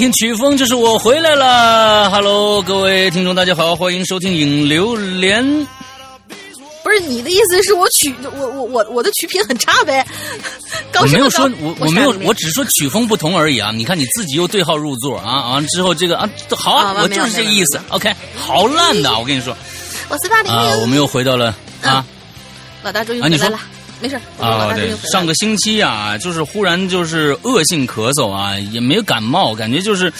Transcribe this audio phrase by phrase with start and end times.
[0.00, 2.08] 听曲风就是我回来了。
[2.08, 5.44] Hello，各位听众，大家好，欢迎收听《影流连》。
[6.82, 10.02] 不是你的意思是我曲我我我我的曲品很差呗？
[10.90, 13.72] 高高我没有说，我我我没有我只是说曲风不同而已啊！
[13.72, 15.50] 你看你自己又对号入座啊！
[15.50, 16.26] 完之后这个啊，
[16.56, 17.78] 好啊，啊我就是这个意思。
[17.90, 19.54] OK，好烂的，我跟你说
[20.08, 22.02] 我是大玲啊，我，们又回到了啊
[22.82, 23.60] 老大终于回来了，
[24.00, 30.12] 没事，啊，对上个星期啊，就是忽然就是恶性咳嗽啊，也没有感冒，感觉就是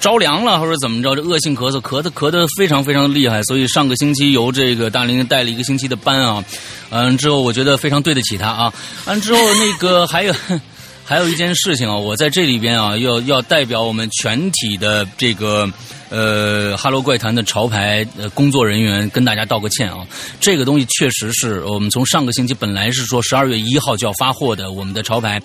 [0.00, 6.44] 着凉了或者怎么着，这恶性咳嗽咳的咳的非常非常的厉害，所以上个星期由这个大林带了一个星期的班啊，
[6.90, 8.72] 嗯，之后我觉得非常对得起他啊，
[9.06, 10.34] 完之后那个还有。
[11.04, 15.70] 还有一件事情啊，我在这里边啊，要要代表我们全体的这个
[16.08, 19.98] 呃哈喽怪谈的潮牌呃工作人员跟大家道个歉啊。
[20.40, 25.40] 这个东西确实是我们从上个星期本来是说十二月一号就要发货的，我们的潮牌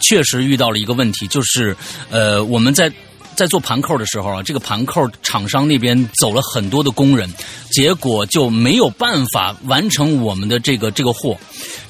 [0.00, 1.76] 确实遇到了一个问题，就是
[2.10, 2.92] 呃我们在。
[3.34, 7.32] 在做盘扣的时候啊，这个盘扣厂商那边走了很多的工人，
[7.70, 11.38] 结果就没有办法完成我们的这个这个货。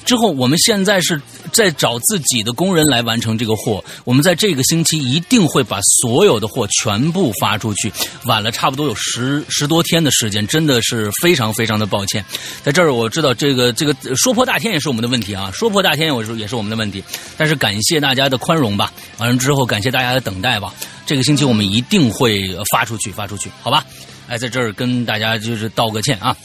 [0.09, 1.21] 之后，我们现在是
[1.53, 3.83] 在找自己的工人来完成这个货。
[4.05, 7.93] 我们在这个星期一定会把所有的货全部发出去，
[8.25, 12.25] 晚了差不多有十十多天的时间，真的是非常非常的抱歉。
[12.63, 17.03] 在这儿我知道这个这个说破大天也是我们的问题啊，说破大天我说也是我们的问题，
[17.37, 20.73] 但是感谢大家的宽容吧，完了之后感谢大家的等待吧。
[21.05, 23.85] 这个星期我们一定会发出去，发出去，好吧？
[24.27, 26.35] 哎，在这儿跟大家就是道个歉啊。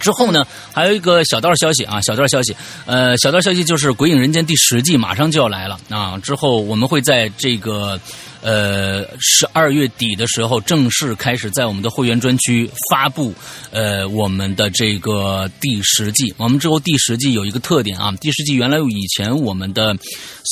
[0.00, 2.54] 之后呢，还有一个小道消息啊，小道消息，
[2.86, 6.18] 呃，小道消息就是《鬼影人间》第十季马上就要来了啊。
[6.18, 8.00] 之后我们会在这个
[8.40, 13.32] 呃十二月底的时候正式开始在我们的会员专区发布
[13.70, 16.34] 呃我们的这个第十季。
[16.36, 19.96] 我们之后第十季有一个特点啊，第十季原来以前我们的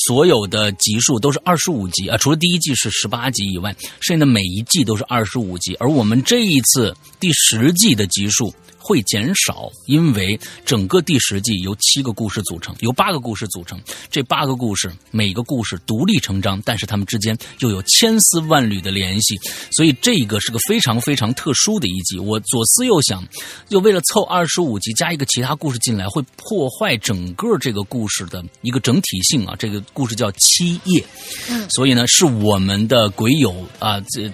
[0.05, 8.53] 所有的集数都是二十五集啊，除了第一季是十八集以外，剩下的每一季都是二十五集，而我们这一次第十季的集数。
[8.81, 13.79] 会减少，因为整个第十季由七个故事组成，由八个故事组成。
[14.09, 19.37] 这八个故事每个故事独立成章，但是它们之间又有千丝万缕的联系，
[19.71, 22.17] 所以这个是个非常非常特殊的一集。
[22.17, 23.23] 我左思右想，
[23.69, 29.55] 就为了凑二十五集加一个其他故事进来，会破坏整个这个故事的一个整体性啊。
[29.57, 31.03] 这个故事叫七夜，
[31.49, 34.31] 嗯所以呢，是我们的鬼友啊，这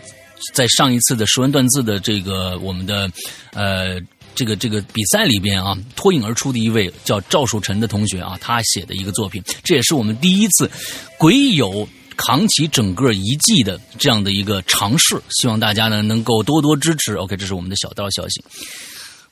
[0.54, 3.12] 在上一次的识文断字的这个我们的
[3.54, 4.00] 呃。
[4.38, 10.70] 这个这个比赛里边啊，脱颖而出的一位叫赵树臣的同学啊，他写的一个作品，这也是我们第一次
[11.18, 17.16] 鬼友扛起整个一季的这样的一个尝试，希望大家呢能够多多支持。
[17.16, 18.44] OK，这是我们的小道消息。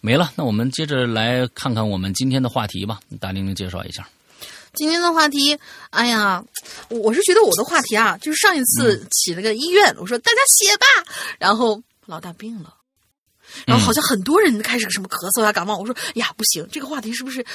[0.02, 3.00] 没了，那我们接着来看看我们今天的话题吧。
[3.20, 4.08] 大玲玲介绍一下。
[4.74, 5.58] 今天的话题，
[5.92, 6.44] 哎呀，
[6.90, 10.86] 我我是觉得我的话题啊，就是上一次起了个医院，我说大家写吧，
[11.40, 12.75] 然后老大病了。
[13.66, 17.46] 然后好像很多人开始什么咳嗽呀、感冒，我说哎呀不行，这个话题是不是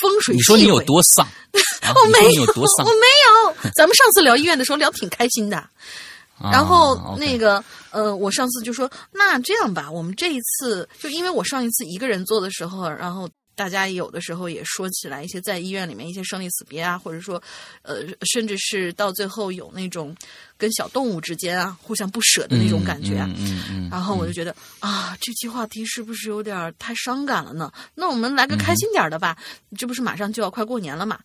[0.00, 0.34] 风水？
[0.34, 1.26] 你说你有多丧？
[1.82, 2.90] 啊、我没有多丧我？
[2.92, 3.70] 没有。
[3.74, 5.64] 咱们上次聊医院的时候聊挺开心的，
[6.52, 13.28] 然后啊那个呃，我上次就说那这样吧，我们这一次就因为我上一次一个人做的时候，然后。
[13.56, 17.42] 大家有的时候也说起来一些在医院里面一些生离死别啊，或者说，
[17.82, 20.14] 呃，甚至是到最后有那种
[20.56, 23.26] 跟小动物之间啊互相不舍的那种感觉啊。
[23.30, 27.72] 嗯嗯嗯然后我就觉得啊，这期话题是不是有点太伤感了呢？
[27.94, 29.36] 那我们来个开心点儿的吧，
[29.76, 31.18] 这不是马上就要快过年了嘛？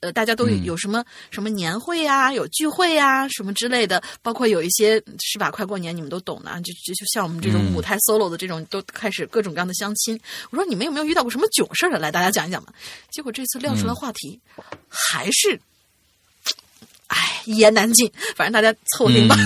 [0.00, 5.50] 呃，大家都有什么、什么年会呀、有聚会呀、什么之类的，包括有一些是吧？
[5.50, 10.20] 快过年你们都懂的啊，就就就像我们这种嗯舞台 solo 的这种，都开始各种各样的相亲。
[10.50, 11.98] 我说你们有没有遇到过什么囧事儿的？
[11.98, 12.72] 来，大家讲一讲吧。
[13.10, 14.38] 结果这次撂嗯出来话题，
[14.88, 15.58] 还是，
[17.08, 18.10] 唉，一言难尽。
[18.34, 19.36] 反正大家凑合听吧，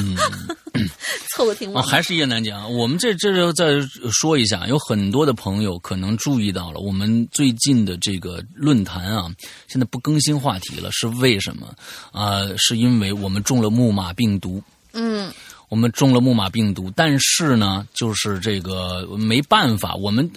[0.74, 0.88] 嗯
[1.36, 1.80] 凑合听吧。
[1.80, 2.66] 啊，还是一言难尽啊。
[2.66, 3.80] 我们这这就再
[4.10, 9.30] 说一下，有很多的朋友可能注意到了，我们最近的这个论坛啊，
[9.68, 11.74] 现在不更新话题了，是为什么？
[12.12, 14.62] 啊、是因为我们中了木马病毒。
[14.92, 15.32] 嗯，
[15.70, 20.30] 我们中了木马病毒，但是呢，就是这个没办法，我们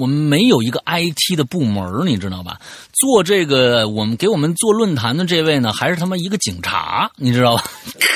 [0.00, 2.58] 我们没有一个 IT 的部门，你知道吧？
[2.94, 7.64] 做这个，我们给我们做论坛的这位呢，还是他妈一个警察，你知道吧？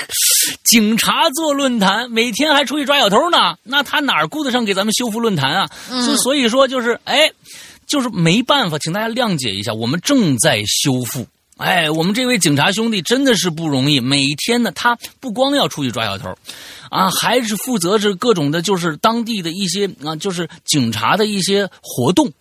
[0.64, 5.70] 警察做论坛，每天还出去抓小偷呢，那他哪顾得上给咱们修复论坛啊？
[5.88, 7.30] 所、所以说就是，哎。
[7.84, 11.26] 就是没办法，请大家谅解一下，我们正在修复。
[11.58, 16.34] 哎，我们这位警察兄弟真的是不容易，每天呢，他不光要出去抓小偷，
[16.90, 22.32] 啊，还是负责着各种的，就是当地的一些啊，就是警察的一些活动，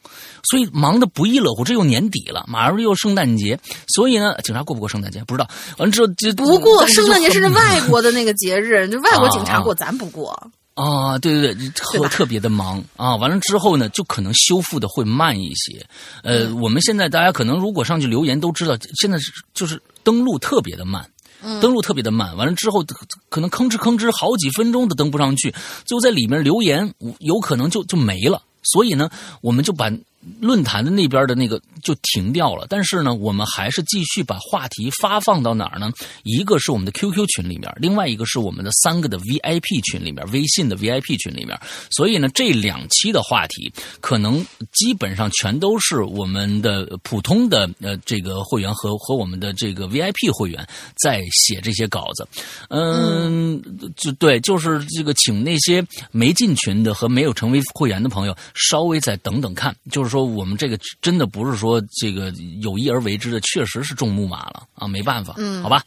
[0.49, 1.63] 所以忙得不亦乐乎。
[1.63, 5.47] 这又年底了，马上又圣诞节，所以呢，警察过不过圣诞节不知道。
[5.77, 10.51] 完之后就不过圣诞节是很外国的那个节日，就外国警察啊过，咱不过。
[10.73, 13.15] 啊，对对对，特特别的忙啊！
[13.17, 15.85] 完了之后呢，就可能修复的会慢一些。
[16.23, 21.05] 呃，嗯我们现在大家可能如果上去留言都知道，现在是就是登录特别的慢，
[21.43, 22.35] 嗯登录特别的慢。
[22.37, 22.83] 完了之后，
[23.29, 25.53] 可能吭哧吭哧好几分钟都登不上去，
[25.85, 28.41] 最后在里面留言有可能就就没了。
[28.63, 29.09] 所以呢，
[29.41, 29.91] 我们就把
[30.39, 32.65] 论坛的那边的那个就停掉了。
[32.69, 35.91] 但是呢，我们还是继续把话题发放到哪儿呢？
[36.23, 41.59] 一个是我们的 QQ 群里面，另外一个是我们的三个的 VIP 群里面，微信的 VIP 群里面。
[41.91, 50.67] 所以呢，这两期的话题可能基本上全都是我们的普通的呃这个会员和和我们的这个 VIP 会员
[51.03, 52.27] 在写这些稿子。
[52.69, 53.61] 嗯，
[53.95, 59.75] 就对，就是这个，请那些没进群的和没有成为会员的朋友稍微再等等看。
[59.89, 62.29] 就是说，我们这个真的不是说这个
[62.61, 65.83] 有意而为之的，确实是中木马了啊，没办法，嗯好吧，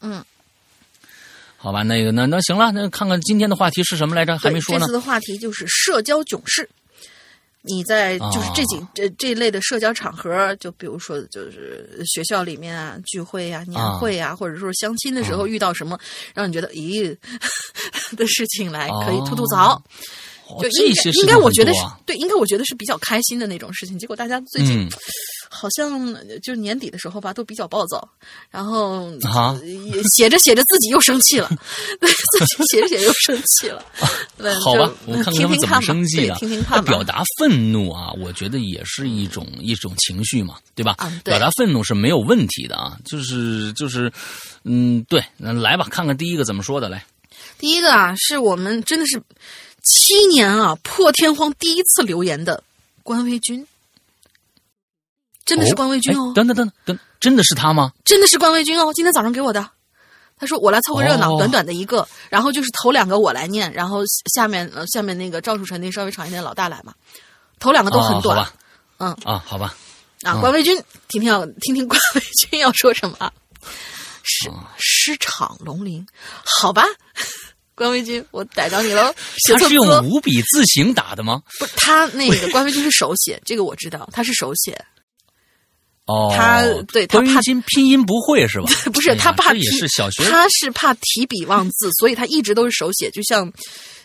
[0.00, 0.24] 嗯，
[1.56, 4.38] 好吧，那个那那行了，那看看今天的话题是什么来着？
[4.38, 4.92] 还没说呢这次。
[4.92, 6.68] 的话题就是社交囧事。
[7.68, 15.98] 你在就是这几、这这一类的社交场合，就比如说就是学校里面啊聚会啊、年会啊，或者说相亲的时候遇到什么
[16.32, 17.12] 让你觉得咦
[18.16, 19.82] 的事情来，可以吐吐槽。
[20.48, 23.98] 哦就这应该应该我觉得是对，应该我觉得是比较开心的那种事情。
[23.98, 24.88] 结果大家最近嗯
[25.48, 28.06] 好像就是年底的时候吧，都比较暴躁，
[28.50, 29.58] 然后啊
[30.16, 31.48] 写着写着自己又生气了，
[32.00, 33.84] 对自己写着写着又生气了。
[34.36, 36.34] 对好吧，我看看听他们怎么听看吧对生气的。
[36.34, 36.90] 听听看吧。
[36.90, 40.94] 表达愤怒啊，我觉得也是一种一种情绪嘛，对吧？
[40.98, 44.12] 啊对表达愤怒是没有问题的啊，就是就是，
[44.64, 47.04] 嗯，对，那来吧，看看第一个怎么说的来。
[47.58, 49.22] 第一个啊，是我们真的是
[49.86, 52.62] 七年啊破天荒第一次留言的
[53.02, 53.66] 关微君，
[55.44, 57.92] 真的是关微君哦哎，等等等等，真的是他吗？
[58.04, 59.70] 真的是关微君哦，今天早上给我的。
[60.38, 64.02] 他说：“我来凑个热闹，哦短短的一个，然后就是头两个我来念，然后
[64.34, 66.92] 下面呃下面那个赵树成那稍微长一点，老大来嘛。
[67.58, 68.38] 头两个都很短，
[68.98, 69.74] 哦、嗯啊，好吧，
[70.24, 70.34] 啊。
[70.34, 70.76] 嗯关微君，
[71.08, 73.32] 听听要听听关微君要说什么啊？
[74.22, 76.06] 失哦失场龙鳞，
[76.60, 76.84] 好吧，
[77.76, 79.14] 关微君，我逮着你喽。
[79.46, 81.40] 写 他是用五笔字形打的吗？
[81.60, 84.76] 不是他那个关微君是手写，这个我知道，他是手写，
[86.06, 88.66] 哦，他对他怕拼拼音不会是吧？
[88.92, 93.52] 不是他怕提也是小学他是怕提笔忘字，所以他一直都是手写，就像。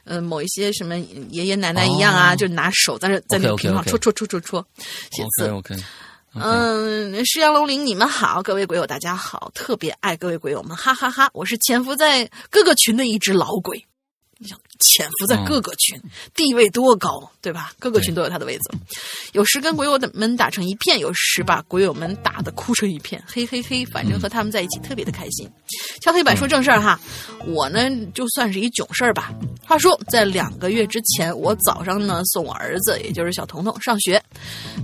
[0.03, 4.67] 呃，某一些什么爷爷奶奶一样啊，哦就拿手在那在那屏上戳戳戳戳戳
[5.11, 5.43] 写字。
[5.47, 5.83] OK OK，
[6.33, 13.85] 嗯，石羊龙鳞，你们好，各位鬼友大家好，特别爱各位鬼友们，哈哈哈我是潜伏在各个群的一只老鬼。
[14.43, 16.01] 你想潜伏在各个群，
[16.33, 17.71] 地位多高，对吧？
[17.77, 18.71] 各个群都有他的位子。
[19.33, 25.47] 有时跟鬼友们打成一片，有时把鬼友们打得哭成一片，嘿嘿嘿，反正和他们在一起特别的开心。
[26.01, 26.99] 敲黑板说正事儿哈，
[27.45, 29.31] 我呢就算是一囧事儿吧。
[29.63, 34.19] 话说，在两个月之前，我早上呢送我儿子，也就是小彤彤上学，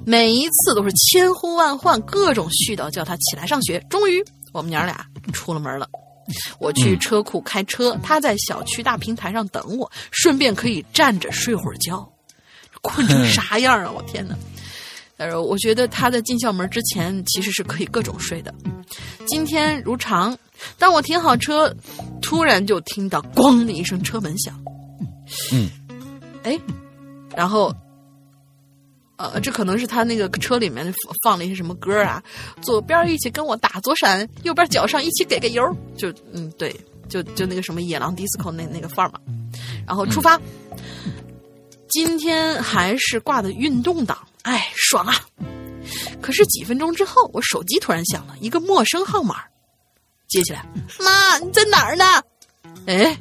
[0.06, 3.84] 每一次都是千呼万唤，各种絮叨叫他起来上学。
[3.90, 4.24] 终于，
[4.54, 5.90] 我们娘俩出了门了。
[6.60, 12.08] 我去车库开车，他在小区大平台上等我，顺便可以站着睡会儿觉。
[12.82, 13.92] 困成啥样啊！
[13.92, 14.36] 我天哪！
[15.18, 18.54] 但是我觉得他在进校门之前其实是可以各种睡的。
[19.26, 20.38] 今天如常，
[20.78, 21.76] 当我停好车，
[22.22, 24.64] 突然就听到“咣”的一声车门响。
[25.52, 25.70] 嗯，
[26.44, 26.58] 哎，
[27.36, 27.76] 然后，
[29.18, 32.22] 呃，这可能是他那个车里面放放了一些什么歌啊？
[32.62, 35.64] 左边一起跟我打左闪，右边脚上一起给个油，
[35.98, 36.76] 就嗯对，
[37.10, 39.20] 就就那个什么野狼 disco 那那个范儿嘛。
[39.88, 40.40] 然后出发，
[41.90, 45.16] 今天还是挂的运动档，哎，爽啊！
[46.22, 49.38] 可是几分钟之后，我手机突然响了，一个陌生号码，
[50.28, 50.66] 接起来，
[51.00, 52.06] 妈，你在哪儿呢？
[52.86, 53.18] 哎，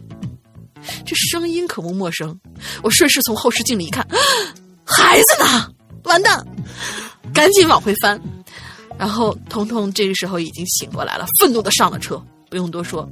[1.06, 2.38] 这声音可不陌生。
[2.82, 4.06] 我顺势从后视镜里一看，
[4.84, 5.72] 孩子呢？
[6.06, 6.46] 完蛋！
[7.34, 8.20] 赶紧往回翻，
[8.98, 12.22] 然后彤彤这个时候已经醒过来了，愤怒的上了车。
[12.48, 13.08] 不用多说，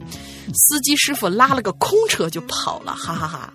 [0.54, 3.52] 司机师傅拉了个空车就跑了，哈哈哈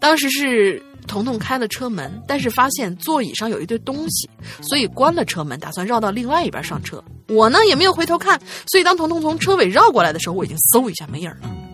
[0.00, 4.28] 当时是彤彤开了车门，但是发现座椅上有一堆东西，
[4.60, 7.02] 所以关了车门，打算绕到另外一边上车。
[7.28, 11.69] 我呢也没有回头看，所以当彤彤从车尾绕过来的时候，我已经嗖一下没影了。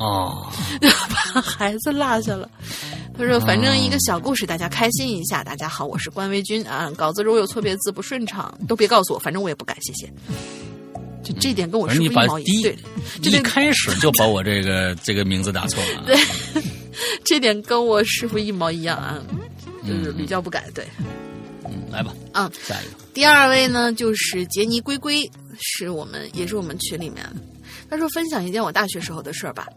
[0.00, 2.48] 哦， 把孩子落下了。
[3.18, 5.44] 他说：“反正一个小故事，大家开心一下。
[5.44, 6.90] 大家好，我是关维军啊。
[6.96, 10.10] 稿子如果有错别字不顺畅，都别告诉我，反正我也不改，谢谢。
[11.22, 12.78] 就这点跟我师傅一毛一第一对，
[13.22, 16.04] 这一开始就把我这个这个名字打错了。
[16.08, 16.16] 对，
[17.22, 19.18] 这点跟我师傅一毛一样啊，
[19.86, 20.64] 就是屡教不改。
[20.74, 20.88] 对，
[21.66, 22.92] 嗯，来吧，嗯，下一个。
[23.12, 25.30] 第二位呢就是杰尼龟龟，
[25.60, 27.36] 是我们也是我们群里面的。
[27.90, 29.68] 他说分享一件我大学时候的事儿吧。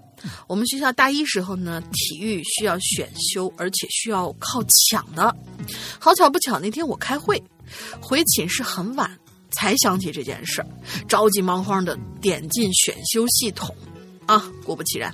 [0.47, 5.35] 我们学校大一时候呢，体育需要选修，而且需要靠抢的。
[5.99, 7.41] 好巧不巧，那天我开会，
[8.01, 9.17] 回寝室很晚
[9.51, 10.65] 才想起这件事，
[11.07, 13.75] 着急忙慌的点进选修系统。
[14.25, 15.13] 啊，果不其然，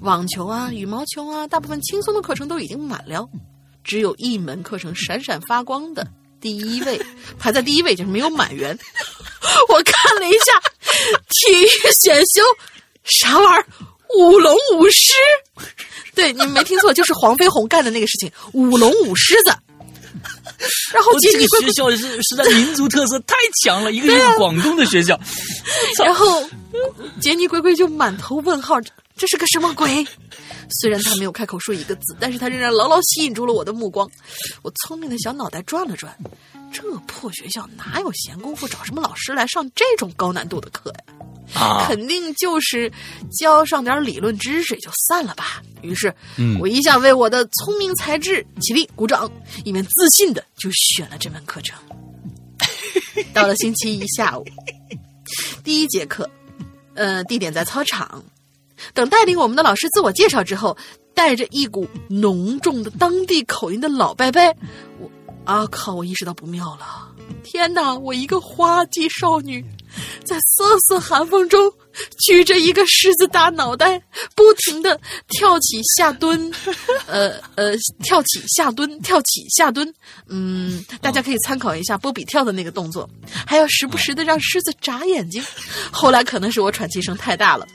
[0.00, 3.26] 网球啊、羽毛球啊，大部分轻松的课程都已经满了，
[3.82, 6.06] 只有一门课程闪闪发光的
[6.42, 7.00] 第一位，
[7.38, 8.78] 排在第一位就是没有满员。
[9.70, 10.60] 我看了一下
[11.28, 12.42] 体育选修，
[13.04, 13.66] 啥玩意儿？
[14.18, 15.12] 舞龙舞狮？
[16.14, 19.54] 对，你们没听错，就是黄飞鸿干的那个事情，舞龙舞狮子。
[20.92, 25.18] 然后这个杰尼龟龟学校是实在民族特色太强了， 一个是广东的学校，
[26.04, 26.46] 然后
[27.20, 28.78] 杰尼龟龟就满头问号，
[29.16, 30.06] 这是个什么鬼？
[30.80, 34.08] 虽然他没有开口说一个字，但是他仍然牢牢吸引住了我的目光。
[34.62, 36.14] 我聪明的小脑袋转了转，
[36.72, 41.14] 这破学校哪有闲工夫找什么老师来上这种高难度的课呀？
[41.54, 42.90] 啊，肯定就是
[43.38, 45.62] 教上点理论知识也就散了吧。
[45.82, 49.30] 于是，嗯我一下为我的聪明才智起立鼓掌，
[49.64, 51.78] 一面自信的就选了这门课程。
[53.34, 54.44] 到了星期一下午，
[55.64, 56.28] 第一节课，
[56.94, 58.22] 呃，地点在操场。
[58.94, 60.76] 等带领我们的老师自我介绍之后，
[61.14, 64.40] 带着一股浓重的当地口音的老伯伯，
[64.98, 65.10] 我
[65.44, 65.94] 啊靠！
[65.94, 67.08] 我意识到不妙了。
[67.42, 67.94] 天哪！
[67.94, 69.64] 我一个花季少女，
[70.24, 71.72] 在瑟瑟寒风中
[72.18, 74.00] 举着一个狮子大脑袋，
[74.34, 76.52] 不停的跳起下蹲，
[77.06, 79.92] 呃呃，跳起下蹲，跳起下蹲。
[80.28, 83.08] 嗯，大家可以参考一下波比跳的那个动作，
[83.46, 85.44] 还要时不时的让狮子眨眼睛。
[85.90, 87.66] 后来可能是我喘气声太大了。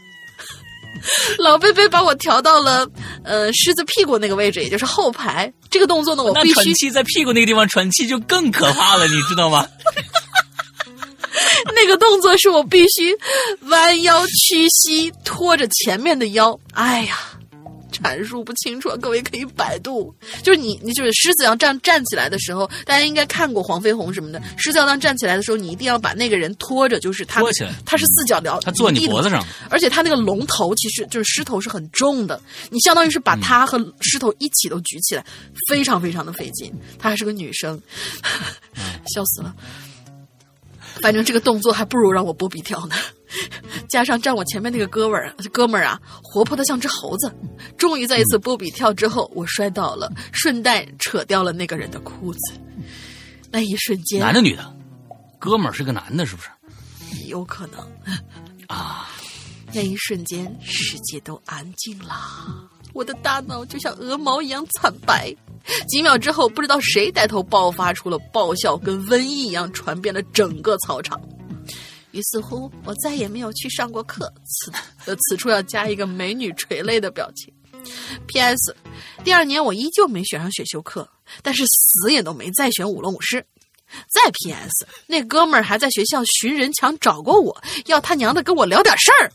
[1.37, 2.87] 老贝贝把我调到了
[3.23, 5.51] 呃狮子屁股那个位置，也就是后排。
[5.69, 9.67] 这个动作呢，我必须喘气在屁股那个地方喘气就更可怕了，你知道吗？
[11.75, 13.15] 那个动作是我必须
[13.67, 16.57] 弯腰屈膝，拖着前面的腰。
[16.73, 17.17] 哎呀，
[17.91, 20.13] 阐述不清楚，各位可以百度。
[20.43, 24.41] 就是你，你就是狮子要站站起来的时候，大家应该看过黄飞鸿什么的。
[24.57, 35.25] 狮子要当站起来的时候，你一定要把那个人拖着，就是他拖起来他是四脚聊，他坐你脖子上，而且他那个龙头其实就是狮头是很重的，你相当于是把他和狮头一起都举起来，
[35.69, 36.73] 非常非常的费劲。
[36.99, 37.81] 她还是个女生，
[39.13, 39.55] 笑死了。
[41.01, 42.95] 反正这个动作还不如让我波比跳呢，
[43.89, 47.31] 加上站我前面那个哥们儿，哥们儿啊，活泼的像只猴子。
[47.77, 52.39] 终于在一次波比跳之后，我摔倒了，顺带扯掉了那个人的裤子。
[53.51, 54.75] 那一瞬间，男的女的？
[55.39, 56.49] 哥们儿是个男的，是不是？
[57.27, 57.79] 有可能
[58.67, 59.09] 啊，
[59.75, 62.15] 那一瞬间，世界都安静了，
[62.93, 65.35] 我的大脑就像鹅毛一样惨白。
[65.89, 71.21] 几秒之后，不知道谁带头爆发出了爆笑，跟瘟疫一样传遍了整个操场。
[72.11, 74.33] 于是乎，我再也没有去上过课。
[74.45, 74.71] 此
[75.07, 77.53] 呃，此处要加一个美女垂泪的表情。
[78.27, 78.73] P.S.
[79.25, 81.05] 第二年我依旧没选上选修课，
[81.43, 83.45] 但是死也都没再选舞龙舞狮。
[84.09, 84.87] 再 P.S.
[85.07, 89.31] 那哥们儿还在学校寻人墙找过我，要他娘的跟我聊点事儿。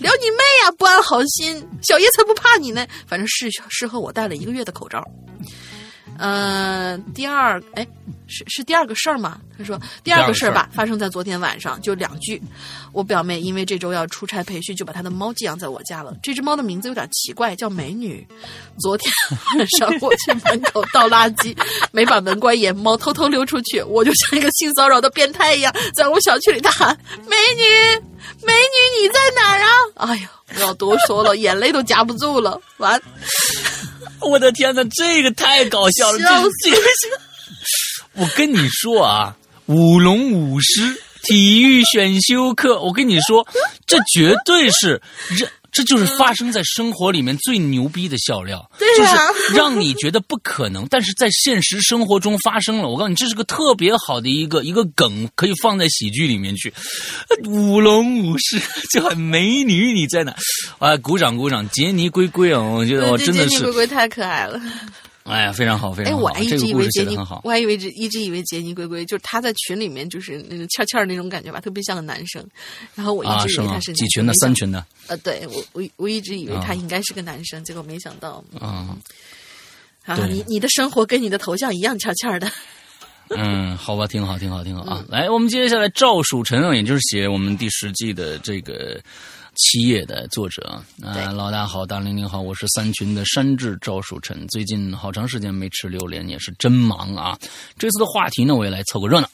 [0.00, 2.86] 聊你妹呀、不安好心，小爷才不怕你呢。
[3.06, 5.02] 反正事事后我戴了一个月的口罩。
[6.22, 7.84] 呃，第二，哎，
[8.28, 9.40] 是是第二个事儿吗？
[9.58, 12.40] 他说第二个事儿吧，发生在昨天晚上，就两句。
[12.92, 16.14] 我表妹因为这周要出差培训，就把她的猫寄养在我家了。
[16.22, 18.24] 这只猫的名字有点奇怪，叫美女。
[18.78, 21.56] 昨天晚上我去门口倒垃圾，
[21.90, 27.64] 没把门关严，猫偷偷溜出去，我就像一个性骚扰的变态一样，在我小区里大喊：“美女，
[28.46, 29.68] 美女，你在哪儿啊？”
[30.06, 32.60] 哎呀，不要多说了，眼泪都夹不住了。
[32.76, 33.02] 完。
[34.20, 36.18] 我的天哪，这个太搞笑了！
[36.18, 36.76] 这笑这个，
[38.22, 43.46] 我跟你说啊，舞龙舞狮体育选修课，我跟你说，
[43.86, 45.00] 这绝对是
[45.38, 52.88] 这这就是发生在生活里面最牛逼的笑料，就是让你觉得不可能，但是在现实生活中发生了。
[52.88, 56.72] 我告诉你，这是个特别好的一个一个梗，可以放在喜剧里面去。
[57.46, 58.60] 舞龙舞狮
[58.92, 60.34] 就很美女，你在哪？
[60.78, 61.66] 啊，鼓掌鼓掌！
[61.70, 64.60] 杰尼龟龟啊，我觉得我真的是杰尼龟龟太可爱了。
[65.24, 67.16] 哎呀，非常好，非哎，常好，哎我还一直以为杰尼。
[67.44, 72.44] 我还以为一直以为杰尼龟龟就是他在群里面就是那种欠欠儿那种感觉吧，特别像个男生。
[72.94, 73.80] 然后我一直以为他？
[73.80, 74.32] 是几群的？
[74.34, 74.54] 三？
[74.54, 78.96] 群的呃，对我我我一直以为他啊应该是个男生，结果没想到啊，
[80.04, 82.50] 啊，对你你的生活跟你的头像一样欠欠儿的。
[83.34, 85.04] 嗯，好吧，挺好，挺好，挺好嗯啊！
[85.08, 89.00] 来，我们接下来赵曙晨啊，也就是写我们第十季的这个
[89.62, 90.62] 七夜的作者
[91.00, 91.32] 啊。
[91.32, 94.46] 老大好，大玲玲好，我是三群的山治赵树臣。
[94.48, 97.38] 最近好长时间没吃榴莲，也是真忙啊。
[97.78, 99.30] 这次的话题呢，我也来凑个热闹。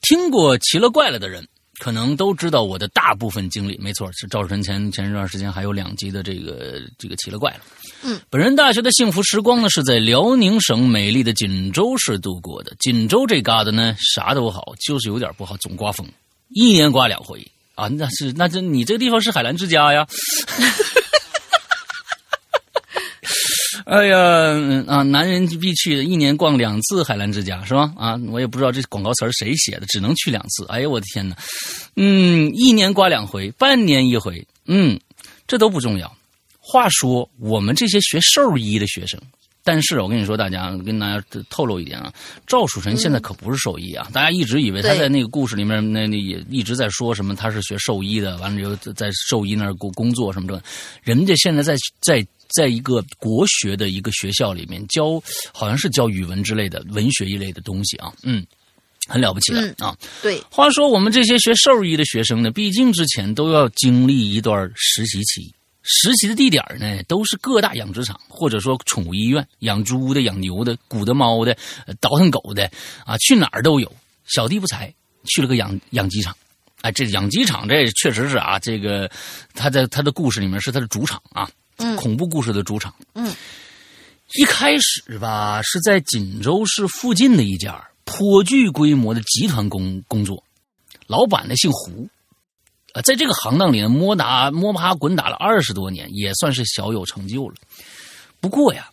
[0.00, 1.46] 听过奇了怪了的人，
[1.78, 3.76] 可能都知道我的大部分经历。
[3.78, 7.60] 没错，是赵树臣前前一段时间还有两集的这个这个奇了怪了。
[8.04, 12.74] 嗯本人大学的幸福时光呢，是在辽宁省美丽的锦州市度过的。
[12.78, 16.06] 锦州这旮瘩呢，啥都好，就是有点不好，总刮风，
[16.48, 17.88] 一年刮两回啊。
[17.88, 20.04] 那是，那这你这个地方是海澜之家呀？
[20.04, 20.12] 哈
[20.46, 20.98] 哈哈哈
[22.64, 23.02] 哈哈
[23.84, 24.16] 哎呀，
[24.86, 27.92] 啊，男人必去的，一年逛两次海澜之家是吧？
[27.96, 30.64] 啊，我也不知道这广告词谁写的，只能去两次。
[30.68, 31.36] 哎呀，我的天哪！
[31.96, 34.98] 嗯，一年刮两回，半年一回，嗯，
[35.46, 36.16] 这都不重要。
[36.58, 39.20] 话说，我们这些学兽医的学生，
[39.64, 42.12] 但是我跟你说，大家跟大家透露一点啊，
[42.46, 50.60] 赵曙臣现在可不是兽医啊，大家一直以为他在那个故事里面，那那也一直在说什么他是学兽医的，完了以后在兽医那儿工工作什么的，
[51.02, 58.44] 人家现在在在在一个国学的一个学校里面教，好像是教语文之类的文学一类的东西啊，嗯，
[59.06, 59.96] 很了不起的、嗯啊。
[60.22, 65.54] 对，话说我们这些学兽医的学生呢，毕竟之前都要经历一段实习期。
[65.82, 72.70] 实习的地点呢，都是各大养殖场或者说宠物医院，养猪的、养牛的、鼓的猫的、呃倒腾狗的
[73.04, 73.92] 啊，去哪儿都有。
[74.24, 74.92] 小弟不才，
[75.24, 76.36] 去了个养养鸡场。
[76.82, 79.10] 哎，这养鸡场这确实是啊，这个
[79.54, 82.94] 他在他的故事里面是他的主场啊，嗯恐怖故事的主场。
[83.14, 83.32] 嗯，
[84.34, 90.42] 一开始吧，是在锦州市附近的一家颇具规模的集团工工作，
[91.06, 92.08] 老板呢姓胡，
[92.94, 97.54] 啊，在这个行当里呢摸打摸爬滚打了二十多年，也算是小有成就了。
[98.40, 98.90] 不过呀，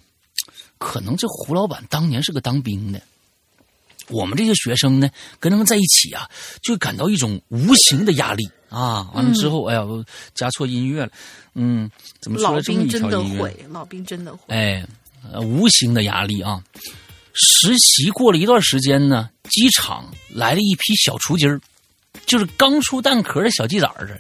[0.77, 3.01] 可能这胡老板当年是个当兵的，
[4.07, 5.09] 我们这些学生呢，
[5.39, 6.29] 跟他们在一起啊，
[6.61, 9.09] 就感到一种无形的压力啊。
[9.13, 11.11] 完了之后，哎呀，我加错音乐了，
[11.55, 11.89] 嗯，
[12.21, 13.21] 怎么出老兵真的？
[13.37, 14.43] 会，老兵真的会。
[14.47, 14.87] 哎，
[15.33, 16.63] 呃无形的压力啊。
[17.33, 21.61] 实习过了一段时间呢，机场来了一批小雏鸡儿，
[22.25, 24.19] 就是刚出蛋壳的小鸡崽儿这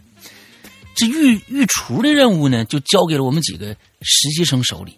[0.95, 4.97] 这育育雏的任务呢，就交给了我们几个实习生手里。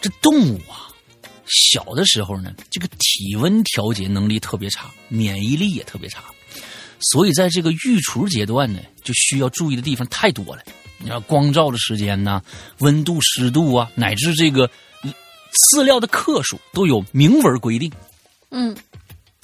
[0.00, 0.92] 这动物啊，
[1.46, 6.22] 小的时候呢，这个体温调节能力特别差，免疫力也特别差，
[7.00, 10.62] 所以在这个育雏阶段呢，就需要注意的地方太多了。
[10.98, 12.42] 你要光照的时间呐、
[12.78, 14.70] 温度、湿度啊，乃至这个
[15.72, 17.90] 饲料的克数都有明文规定。
[18.50, 18.76] 嗯，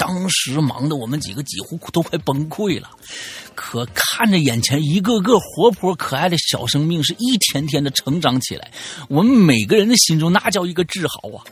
[0.00, 2.90] 当时忙的我们几个几乎都快崩溃了，
[3.54, 8.72] 可看着眼前一个个活泼可爱的小生命是一天天的成长起来，
[9.10, 11.44] 我们每个人的心中那叫一个自豪啊！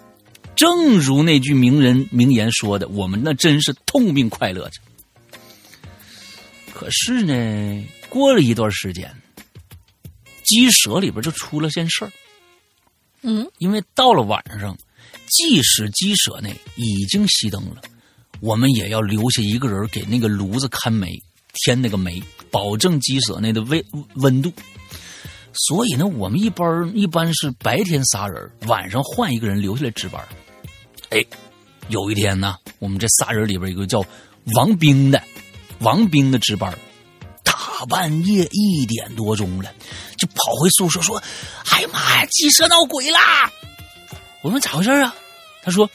[0.57, 4.81] 正如那句名人名言说的，我们那真是痛并快乐着。
[6.73, 9.15] 可是呢，过了一段时间，
[10.43, 12.11] 鸡舍里边就出了件事儿。
[13.21, 14.75] 嗯，因为到了晚上，
[15.27, 17.83] 即使鸡舍内已经熄灯了，
[18.41, 21.23] 我们也要留下一个人给那个炉子看煤，
[21.55, 23.85] 添那个煤，保证鸡舍内的温
[24.17, 24.53] 温度。
[25.67, 30.23] 所以呢，我们一般一般是白天仨人，晚上换一个人留下来值班。
[31.11, 31.25] 哎，
[31.89, 34.05] 有一天呢，我们这仨人里边有个叫
[34.55, 35.21] 王兵的，
[35.81, 36.79] 王兵的值班，
[37.43, 39.73] 大半夜一点多钟了，
[40.17, 41.21] 就跑回宿舍说
[41.73, 43.51] ：“哎呀妈呀，鸡舍闹鬼啦！”
[44.43, 45.13] 我说咋回事啊？
[45.65, 45.91] 他说：“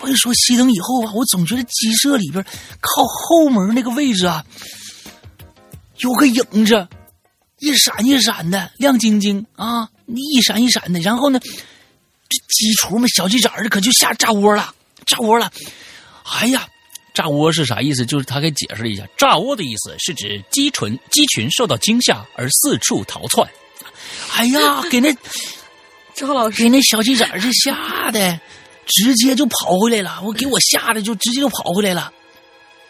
[0.00, 2.42] 我跟你说，熄灯以后啊，我总觉得鸡舍里边
[2.80, 4.44] 靠后门那个位置啊，
[5.98, 6.88] 有个影子，
[7.58, 10.98] 一闪一闪的，亮晶晶啊，一闪一闪的。
[11.00, 15.52] 然后呢，这鸡雏们、小鸡崽儿可就下炸窝了，炸窝了。
[16.24, 16.66] 哎呀，
[17.12, 18.06] 炸窝是啥意思？
[18.06, 23.46] 就是他给解释了一下，炸窝的意思是指鸡群鸡群受到惊吓而四处逃窜。
[24.34, 25.14] 哎呀，给那
[26.14, 28.40] 赵老师给那小鸡崽儿这吓得，
[28.90, 30.20] 直接就跑回来了。
[30.22, 32.02] 我给我吓得就直接就跑回来了。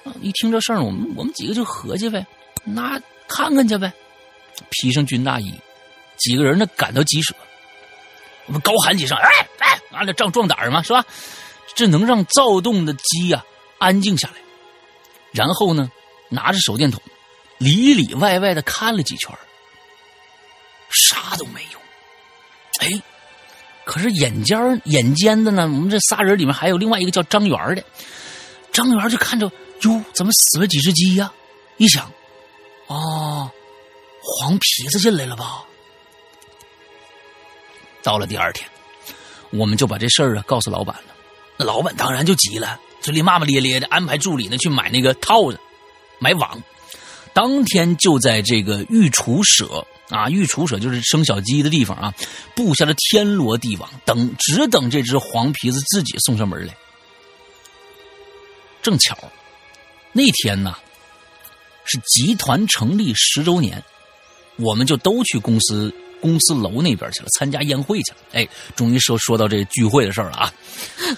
[0.05, 2.27] 啊一听这事儿，我们我们几个就合计呗，
[2.65, 3.93] 那看看去呗。
[4.71, 5.55] 披上军大衣，
[6.19, 7.35] 几个人呢赶到鸡舍，
[8.47, 11.05] 我们高喊几声，哎哎，完了仗壮胆儿嘛，是吧？
[11.75, 13.45] 这能让躁动的鸡呀、
[13.79, 14.35] 安静下来。
[15.33, 15.91] 然后呢，
[16.29, 17.01] 拿着手电筒，
[17.59, 19.33] 里里外外的看了几圈
[20.91, 21.79] 啥都没有。
[22.81, 23.03] 哎，
[23.91, 27.83] 可是眼尖眼尖的呢，我们这仨人里面还有另外一个叫张元的。
[28.71, 29.51] 张元就看着，
[29.83, 31.33] 哟，怎么死了几只鸡呀、
[31.77, 32.09] 一想，
[32.87, 33.51] 哦，
[34.23, 35.65] 黄皮子进来了吧？
[38.01, 38.65] 到了第二天，
[39.51, 41.13] 我们就把这事儿啊告诉老板了。
[41.57, 45.59] 那老板当然就急了，嘴里骂骂咧咧的，安排助理呢去买那个套子，
[46.21, 46.63] 买网。
[47.33, 52.15] 当天就在这个御厨舍啊，御厨舍就是生小鸡的地方啊，
[52.55, 56.77] 布下了天罗地网，等只等这只黄皮子自己送上门来。
[58.83, 59.17] 正巧
[60.13, 60.75] 那天呢
[61.85, 63.83] 是集团成立十周年，
[64.57, 68.19] 我们就都去公司公司楼那边去了，参加宴会去了。
[68.33, 70.55] 哎，终于说说到这聚会的事儿了啊！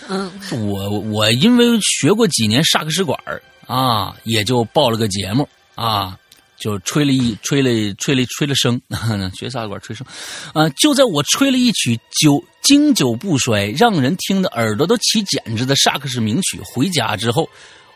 [0.08, 0.30] 嗯，
[0.68, 6.18] 我我因为学过几年萨克斯管儿啊，也就报了个节目啊，
[6.62, 8.80] 就吹了一吹了吹了吹了声，
[9.34, 10.06] 学萨管吹声
[10.54, 10.68] 啊。
[10.78, 17.48] 就在我吹了一曲久经久不衰，让人听得耳朵都起茧子的萨克斯名曲回家之后，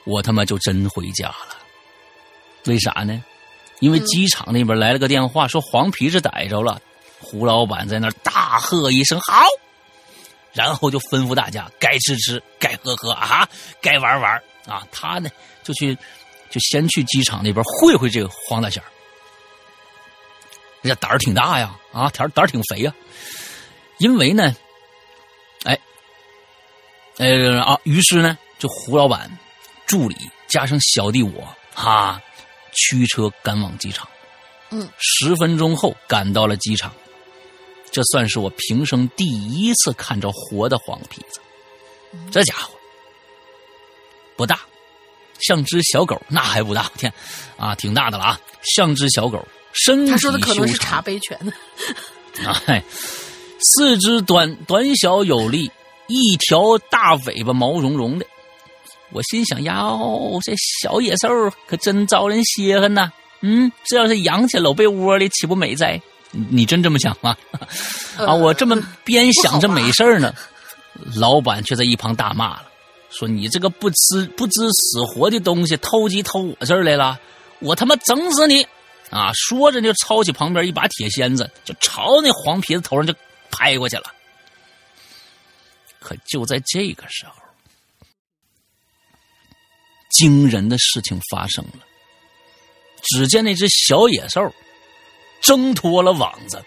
[0.04, 1.56] 我他妈就真回家了。
[2.64, 3.22] 为啥呢？
[3.78, 6.80] 因为机场那边来了个电话，说黄皮子逮着了。
[7.20, 9.42] 胡老板在那儿大喝一声“好”，
[10.52, 13.48] 然后就吩咐大家该吃吃，该喝喝啊，
[13.80, 14.86] 该玩玩啊。
[14.90, 15.30] 他呢
[15.62, 15.96] 就去，
[16.56, 18.88] 就先去机场那边会会这个黄大仙儿，
[20.80, 22.94] 人家胆儿挺大呀，啊，胆儿胆儿挺肥呀。
[23.98, 24.56] 因为呢，
[25.64, 25.78] 哎，
[27.18, 29.30] 呃啊，于是呢，就胡老板、
[29.84, 30.16] 助理
[30.48, 32.18] 加上小弟我，哈、
[32.72, 34.08] 驱车赶往机场。
[34.70, 36.90] 嗯，十分钟后赶到了机场，
[37.90, 41.38] 这算是我平生第一次看着活的黄皮子。
[42.32, 42.72] 这家伙
[44.36, 44.58] 不大，
[45.40, 47.12] 像只小狗，那还不大，天
[47.56, 51.38] 啊，挺大的了啊，像只小狗，身体他说的可能是茶杯犬。
[52.66, 52.82] 哎，
[53.60, 55.70] 四肢短短小有力，
[56.06, 58.26] 一条大尾巴毛茸茸的。
[59.12, 61.28] 我心想呀，哦，这小野兽
[61.66, 63.10] 可真招人稀罕呐！
[63.40, 66.00] 嗯，这要是养起搂被窝里，岂不美哉？
[66.32, 67.36] 你你真这么想吗？
[68.18, 70.34] 啊，我这么边想着美事儿呢，
[71.14, 72.64] 老板却在一旁大骂了，
[73.18, 77.18] 说：“你这个不知不知死活的东西，偷鸡偷我这儿来了，
[77.60, 78.66] 我他妈整死你！”
[79.10, 83.14] 啊，说着就抄起旁边一把铁锨子，就朝那黄皮子头上就
[83.50, 84.12] 拍过去了。
[86.00, 87.32] 可就在这个时候，
[90.10, 91.86] 惊人的事情发生了。
[93.02, 94.52] 只见那只小野兽
[95.40, 96.60] 挣脱了网子，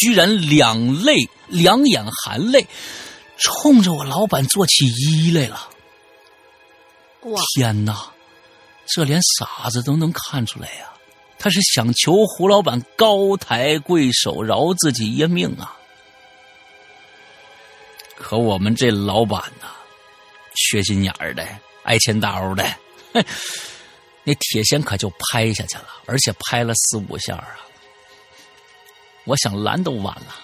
[0.00, 1.16] 居然两泪
[1.48, 2.64] 两眼含泪，
[3.36, 5.70] 冲着我老板做起揖来了。
[7.54, 8.12] 天哪，
[8.86, 10.92] 这连傻子都能看出来呀、
[11.38, 15.76] 他是想求胡老板高抬贵手，饶自己一命啊！
[18.16, 19.68] 可我们这老板呐，
[20.54, 21.46] 缺心眼儿的，
[21.82, 22.64] 爱欠刀的，
[24.24, 27.56] 那铁锨可就拍下去了，而且拍了四五下啊！
[29.24, 30.36] 我想拦都晚了。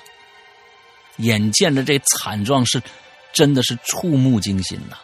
[1.17, 2.83] 眼见着这惨状是，
[3.33, 4.97] 真的是触目惊心呐！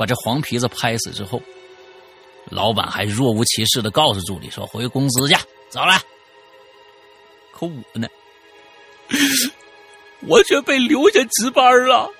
[0.00, 1.42] 把这黄皮子拍死之后，
[2.48, 5.36] 老板还若无其事的告诉助理说：“回公司去，
[5.68, 6.00] 走了。”
[7.52, 8.08] 可我呢，
[10.26, 12.10] 我却被留下值班了，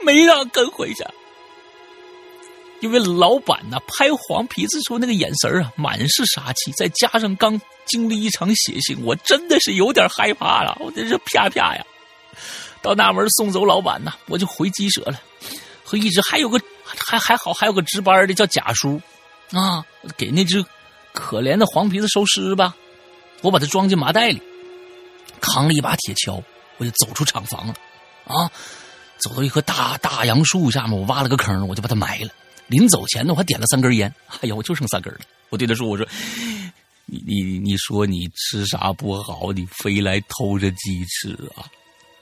[0.00, 1.04] 没让跟回去。
[2.80, 11.86] 因为老板呐，拍黄皮子时候那个眼神啊，满是杀气，再加上刚经历一场血腥，我真的是有点害怕了，我真是啪啪呀！
[12.82, 15.22] 到那门送走老板呐，我就回鸡舍了。
[15.88, 19.00] 和一只还有个还还好还有个值班的叫贾叔，
[19.52, 19.82] 啊，
[20.18, 20.62] 给那只
[21.14, 22.76] 可怜的黄皮子收尸吧。
[23.40, 24.42] 我把它装进麻袋里，
[25.40, 26.42] 扛了一把铁锹，
[26.76, 27.74] 我就走出厂房了。
[28.26, 28.50] 啊，
[29.16, 32.28] 走到一棵大大杨树下面，我挖了个坑，我就把它埋了。
[32.66, 34.14] 临走前呢，我还点了三根烟。
[34.42, 35.20] 哎呀，我就剩三根了。
[35.48, 36.06] 我对他说：“我说，
[37.06, 41.64] 你你你说你吃啥不好，你非来偷着鸡吃啊？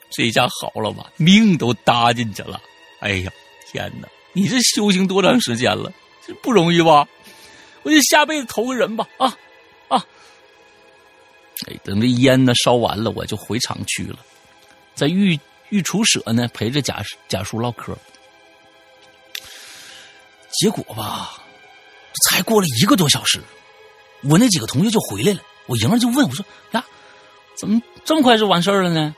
[0.08, 2.60] 这下好了吧，命都搭进去了。
[3.00, 3.32] 哎呀，
[3.76, 4.08] 天哪！
[4.32, 5.92] 你这修行多长时间了？
[6.26, 7.06] 这不容易吧？
[7.82, 9.06] 我就下辈子投个人吧！
[9.18, 9.26] 啊
[9.88, 10.02] 啊！
[11.68, 14.18] 哎，等这烟呢烧完了，我就回厂去了，
[14.94, 17.94] 在御御厨舍呢陪着贾贾叔唠嗑。
[20.58, 21.42] 结果吧，
[22.24, 23.42] 才过了一个多小时，
[24.22, 25.40] 我那几个同学就回来了。
[25.66, 26.82] 我迎着就问我说：“呀，
[27.58, 29.14] 怎么这么快就完事儿了呢？”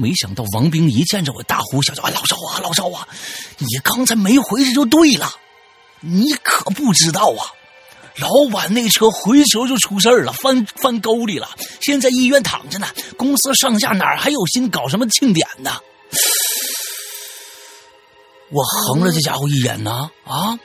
[0.00, 3.06] 没想到王兵一见着我，大呼小叫：“啊，老赵啊，老赵啊，
[3.58, 5.30] 你刚才没回去就对了，
[6.00, 7.44] 你可不知道啊！
[8.16, 11.48] 老板那车回球就出事儿了，翻翻沟里了，
[11.80, 12.86] 现在医院躺着呢。
[13.16, 15.78] 公司上下哪还有心搞什么庆典呢？
[18.50, 20.58] 我横了这家伙一眼呢，啊，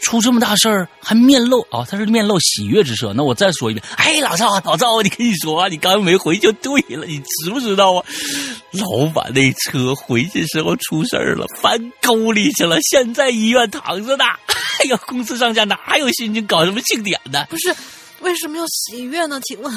[0.00, 3.14] 出这么大事儿还面露啊，他是面露喜悦之色。
[3.14, 8.04] 那我再说一遍，哎，老赵啊，老赵，你跟你说啊，你刚没回就对了，你知不知道啊？
[8.72, 14.24] 老板那车回去时候出事儿了，翻沟里去了，现在医院躺着呢。
[14.80, 17.44] 哎呀，公司上下哪有心情搞什么庆典呢？
[17.50, 17.74] 不是，
[18.20, 19.40] 为什么要喜悦呢？
[19.42, 19.74] 请问？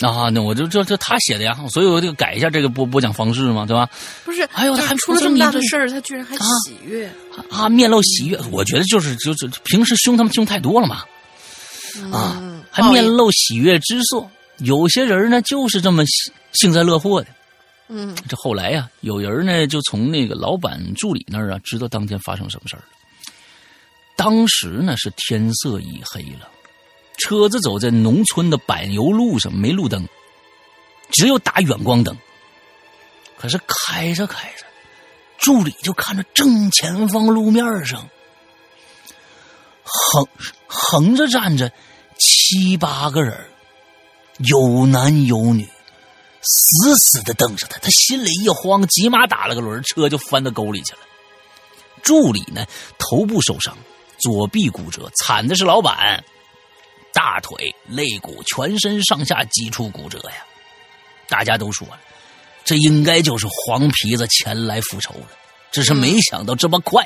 [0.00, 3.88] 啊，那我就这这他写的呀，所以我就改一下这个播播讲方式嘛，对吧？
[4.24, 7.10] 不是，哎呦，他还出了这么大的事儿，他居然还喜悦
[7.50, 8.38] 啊，面露喜悦。
[8.52, 11.02] 我觉得就是就是平时凶他们凶太多了嘛，
[12.12, 14.24] 啊，还面露喜悦之色。
[14.58, 16.02] 有些人呢就是这么
[16.52, 17.26] 幸灾乐祸的，
[17.88, 22.84] 嗯，这后来呀，有人呢就从那个老板助理那儿啊知道当天发生什么事儿了。
[24.14, 26.48] 当时呢是天色已黑了。
[27.16, 30.06] 车子走在农村的柏油路上，没路灯，
[31.10, 32.16] 只有打远光灯。
[33.36, 34.64] 可是开着开着，
[35.38, 38.08] 助理就看着正前方路面上
[39.82, 40.28] 横
[40.66, 41.72] 横着站着
[42.18, 43.36] 七八个人，
[44.38, 45.66] 有男有女，
[46.42, 47.78] 死死的瞪着他。
[47.78, 51.00] 他心里一慌，急忙打了个轮，车就翻到沟里去了。
[52.02, 52.64] 助理呢，
[52.98, 53.76] 头部受伤，
[54.20, 56.24] 左臂骨折，惨的是老板。
[57.12, 60.44] 大腿、肋骨、全身上下几处骨折呀！
[61.26, 61.98] 大家都说了，
[62.64, 65.28] 这应该就是黄皮子前来复仇了。
[65.72, 67.04] 只是没想到这么快，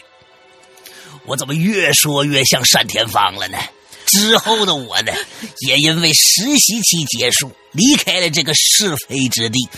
[1.25, 3.59] 我怎么越说越像单田芳了呢？
[4.07, 5.13] 之后的我呢，
[5.67, 9.69] 也因为实习期结束，离开了这个是非之地，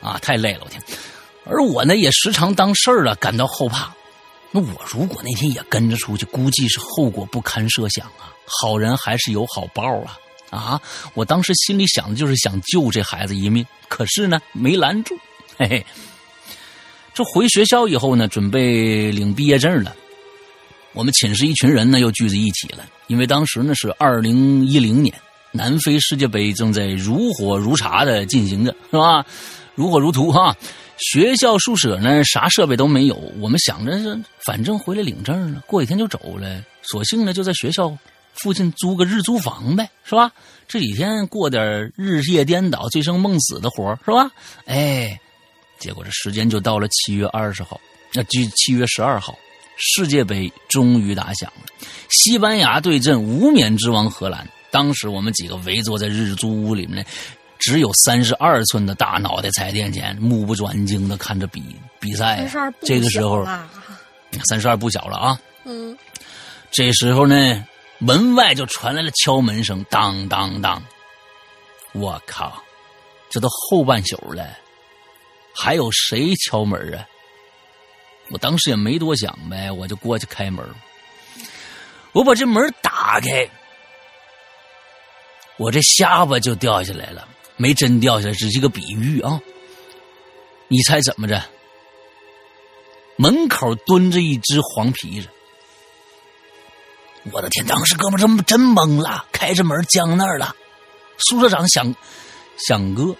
[0.00, 0.82] 啊，太累了，我天！
[1.44, 3.94] 而我呢，也时常当事儿了，感到后怕。
[4.50, 8.32] 那我如果那天也跟着出去，估计是后果不堪设想啊！
[8.46, 10.18] 好人还是有好报啊！
[10.50, 10.80] 啊，
[11.14, 15.18] 我当时心里想的就是想救这孩子一命，可是呢，没拦住。
[15.58, 15.86] 嘿嘿，
[17.12, 19.94] 这回学校以后呢，准备领毕业证了。
[20.92, 25.14] 我们寝室一群人呢，又聚在一起了，因为当时呢是二零一零年，
[25.52, 29.24] 南非世界杯正在如火如茶的进行着，是吧？
[29.74, 30.56] 如火如荼哈。
[30.96, 33.16] 学校宿舍呢，啥设备都没有。
[33.40, 36.62] 我们想着是，反正回来领证了，过几天就走了。
[36.82, 37.96] 索性呢，就在学校
[38.34, 40.30] 附近租个日租房呗，是吧？
[40.68, 44.30] 这几天过点日夜颠倒、醉生梦死的活是吧？
[44.66, 45.20] 哎，
[45.80, 47.78] 结果这时间就到了七月二十号，
[48.12, 49.36] 那就七月十二号，
[49.76, 51.86] 世界杯终于打响了。
[52.10, 54.48] 西班牙对阵无冕之王荷兰。
[54.70, 57.04] 当时我们几个围坐在日租屋里面呢。
[57.60, 61.62] 只有三十二寸的大脑袋彩电前，目不转睛的看着比
[61.98, 62.46] 比赛。
[62.82, 63.46] 这个时候，
[64.50, 65.40] 三十二不小了啊。
[65.64, 65.96] 嗯，
[66.70, 67.64] 这时候呢，
[67.98, 70.82] 门外就传来了敲门声，当当当。
[71.92, 72.62] 我靠，
[73.30, 74.46] 这都后半宿了，
[75.54, 77.06] 还有谁敲门啊？
[78.30, 80.64] 我当时也没多想呗，我就过去开门。
[82.12, 83.48] 我把这门打开，
[85.56, 87.26] 我这下巴就掉下来了。
[87.56, 89.40] 没真掉下来，只是一个比喻啊！
[90.68, 91.40] 你猜怎么着？
[93.16, 95.28] 门口蹲着一只黄皮子，
[97.30, 97.64] 我的天！
[97.64, 100.56] 当时哥们真真懵了，开着门僵那儿了。
[101.28, 101.94] 宿舍长想
[102.66, 103.14] 想哥，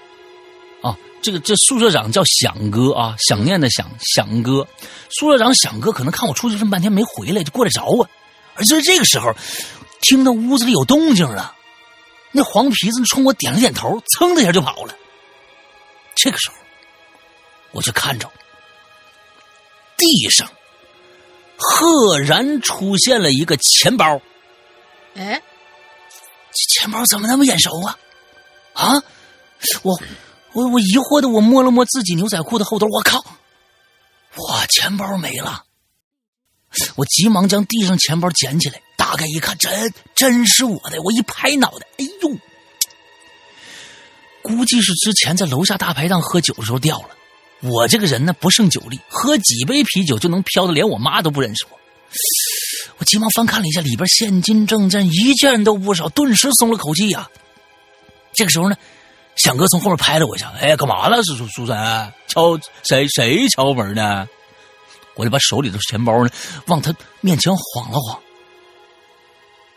[1.24, 4.68] 这个这宿舍长叫响哥啊，想念的想响哥。
[5.08, 8.06] 宿舍长响哥可能看我出去这么半天没回来，就过来找我。
[8.56, 9.34] 而就在这个时候，
[10.02, 11.56] 听到屋子里有动静了。
[12.30, 14.94] 那黄皮子冲我点了点头，噌的一下就跑了。
[16.14, 16.56] 这个时候，
[17.70, 18.30] 我就看着
[19.96, 20.46] 地上
[21.56, 24.20] 赫然出现了一个钱包。
[25.14, 25.40] 哎，
[26.52, 27.98] 这钱包怎么那么眼熟啊？
[28.74, 29.02] 啊！
[29.82, 29.98] 我
[30.54, 33.24] 我我疑惑的我摸了摸自己牛仔裤的后兜，我靠！
[34.36, 35.64] 我钱包没了。
[36.96, 41.00] 我急忙将地上钱包捡起来，打开一看，真真是我的！
[41.02, 42.36] 我一拍脑袋，哎呦，
[44.42, 47.08] 估计是之前在楼下大排档喝酒的时候掉了。
[47.60, 51.78] 我这个人呢不胜酒力，喝几杯啤酒就能飘的，连我妈都不认识我。
[52.98, 57.28] 我急忙翻看了一下里边现金证件，一件都不少，顿时松了口气呀。
[58.34, 58.76] 这个时候呢，
[59.36, 61.16] 响哥从后面拍了我一下，哎，干嘛了？
[61.24, 64.28] 是苏苏珊敲谁谁敲门呢？
[65.16, 66.30] 我就把手里的钱包呢
[66.66, 68.20] 往他面前晃了晃，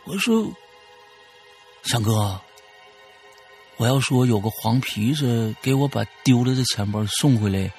[0.06, 0.52] 我说
[1.86, 2.42] ：“响哥，
[3.76, 7.72] 我要说有个黄皮子给我把丢了的钱包送回来，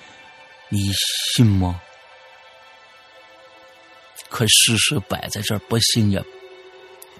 [0.69, 0.89] 你
[1.35, 1.81] 信吗？”
[4.31, 6.23] 可事实摆在这儿，不信也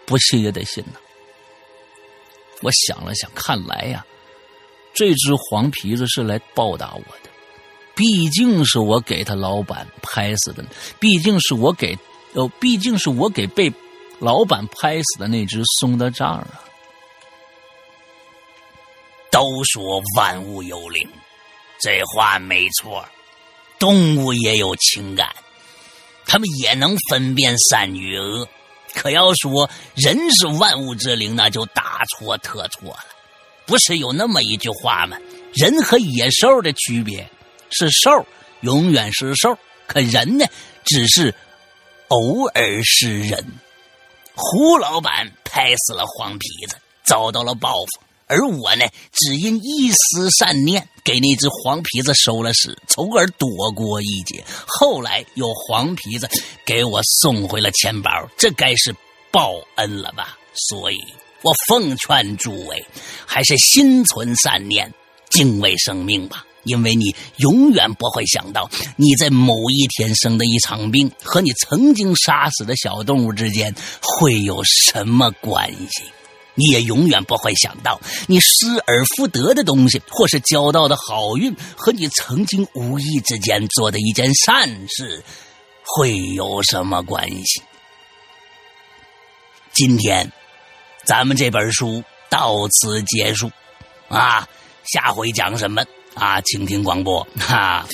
[0.07, 1.01] 不信也得信呐。
[2.61, 4.07] 我想了想，看来呀，
[4.95, 7.31] 这只黄皮子是来报答我的。
[7.95, 10.65] 毕竟是我给他老板拍死的，
[11.01, 11.99] 毕竟是我给，
[12.35, 13.73] 哦，毕竟是我给被
[14.21, 16.63] 老板拍死的那只送的账啊。
[19.31, 21.09] 都说万物有灵，
[21.81, 23.05] 这话没错。
[23.79, 25.35] 动物也有情感，
[26.25, 28.49] 他们也能分辨善与恶。
[28.95, 33.01] 可要说人是万物之灵，那就大错特错了。
[33.69, 35.17] 不是有那么一句话吗？
[35.55, 37.31] 人和野兽的区别
[37.71, 38.27] 是兽
[38.63, 40.47] 永远是兽，可人呢，
[40.85, 41.35] 只是
[42.09, 43.45] 偶尔是人。
[44.35, 48.03] 胡老板拍死了黄皮子，遭到了报复。
[48.27, 54.45] 而我呢，只因一丝善念，给那只黄皮子收了尸，从而躲过一劫。
[54.67, 56.29] 后来有黄皮子
[56.65, 58.95] 给我送回了钱包，这该是
[59.31, 60.39] 报恩了吧？
[60.55, 60.99] 所以
[61.43, 62.85] 我奉劝诸位，
[63.27, 64.93] 还是心存善念，
[65.31, 66.45] 敬畏生命吧。
[66.65, 76.05] 因为你永远不会想到，你在某一天生的一场病，和你曾经杀死的小动物之间会有什么关系。
[76.55, 78.49] 你也永远不会想到，你失
[78.85, 85.23] 而复得的东西，或是交到的好运，和你曾经无意之间做的一件善事，
[85.85, 87.63] 会有什么关系？
[89.73, 90.33] 今天，
[91.09, 93.51] 咱们这本书到此结束，
[94.09, 94.47] 啊，
[94.85, 95.83] 下回讲什么
[96.15, 96.39] 啊？
[96.43, 97.87] 请听广播哈。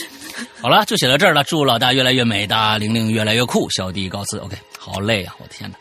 [0.60, 1.44] 好了，就写到这儿了。
[1.44, 3.70] 祝老大越来越美，大玲玲越来越酷。
[3.70, 4.38] 小弟告辞。
[4.38, 5.32] OK，好累啊！
[5.38, 5.76] 我的天哪。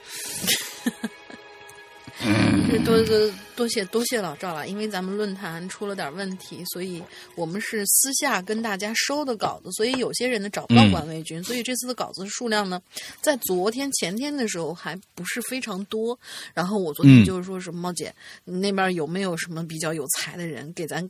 [2.85, 7.01] 多多多谢多谢老赵了，因为咱们论坛出了点问题，所以
[7.35, 12.81] 我们是私下跟大家收的稿子，所以有些人呢找不到管卫军，所以这次的稿子数量呢，
[13.21, 16.17] 在昨天前天的时候还不是非常多。
[16.53, 18.13] 然后我昨天就是说什么猫姐，
[18.45, 21.07] 你那边有没有什么比较有才的人给咱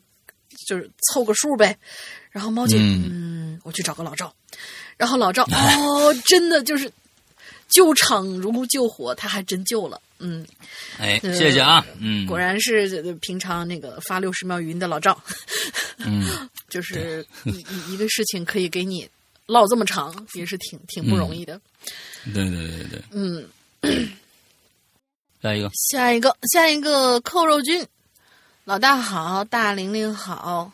[0.67, 1.77] 就是凑个数呗？
[2.31, 4.33] 然后猫姐，嗯，我去找个老赵，
[4.97, 6.91] 然后老赵哦，真的就是
[7.69, 10.01] 救场如救火，他还真救了。
[10.25, 10.45] 嗯，
[10.97, 15.21] 哎，谢谢啊，嗯，果然是平常那个发六十秒语音的老赵，
[15.97, 16.25] 嗯，
[16.69, 19.07] 就是一一一个事情可以给你
[19.47, 21.59] 唠这么长，也是挺挺不容易的。
[22.33, 23.45] 对对对对，嗯，
[25.43, 27.85] 下一个，下一个，下一个扣肉君，
[28.63, 30.71] 老大好，大玲玲好。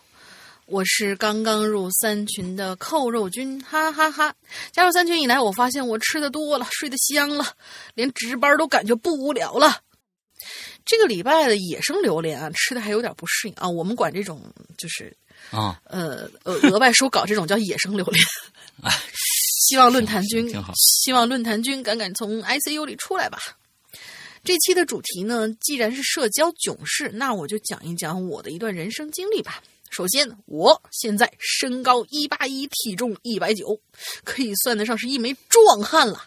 [0.69, 4.35] 我是刚刚入三群的扣肉君，哈哈哈！
[4.71, 7.55] 加入三群以来，我发现我吃的多了，睡得香了，
[7.95, 9.81] 连值班都感觉不无聊了。
[10.85, 13.67] 这个礼拜的野生榴莲啊，吃的还有点不适应啊。
[13.67, 14.43] 我们管这种
[14.77, 15.11] 就是
[15.49, 18.23] 啊，呃呃， 额外收稿这种叫野生榴莲。
[18.83, 18.91] 哎，
[19.67, 23.39] 希望论坛君挺好，希望论坛君赶赶从 ICU 里出来吧。
[24.43, 29.63] 这期的主题呢，既然是社交囧事，那我就讲一讲我的一段人生经历吧。
[29.89, 33.79] 首先，我现在身高一八一，体重一百九，
[34.23, 36.23] 可以算得上是一枚壮汉了。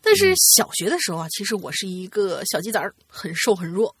[0.00, 3.96] 但是小学的时候啊，其实我是一个小鸡崽儿，很瘦很弱。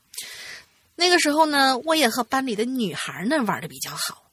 [0.96, 4.30] 那个时候呢，我也和班里的女孩呢玩的比较好，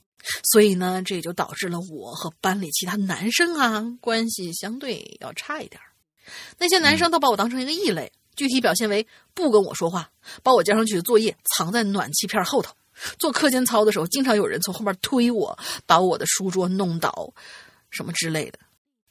[0.51, 5.81] 所以呢，这也就导致了我和班里其他男生啊关系相对要差一点
[6.57, 10.11] 那些男生都把我当成一个异类，具体表现为不跟我说话，
[10.43, 12.75] 把我交上去的作业藏在暖气片后头。
[13.19, 17.33] 做课间操的时候，经常有人从后面推我，把我的书桌弄倒，
[17.89, 18.59] 什么之类的。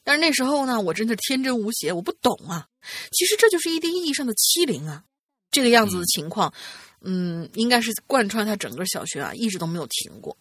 [0.03, 2.67] 但是那时候呢，我真的天真无邪，我不懂啊。
[3.13, 5.05] 其实这就是一定意义上的欺凌啊。
[5.51, 6.53] 这个样子的情况，
[7.01, 10.37] 嗯，应该是贯穿他整个小学啊，一直都没有停过。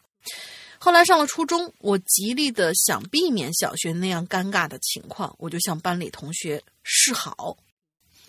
[0.78, 7.58] 后来上了初中，我极力的想避免小学那样尴尬的情况，我就向班里同学示好。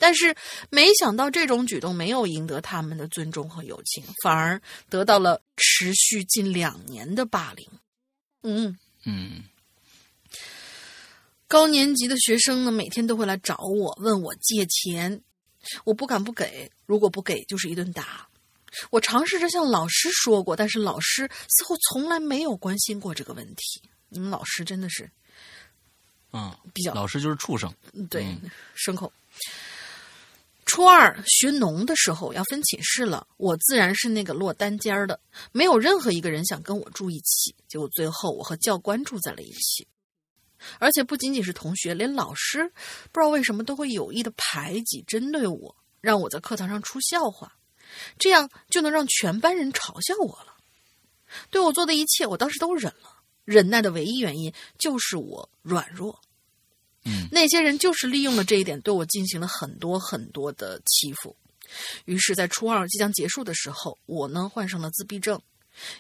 [0.00, 0.34] 但是
[0.70, 7.68] 没想到，这种举动没有赢得他们的尊重和友情，反而得到了持续近两年的霸凌。
[8.42, 9.44] 嗯嗯，
[11.46, 15.20] 高年级的学生呢，每天都会来找我，问我借钱，
[15.84, 18.26] 我不敢不给，如果不给，就是一顿打。
[18.88, 23.82] 我尝试着向老师说过，但是老师似乎从来没有关心过这个问题。
[24.09, 25.11] 你们老师真的是，
[26.32, 27.72] 嗯，比较老师就是畜生，
[28.09, 28.24] 对，
[28.76, 29.12] 牲口。
[30.71, 37.53] 初二学农的时候要分寝室了，我自然是那个落单间的，没有任何一个人想跟我住一起。
[37.66, 39.89] 结果最后我和教官住在了一起，
[40.79, 42.71] 而且不仅仅是同学，连老师
[43.11, 47.53] 不知道为什么都会有意的排挤、针对我，让我在课堂上出笑话，
[48.16, 50.55] 这样就能让全班人嘲笑我了。
[51.51, 56.21] 对我做的一切，我当时都忍了，忍耐的唯一原因就是我软弱。
[57.05, 61.34] 嗯那些人就是利用了这一点，对我进行了很多很多的欺负。
[62.05, 65.40] 于是，在初二即将结束的时候，我呢患上了自闭症，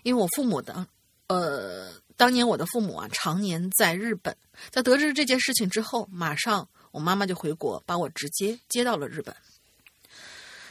[0.02, 0.86] 因为我父母的
[1.28, 4.36] 呃，当年我的父母啊常年在日本，
[4.70, 9.34] 在得知这件事情之后，马上我妈妈就回国，把我直接接到了日本。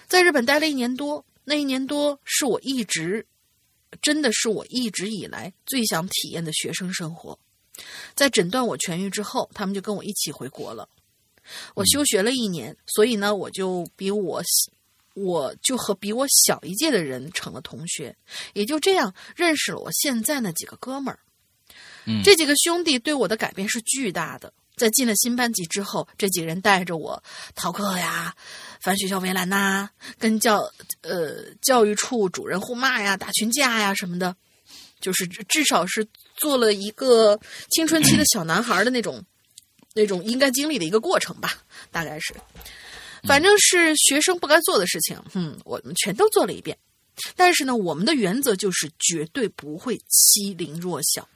[0.07, 3.25] 在日本待了一年多，那一年多是我一直，
[4.01, 7.39] 真的是我一直以来最想体验的学生生活。
[8.15, 10.87] 在诊断我痊愈之后，他们就跟我一起回国了。
[11.73, 14.71] 我休学了一年，所以呢，我就比我小
[15.15, 18.15] 我就和比我小一届的人成了同学，
[18.53, 21.19] 也就这样认识了我现在那几个哥们儿。
[22.05, 24.53] 嗯这几个兄弟对我的改变是巨大的。
[24.77, 27.21] 在进了新班级之后，这几个人带着我
[27.53, 28.33] 逃课呀，
[28.79, 30.61] 翻学校围栏呐、跟教
[31.01, 34.33] 呃教育处主任互骂呀、打群架呀什么的，
[35.01, 36.07] 就是至至少是
[36.39, 39.23] 做了一个青春期的小男孩的那种
[39.93, 41.53] 那种应该经历的一个过程吧，
[41.91, 42.33] 大概是。
[43.23, 46.77] 反正是学生不该做的事情，嗯，我们全都做了一遍。
[47.35, 51.27] 但是呢，我们的原则就是绝对不会欺凌弱小。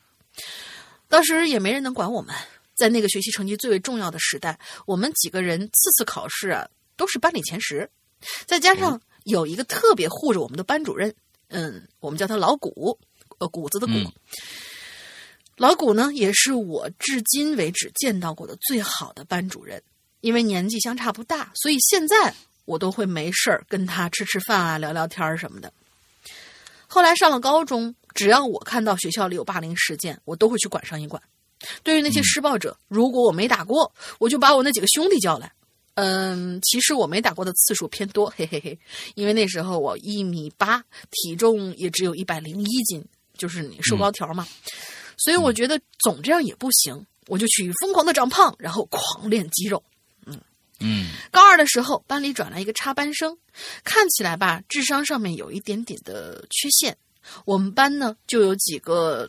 [1.09, 2.33] 当时也没人能管我们，
[2.73, 7.89] 在那个学习成绩最为重要的时代，我们几个人次次考试啊都是班里前十，
[8.45, 11.13] 再加上有一个特别护着我们的班主任，
[11.49, 12.97] 嗯，我们叫他老谷，
[13.39, 13.93] 呃，谷子的谷。
[13.93, 14.13] 嗯
[15.64, 19.82] 老谷呢，也是我至今为止见到过的最好的班主任。
[20.20, 22.36] 因为年纪相差不大，所以现在
[22.66, 25.72] 我都会没事儿跟他吃吃饭啊、聊聊天儿什么的。
[26.86, 31.24] 后来上了高中，只要我看到学校里有霸凌事件，我都会去管上一管。
[31.82, 33.89] 对于那些施暴者，如果我没打过，
[34.20, 35.49] 我就把我那几个兄弟叫来。
[35.93, 38.78] 嗯，其实我没打过的次数偏多，嘿嘿嘿。
[39.16, 43.01] 因为那时候我一米八，体重也只有一百零一斤，
[43.38, 44.45] 就是你瘦高条嘛。
[45.24, 49.82] 所以我觉得总这样也不行，我就去疯狂的长胖，然后狂练肌肉。
[50.26, 50.38] 嗯
[50.82, 53.38] 嗯高二的时候，班里转来一个插班生，
[53.86, 56.97] 看起来吧，智商上面有一点点的缺陷。
[57.45, 59.26] 我们班呢，就有几个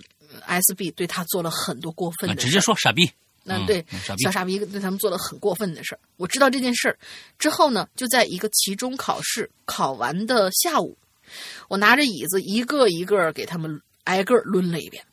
[0.47, 2.49] 呃 SB 对他做了很多过分啊，的事。
[2.49, 3.05] 直接说傻逼。
[3.07, 3.11] 嗯
[3.47, 6.01] 那对嗯傻逼小傻逼对他们做了很过分的事儿。
[6.17, 6.99] 我知道这件事儿
[7.39, 10.97] 之后呢，就在一个期中考试考完的下午，
[11.69, 15.05] 我拿着椅子一个一个给他们挨个抡了一遍。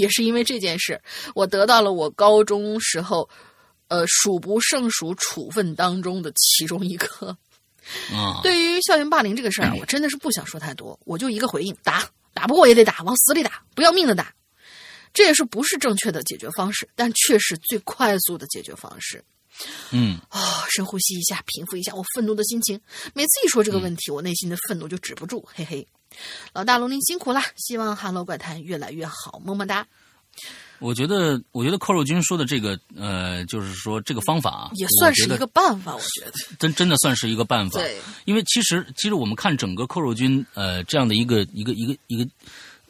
[0.00, 1.00] 也是因为这件事，
[1.34, 3.28] 我得到了我高中时候，
[3.88, 7.36] 呃，数不胜数处分当中的其中一个。
[8.12, 14.34] 啊，对于校园霸凌这个事儿啊，我真的是不想说太多，我就一个回应：打，打不过也得打，往死里打，不要命的打。
[15.14, 19.24] 这也是不是正确的解决方式，但却是最快速的解决方式。
[19.90, 22.78] 嗯啊、深呼吸一下，平复一下我愤怒的心情。
[23.14, 25.88] 每次一说这个问题，我内心的愤怒就止不住，嘿嘿。
[26.52, 29.86] 老大龙鳞辛苦了，希望《哈喽怪谈》越来越好，么么哒。
[30.78, 36.32] 我觉得，我觉得寇若军说的这个，呃，就是说这个方法啊也算是一个办法，我觉得。
[36.58, 37.80] 真真的算是一个办法。
[37.80, 42.30] 对，因为其实其实我们看整个寇若军呃这样的一个一个一个一个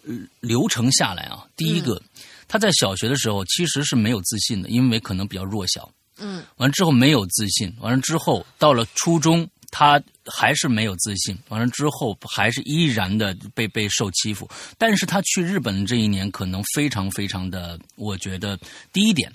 [0.06, 2.02] 呃流程下来啊，第一个、嗯
[2.50, 5.86] 他在小学的时候其实是没有自信的，因为可能比较弱小。
[6.16, 14.48] 嗯完了之后没有自信，完了之后到了初中，他还是没有自信，完了之后还是依然的被被受欺负。
[14.76, 18.58] 但是他去日本这一年可能非常非常的，我觉得
[18.92, 19.30] 第一点，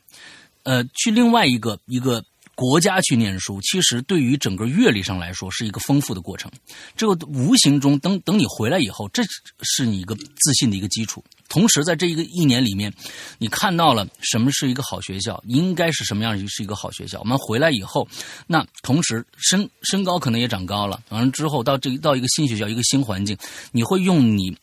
[0.64, 2.24] 呃，去另外一个一个
[2.56, 6.52] 国家去念书，其实对于整个阅历上来说是一个丰富的过程。
[6.96, 9.24] 这个无形中，等等你回来以后，这
[9.62, 11.24] 是你一个自信的一个基础。
[11.50, 12.92] 同时，在这一个一年里面，
[13.38, 17.20] 你看到了什么是一个好学校，应该是什么样是一个好学校。
[17.20, 18.08] 我们回来以后，
[18.48, 23.38] 那同时身身高可能也长高了，完了之后到这到一个新学校，一个新环境，
[23.72, 24.56] 你会用你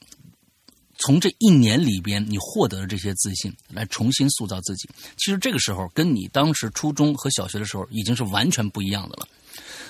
[1.01, 4.89] 从这一年里边你获得了这些自信来重新塑造自己。
[5.17, 9.27] 其实这个时候跟你当时初中和小学的时候已经是完全不一样的了，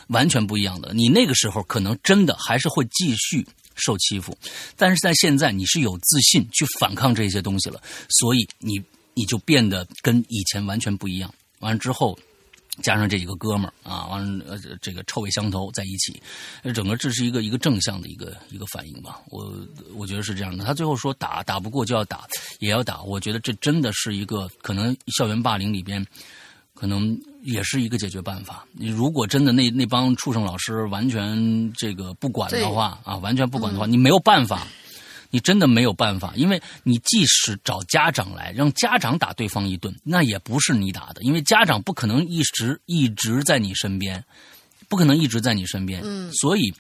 [0.07, 0.95] 完全不一样的。
[0.95, 4.37] 你那个时候可能真的还是会继续受欺负，
[4.77, 8.81] 但是在现在你是有自信去反抗这些东西了，所以你
[9.15, 11.33] 你就变得跟以前完全不一样。
[11.59, 12.19] 完了之后。
[12.83, 16.23] 加上这几个哥们儿啊，完了呃，这个臭味相投在一起，
[16.63, 19.21] 呃整个这是一个一个正向的一个一个反应吧。
[19.29, 19.53] 我
[19.95, 20.65] 我觉得是这样的。
[20.65, 22.27] 他最后说打打不过就要打，
[22.61, 23.03] 也要打。
[23.03, 26.05] 我觉得这真的是一个可能校园霸凌里边，
[26.75, 28.65] 可能也是一个解决办法。
[28.73, 34.67] 你如果真的那那帮畜生老师完全这个不管的话啊，完全不管的话，你没有办法。
[35.31, 44.25] 你真的没有办法，因为你即使找家长来，让家长打对方一顿，那也不是你打的，因为家长不可能一直一直在你身边，
[44.89, 46.01] 不可能一直在你身边。
[46.05, 46.75] 嗯，所以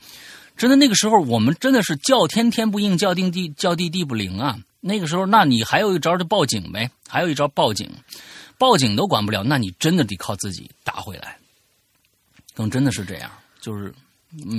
[0.56, 4.58] 真的那个时候，我们真的是叫天天不应，叫地地叫地地不灵啊。
[4.80, 7.90] 那个时候，那你还有一招就报警呗，还有一招报警。
[8.58, 11.38] 报警都管不了，那你真的得靠自己打回来。
[12.54, 13.30] 更真的是这样，
[13.60, 13.94] 就是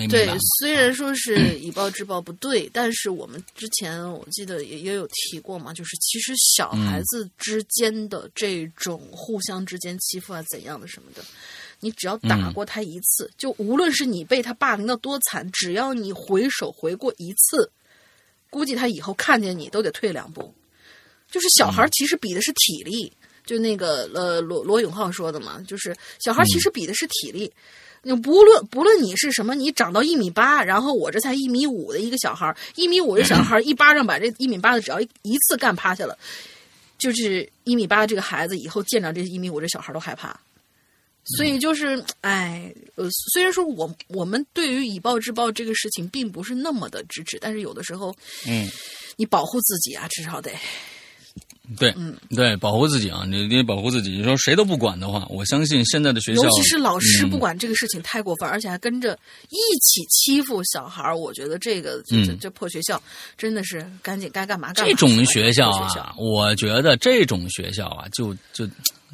[0.09, 11.23] 对，虽然说是 以暴制暴不对，但是我们之前我记得也也有提过嘛，就是其实小嗯孩子之间的这种互相之间欺负啊怎样的什么的，
[11.79, 17.71] 你只要打嗯过他一次，就无论是你被他霸凌到多惨，只要你回手回过一次，
[18.49, 20.53] 估计他以后看见你都得退两步。
[21.29, 23.09] 就是小孩其实比的是体力，
[23.45, 27.49] 就那个呃罗罗永浩说的嘛，就是小孩其实比的是体力。
[28.03, 36.17] 你不论不论你是什么，你长到一米八，然后我这才一米五的一个小孩儿，一米五的小孩儿一巴掌把这一米八的只要一一次干趴下了，
[36.97, 40.39] 就是一米八这个孩子以后见着这一米五这小孩儿都害怕。
[41.23, 48.11] 所以就是，哎，呃，虽然说我我们对于以暴制暴这个事情并不是那么的支持，但是有的时候，
[48.47, 48.67] 嗯，
[49.17, 50.49] 你保护自己啊，至少得，
[51.77, 54.11] 对，嗯对，保护自己啊，你你保护自己。
[54.11, 59.17] 你说谁都不管的话，我相信现在的学校，尤其是老师嗯不管这个事情太过分，而且还跟着
[59.49, 63.01] 一起欺负小孩儿，我觉得这个这这破学校
[63.37, 64.91] 真的是赶紧该干嘛干嘛。
[64.91, 68.67] 这种学校啊，我觉得这种学校啊，就就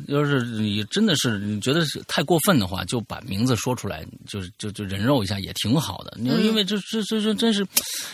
[0.08, 6.16] 要是你真的是你觉得是太过分的话，就把名字说出来，就是就就人肉一下也挺好的。
[6.20, 7.66] 因为因为这这这这真是，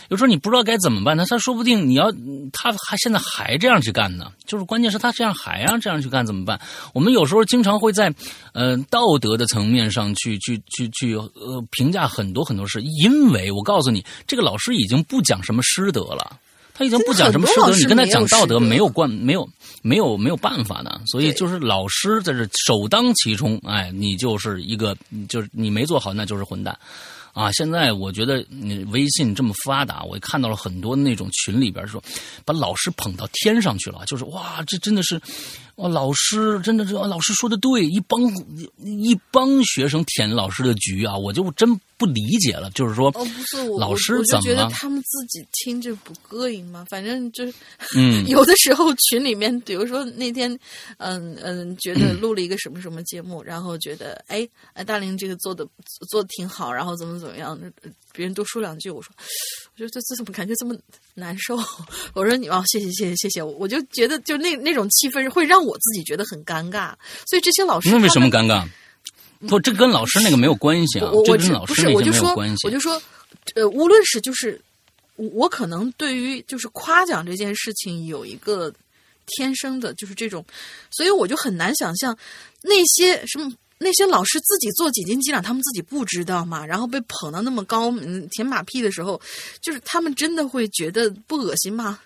[0.08, 2.10] 有时候你不知道该怎么办，他他说不定你要
[2.52, 6.58] 他还现在还这样去干呢，就是关键是他这样还让这样去干怎么办？
[6.94, 8.12] 我们有时候经常会在
[8.52, 16.38] 呃道德的层面上去去去去呃评价很多很多事，因为我告诉你，这个老师已经不讲什么师德了。
[16.76, 19.48] 他已经不讲什么师德，你跟他讲道德没有关没有
[19.86, 24.96] 没有没有办法的，所以就是老师在这首当其冲，哎，你就是一个
[25.28, 26.74] 就是你没做好，那就是混蛋。
[27.34, 32.02] 啊，现在我觉得你微信这么发达，我看到了很多那种群里边说，
[32.46, 35.20] 把老师捧到天上去了，就是哇，这真的是，
[35.74, 38.22] 哇，老师真的是，老师说的对，一帮
[38.78, 46.84] 一帮学生舔老师的局啊，我就真不理解了，就是说，哦，不是我，老师我我就觉得怎么他们自己听着不膈应吗。
[46.90, 47.54] 反正就是，
[47.96, 50.58] 嗯 有的时候群里面，比如说那天，
[50.98, 55.66] 嗯嗯，觉得录了一个什么什么节目，然后觉得哎哎，大林这个做的
[56.10, 59.12] 做的挺好，然后怎么怎么样，呃别人多说两句，我说，
[59.74, 60.76] 我说这这怎么感觉这么
[61.14, 61.58] 难受？
[62.14, 66.92] 我说你哦，谢谢谢谢谢谢，我就觉得就那那种气氛会让我自己觉得很尴尬，
[67.26, 68.66] 所以这些老师那为什么尴尬？
[69.48, 72.70] 不，这跟老师那个没有关系啊我，这我只跟老师不是，我就说那个没有关，系我。
[72.70, 73.02] 就说，
[73.54, 74.60] 呃，无论是就是
[75.16, 78.72] 我我可能对于就是夸奖这件事情有一个
[79.26, 80.44] 天生的就是这种，
[80.90, 82.16] 所以我就很难想象
[82.62, 83.52] 那些什么。
[83.76, 86.64] 那些老师自己做几斤几两，他们自己不知道吗？
[86.64, 89.20] 然后被捧到那么高，嗯，舔马屁的时候，
[89.60, 91.98] 就是他们真的会觉得不恶心吗？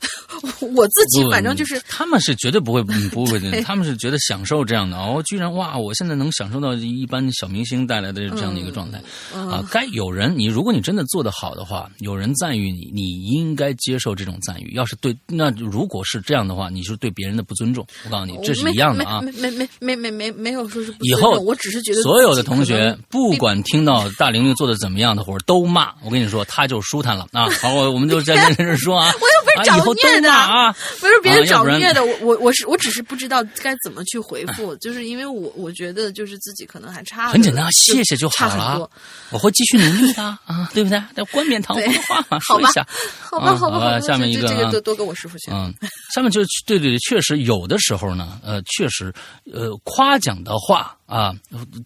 [0.74, 9.00] 我自己反正就是他们是绝对不会嗯不会 的，他们是觉得享受这样的哦，居然哇，我现在能享受到一般小明星带来的这样的一个状态、
[9.34, 9.64] 嗯啊。
[9.70, 14.74] 该有人，你如果你真的做得好的话，有人赞誉你，你应该接受这种赞誉。
[14.74, 17.86] 要是对，那如果是这样的话，你是对别人的不尊重。
[18.04, 19.20] 我告诉你，这是一样的啊。
[19.20, 27.48] 没没没没没没没有说是不以后我只是觉得所有的同学不管听到大玲玲做的怎么样的活儿都骂，我跟你说，他就舒坦了啊。
[27.60, 30.72] 好，我我们就在在这说啊，我又不是找后都虐的骂啊。
[31.00, 38.90] 不是别人找虐的，我我我是我只是不知道该怎么去回复，就是因为我我觉得就是自己可能还差很简单谢谢就差好了。
[39.30, 41.02] 我会继续努力的啊，对不对？
[41.16, 42.86] 要冠冕堂皇的话嘛，说一下。
[43.20, 45.50] 好吧，好吧，下面一个啊这这个多多跟我师傅学。
[45.52, 45.72] 嗯，
[46.14, 49.12] 下面就对对对，确实有的时候呢，呃，确实，
[49.52, 51.32] 呃，夸奖的话啊，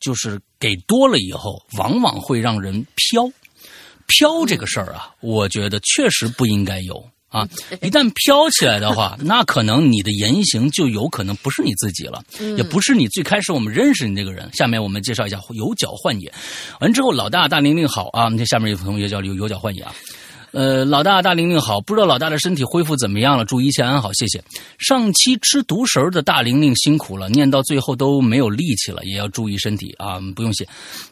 [0.00, 3.30] 就是给多了以后，往往会让人飘。
[4.06, 7.48] 飘这个事儿啊，我觉得确实不应该有啊。
[7.82, 12.22] 一旦飘起来的话， 那可能你的言行就有可能不是你自己了，
[12.56, 14.48] 也不是你最开始我们认识你这个人。
[14.52, 16.32] 下面我们介绍一下有脚幻野，
[16.80, 19.94] 完之后老大大玲玲好啊，那下面有同学叫有有脚幻野啊。
[20.52, 23.44] 呃，老大大玲玲好，不知道老大的身体恢复怎么样了？
[23.44, 24.42] 祝一切安好，谢谢。
[24.78, 30.66] 上期吃独食儿的大玲玲辛苦了，念到最后都没有力气了，也要注意身体啊，不用谢。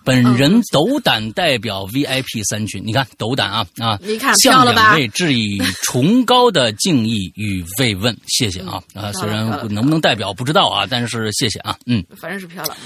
[0.04, 12.04] 本人斗胆代表 VIP 三群，你看斗胆啊啊，你看向两位致以崇高的敬意与慰问，谢谢啊啊，虽然能不能代表不知道啊，但是谢谢啊，嗯。
[12.16, 12.76] 反正是飘了。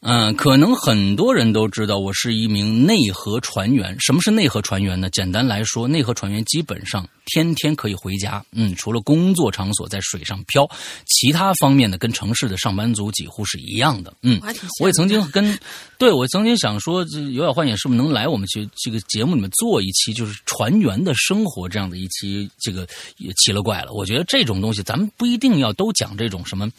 [0.00, 3.96] 嗯，可能很多人都知道我是一名内河船员。
[3.98, 5.10] 什么是内河船员呢？
[5.10, 8.44] 简单来说，内河船员基本上天天可以回家。
[8.52, 10.70] 嗯，除了工作场所在水上漂，
[11.04, 14.14] 其他方面呢，跟城市的上班族几乎是一样的。
[14.22, 14.40] 嗯
[14.80, 15.58] 我也曾经跟，
[15.98, 22.86] 对我曾经想说，这有点幻想是不是能来我们去这个节目里面做一期，就是船员的生活这样的一期，这个
[23.16, 23.92] 也奇了怪了。
[23.92, 26.70] 我觉得这种东西，咱们不一定要都讲这种什么。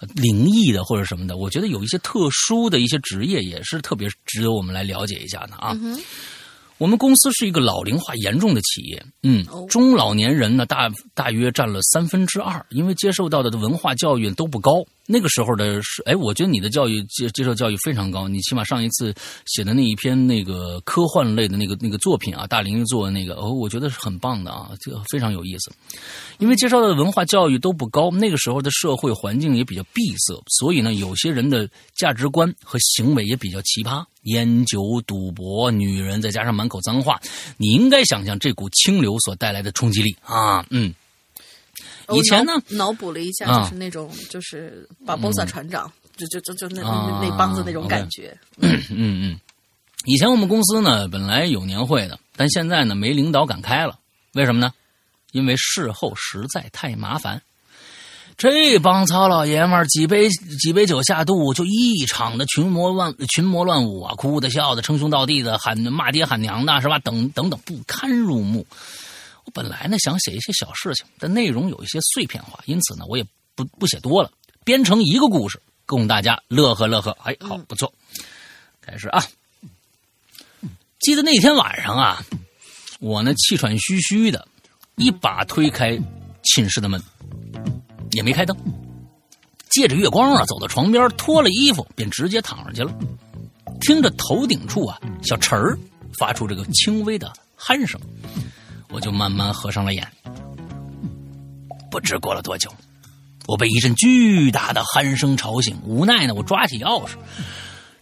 [0.00, 5.76] 呃灵异的或者什么的，我觉得有一些特殊的一些职业也是特别值得我们来了解一下的啊。
[6.78, 14.84] 我们公司是一个老龄化严重的企业，嗯哦，中老年人呢大大约占了三分之二，因为接受到的文化教育都不高。
[15.10, 19.14] 那个时候的是，哎，我觉得你的教育接接受教育非常高，你起码上一次
[19.46, 25.72] 写的那一篇那个科幻类的那个那个作品啊，大林做的那个，哦，我觉得是很棒的啊，这个非常有意思。
[26.36, 37.18] 因为接受的文化教育都不高，那个时候的社会环境也比较闭塞，所以呢，有些人的价值观和行为也比较奇葩，烟酒、赌博、女人，再加上满口脏话，
[37.56, 40.94] 你应该想象这股清流所带来的冲击力啊，嗯。
[42.14, 48.36] 以前呢脑脑补了一下，啊就是那种就是巴博萨船长，就就就就那啊那那帮子那种感觉。
[48.58, 49.40] 嗯嗯，
[50.04, 53.98] 以前我们公司呢本来有年会的，但现在呢没领导敢开了，
[54.34, 54.72] 为什么呢？
[55.32, 57.42] 因为事后实在太麻烦。
[58.36, 67.00] 这帮糙老爷们儿几杯几杯酒下肚，就一场的群魔乱群魔乱舞啊，哭的笑的，称兄道弟的，喊骂爹喊娘的，是吧？
[67.00, 68.64] 等等等，不堪入目。
[69.48, 73.24] 我本来呢想写一些小事情，但内容有一些碎片化，因此呢我也
[73.54, 74.30] 不不写多了，
[74.62, 77.16] 编成一个故事，供大家乐呵乐呵。
[77.22, 77.90] 哎，好，不错。
[78.82, 79.24] 开始啊！
[81.00, 82.22] 记得那天晚上啊，
[83.00, 84.46] 我呢气喘吁吁的，
[84.96, 85.98] 一把推开
[86.42, 87.02] 寝室的门，
[88.10, 88.54] 也没开灯，
[89.70, 92.94] 借着月光啊，走到床边，脱了衣服，便直接躺上去了。
[93.80, 95.78] 听着头顶处啊，小陈儿
[96.18, 97.98] 发出这个轻微的鼾声，
[98.90, 100.06] 我就慢慢合上了眼。
[101.90, 102.70] 不知过了多久，
[103.46, 107.12] 我被一阵巨大的鼾声吵醒，无奈呢，我抓起钥匙。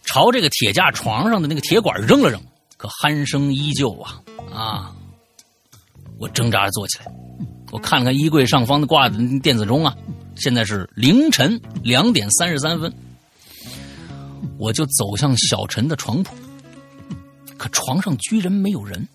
[0.03, 2.41] 朝这个铁架床上的那个铁管扔了扔，
[2.77, 4.21] 可鼾声依旧啊
[4.53, 4.95] 啊！
[6.17, 7.05] 我挣扎着坐起来，
[7.71, 9.95] 我看了看衣柜上方的挂的电子钟啊，
[10.35, 12.91] 现在是凌晨两点三十三分。
[14.57, 16.35] 我就走向小陈的床铺，
[17.57, 19.07] 可床上居然没有人，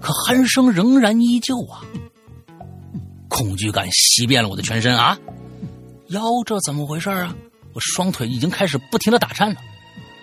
[0.00, 1.82] 可鼾声仍然依旧啊！
[3.28, 5.18] 恐惧感袭遍了我的全身啊！
[6.08, 7.34] 腰这怎么回事啊？
[7.72, 9.60] 我双腿已经开始不停的打颤了。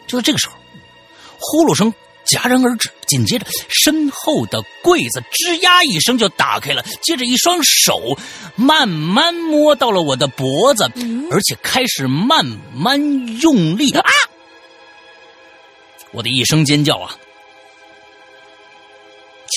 [0.08, 0.54] 就在这个时候，
[1.38, 1.94] 呼噜声
[2.26, 8.18] 戛然而止，紧接着身后的柜子吱呀一声就打开了，接着一双手
[8.56, 10.84] 慢慢摸到了我的脖子，
[11.30, 13.00] 而且开始慢慢
[13.42, 14.10] 用力啊！
[16.12, 17.16] 我的一声尖叫啊！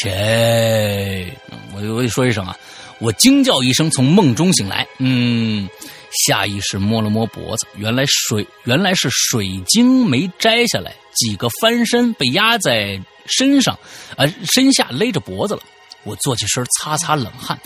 [0.00, 1.32] 切！
[1.72, 2.56] 我我得说一声啊！
[2.98, 4.86] 我惊叫一声，从梦中醒来。
[4.98, 5.68] 嗯，
[6.26, 13.78] 下意识摸了摸脖子，原来水原来是水晶没摘下来，几个翻身被压在身上，
[14.16, 15.62] 呃，身下勒着脖子了。
[16.04, 17.58] 我坐起身，擦擦冷汗，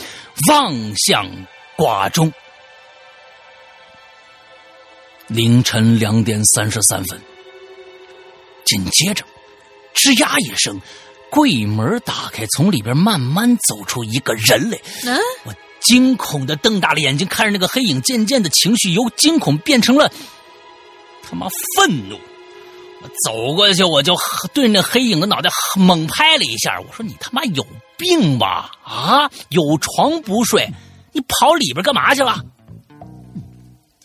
[0.48, 1.30] 望向
[1.76, 2.32] 挂钟。
[5.28, 7.20] 凌晨两点三十三分，
[8.64, 9.24] 紧接着，
[9.94, 10.80] 吱呀一声，
[11.30, 14.78] 柜门打开，从里边慢慢走出一个人来。
[15.06, 20.10] 嗯，我惊恐的瞪大了眼睛，看着那个黑影，渐渐的情绪由惊恐变成了
[21.22, 22.18] 他妈愤怒。
[23.02, 24.14] 我走过去，我就
[24.52, 26.78] 对那黑影的脑袋猛拍了一下。
[26.80, 27.66] 我说：“你他妈有
[27.96, 28.72] 病吧？
[28.84, 30.68] 啊，有床不睡，
[31.12, 32.44] 你跑里边干嘛去了？”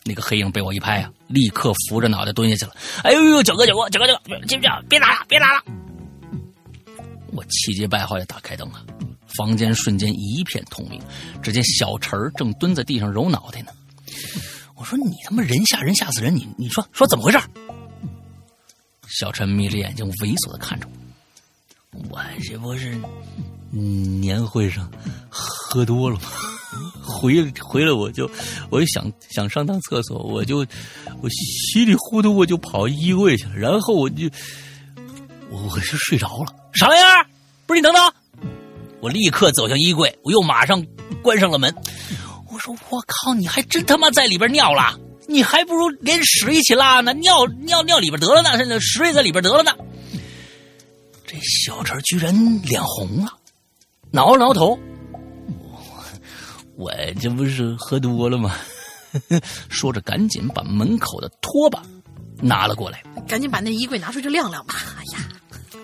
[0.08, 2.74] 那个黑影被我一拍啊，立刻扶着脑袋蹲下去了。
[3.04, 4.70] 哎呦呦，九哥九哥九哥九哥，记不记？
[4.88, 5.62] 别打了，别打了！
[7.36, 8.84] 我气急败坏的打开灯啊，
[9.38, 11.02] 房间瞬间一片通明。
[11.42, 13.72] 只见小陈儿正蹲在地上揉脑袋呢。
[14.76, 16.36] 我说：“你他妈人吓人吓死人！
[16.36, 17.40] 你你说说怎么回事？”
[19.08, 20.88] 小陈眯着眼睛，猥琐的看着
[21.92, 22.00] 我。
[22.10, 22.98] 我这不是
[23.72, 24.92] 嗯年会上
[25.30, 26.24] 喝多了吗？
[27.02, 28.30] 回回来我就
[28.70, 30.58] 我就想想上趟厕所，我就
[31.22, 34.30] 我稀里糊涂我就跑衣柜去了，然后我就
[35.50, 36.54] 我我就睡着了。
[36.74, 37.25] 啥玩意儿？
[37.66, 38.02] 不是你等等！
[39.02, 40.86] 我立刻走向衣柜，我又马上
[41.22, 41.74] 关上了门。
[42.52, 44.98] 我说我靠，你还真他妈在里边尿了！
[45.28, 49.72] 你还不如连屎一起拉呢，尿尿尿里边得了呢，屎也在里边得了呢。
[51.26, 53.34] 这小陈居然脸红了，
[54.12, 54.80] 挠了挠头。
[55.58, 55.82] 我
[56.76, 58.56] 我这不是喝多了吗？
[59.70, 61.82] 说着，赶紧把门口的拖把
[62.38, 63.04] 拿了过来。
[63.28, 64.76] 赶紧把那衣柜拿出去晾晾吧。
[64.98, 65.28] 哎呀，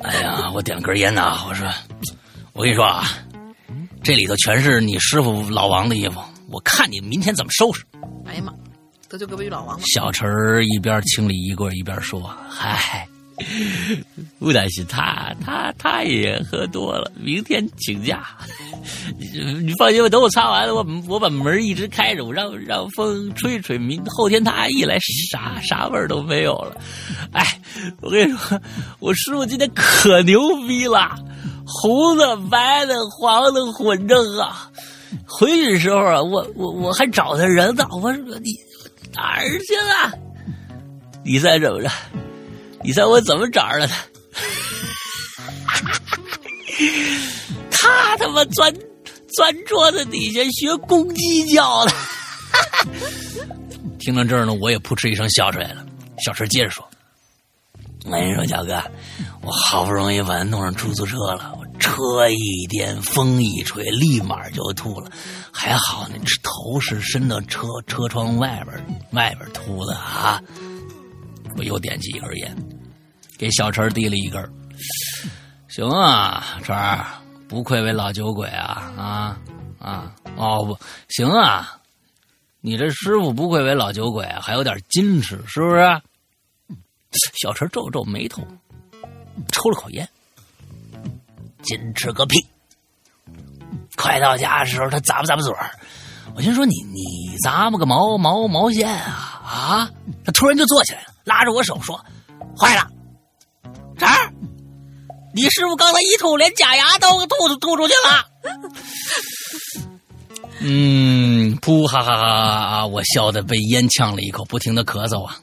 [0.03, 1.67] 哎呀，我点了根烟呐，我说，
[2.53, 3.03] 我跟你说啊，
[4.03, 7.83] 这里头全是你师傅老王的衣服，我看你明天怎么收拾。
[8.25, 8.53] 哎呀妈，
[9.09, 9.83] 得罪隔壁老王了。
[9.93, 10.27] 小陈
[10.73, 13.07] 一边清理衣柜一边说：“嗨，
[14.39, 18.23] 不担心，他他他也喝多了，明天请假。
[19.63, 24.97] 你放心吧，等我擦完了，我我把门一直开着，我让让风吹吹，明后天他一来，
[25.31, 26.75] 啥啥味儿都没有了。
[27.31, 27.45] 哎，
[28.01, 28.59] 我跟你说，
[28.99, 31.15] 我师傅今天可牛逼了，
[31.65, 34.69] 红的、白的、黄的混着啊。
[35.27, 38.55] 回去的时候啊，我我我还找他人呢，我说你
[39.13, 40.17] 哪儿去了？
[41.23, 41.89] 你猜怎么着？
[42.83, 43.95] 你猜我怎么找着他？
[47.71, 48.73] 他他妈钻
[49.35, 51.91] 钻桌子底下学公鸡叫的。
[53.99, 55.85] 听到这儿呢，我也扑哧一声笑出来了。
[56.25, 56.87] 小陈接着说
[58.05, 58.81] ：“我跟你说，小哥，
[59.41, 65.11] 我好不容易把他弄上出租车了，我车一颠，风一吹，立马就吐了。
[65.51, 70.41] 还好呢，这头是伸到车车窗外边外边吐的啊。
[71.57, 72.55] 我又点起一根烟，
[73.37, 74.41] 给小陈递了一根。
[75.67, 77.05] 行啊，陈儿，
[77.47, 79.37] 不愧为老酒鬼啊啊
[79.79, 80.13] 啊！
[80.35, 80.77] 哦不
[81.09, 81.79] 行啊，
[82.61, 86.01] 你这师傅不愧为老酒鬼，还有点矜持，是不是？
[87.41, 88.41] 小陈皱皱眉头，
[89.51, 90.07] 抽了口烟。
[91.63, 92.37] 矜持个屁！
[93.95, 95.53] 快到家的时候，他咂巴咂巴嘴。
[96.33, 99.91] 我心说你你咂巴个毛毛毛线啊啊！
[100.25, 101.99] 他突然就坐起来了，拉着我手说
[102.57, 102.87] ：“坏了，
[103.97, 104.33] 这儿，
[105.33, 108.27] 你师傅刚才一吐，连假牙都吐吐出去了。”
[110.63, 112.85] 嗯，噗哈哈哈哈！
[112.85, 115.35] 我笑的被烟呛了一口，不停的咳嗽啊。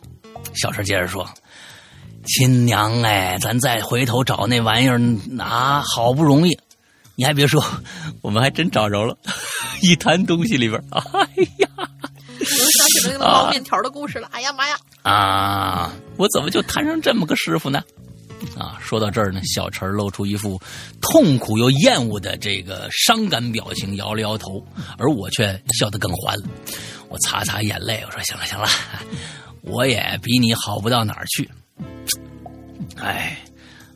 [0.55, 1.29] 小陈接着说
[2.24, 5.01] ：“亲娘哎，咱再回头找那玩意儿
[5.41, 6.57] 啊，好不容易，
[7.16, 7.61] 你还别说，
[8.22, 9.18] 我们还真找着了，
[9.83, 11.68] 一坛东西里边，哎呀，
[12.39, 14.28] 我又想起了那个捞面条的故事了。
[14.32, 14.78] 哎呀妈呀！
[15.03, 17.82] 啊，我怎么就摊上这么个师傅呢？
[18.57, 20.61] 啊，说到这儿呢，小陈露出一副
[21.01, 24.64] 痛苦又厌恶的这个伤感表情，摇了摇头，
[24.97, 26.47] 而我却笑得更欢了。
[27.09, 28.68] 我擦擦眼泪，我说：“行了行了，
[29.62, 31.51] 我也比你好不到哪儿去。”
[32.97, 33.39] 哎，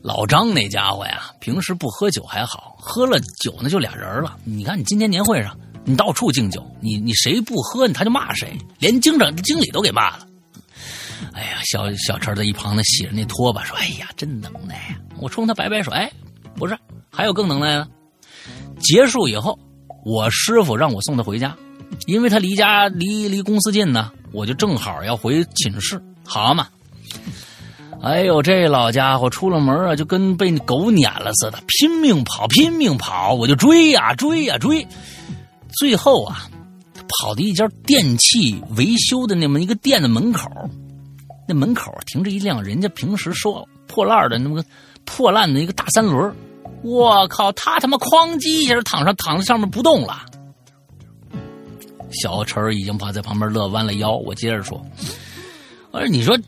[0.02, 4.36] 老张那家伙呀，平时不喝酒还好，喝了酒呢就俩人了。
[4.44, 10.26] 你看你今天年会上，你到处敬酒，你你谁不喝，他就骂谁，连经长经理都给骂了。
[11.32, 16.10] 哎呀，小小陈在一旁呢洗着那拖把，说：“哎呀，真能耐呀！”我冲他摆摆手：“哎，
[16.56, 16.76] 不是，
[17.10, 17.88] 还有更能耐的。”
[18.80, 19.58] 结束以后，
[20.04, 21.56] 我师傅让我送他回家，
[22.06, 26.68] 因为他离家离离公司近呢，我就正好要回寝室，好嘛。
[28.02, 34.84] 哎呦，这老家伙出了门啊，就跟被狗撵了似的，拼命跑，拼命跑，我就追呀追呀追，
[35.78, 36.48] 最后啊，
[37.20, 40.48] 跑到一家电器维修的那么一个店的门口。
[41.48, 44.64] 那门口停着一辆人家平时说破烂的那么个
[45.04, 46.32] 破烂的一个大三轮，
[46.82, 50.24] 我靠，他他妈哐叽一下躺上躺在上面不动了。
[52.22, 54.80] 小陈已经趴在旁边乐弯了腰，我接着说
[55.90, 56.38] ：“我说你说，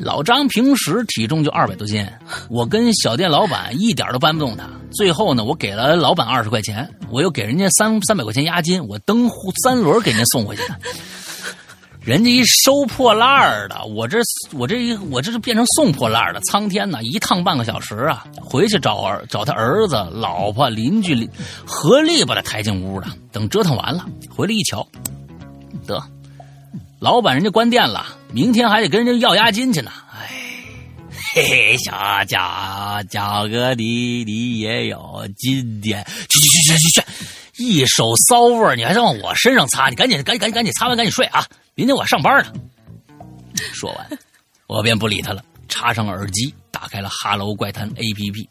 [0.00, 2.06] 老张平时体重就二百多斤，
[2.50, 4.68] 我跟小店老板一点都搬不动他。
[4.92, 9.30] 最后呢，我给了老板二十块钱，我又给人家三三百块钱押金，我蹬
[9.62, 10.76] 三轮给人家送回去的。
[12.04, 14.18] ”人家一收破烂儿的，我这
[14.54, 16.40] 我这一我这就变成送破烂儿的。
[16.50, 18.26] 苍天呐，一趟半个小时啊！
[18.40, 21.30] 回去找儿找他儿子、老婆、邻居
[21.64, 23.06] 合力把他抬进屋了。
[23.30, 24.84] 等折腾完了，回来一瞧，
[25.86, 26.02] 得，
[26.98, 29.92] 老板人家关店了，明天还得跟人家要押金去呢。
[31.34, 31.92] 嘿嘿，小
[32.26, 36.04] 贾贾哥，你你也有今天？
[36.28, 37.64] 去去去去去去！
[37.64, 39.88] 一手骚味儿，你还是往我身上擦？
[39.88, 41.46] 你赶紧赶紧赶紧赶紧擦完赶紧睡啊！
[41.74, 42.52] 明天我上班呢。
[43.72, 44.18] 说完，
[44.66, 48.46] 我便不理他了，插上耳机，打开了《哈喽怪谈》APP，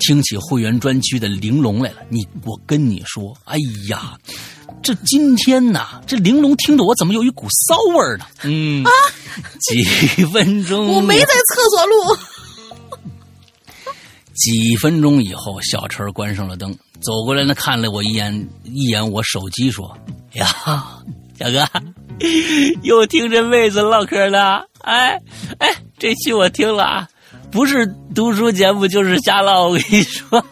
[0.00, 1.98] 听起会员专区的玲珑来了。
[2.08, 3.56] 你，我跟你说，哎
[3.88, 4.18] 呀，
[4.82, 8.24] 这今天呐，这玲珑听得我怎么有一股骚味儿呢？
[8.42, 8.90] 嗯，啊，
[9.60, 9.82] 几
[10.26, 12.16] 分钟，我没在厕所录。
[14.34, 19.94] 几分钟以后，小陈关上了灯，走过来呢，看了我一眼，一眼我手机，说
[20.32, 20.46] ：“呀，
[21.38, 21.66] 小哥。
[22.82, 25.20] ”又听这妹子唠嗑呢，哎
[25.58, 27.08] 哎，这期我听了啊，
[27.50, 29.68] 不是读书节目就是瞎唠。
[29.68, 30.44] 我跟你说，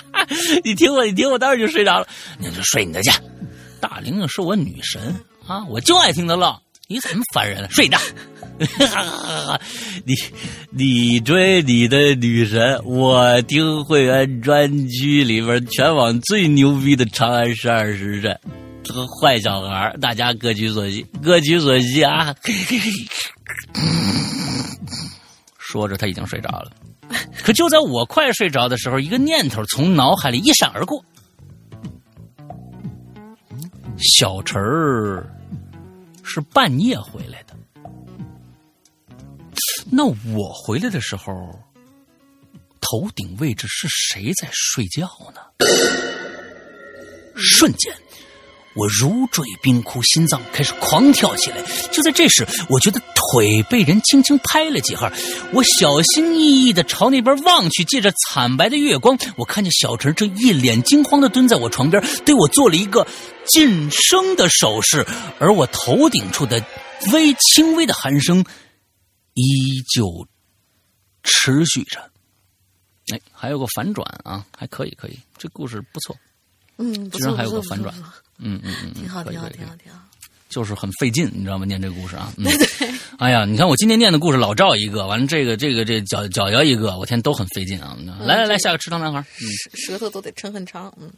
[0.64, 2.06] 你听我，你听我，当时就睡着了。
[2.38, 3.10] 你就睡你的去。
[3.80, 5.14] 大玲玲是我女神
[5.46, 6.60] 啊，我就爱听她唠。
[6.88, 7.68] 你怎么烦人了？
[7.70, 7.98] 睡觉。
[10.04, 10.14] 你
[10.70, 18.30] 你追你的女神，我听会员专区里边全网最牛逼的《长安十二时辰》。
[18.84, 22.32] 这个坏小孩大家各取所需，各取所需啊！
[25.58, 26.70] 说着，他已经睡着了。
[27.42, 31.04] 可就在我快睡着的时候，一个念头从脑海里一闪而过：
[33.98, 35.26] 小陈儿
[36.22, 37.54] 是半夜回来的。
[39.90, 41.58] 那我回来的时候，
[42.80, 45.40] 头顶位置是谁在睡觉呢？
[47.36, 47.94] 瞬间，
[48.76, 51.56] 我如坠冰窟，心脏开始狂跳起来。
[51.90, 55.10] 就在这时，我觉得腿被人轻轻拍了几下，
[55.52, 63.06] 我小心翼翼的朝那边望去，借着惨白的月光，我看见小陈正一脸惊慌的蹲在我床边，对我做了一个
[63.46, 65.06] 噤声的手势，
[65.40, 66.62] 而我头顶处的
[67.12, 68.44] 微轻微的鼾声
[69.34, 70.28] 依旧
[71.22, 72.10] 持续着。
[73.12, 76.14] 哎，还有个反转啊，还可以，可以，这故事不错。
[76.78, 77.94] 嗯，居然还有个反转
[78.38, 79.98] 嗯嗯嗯，挺好挺好挺好挺好。
[80.48, 81.66] 就是很费劲，你知道吗？
[81.66, 82.46] 念这个故事啊，嗯、
[83.18, 87.96] 哎呀，你看我今天念的故事，老赵一个，完了这个这个这脚脚摇一个，我天，都很费劲啊！
[88.20, 90.90] 来来来，下个池塘男孩，嗯，舌头都得抻很长。
[90.98, 91.10] 嗯，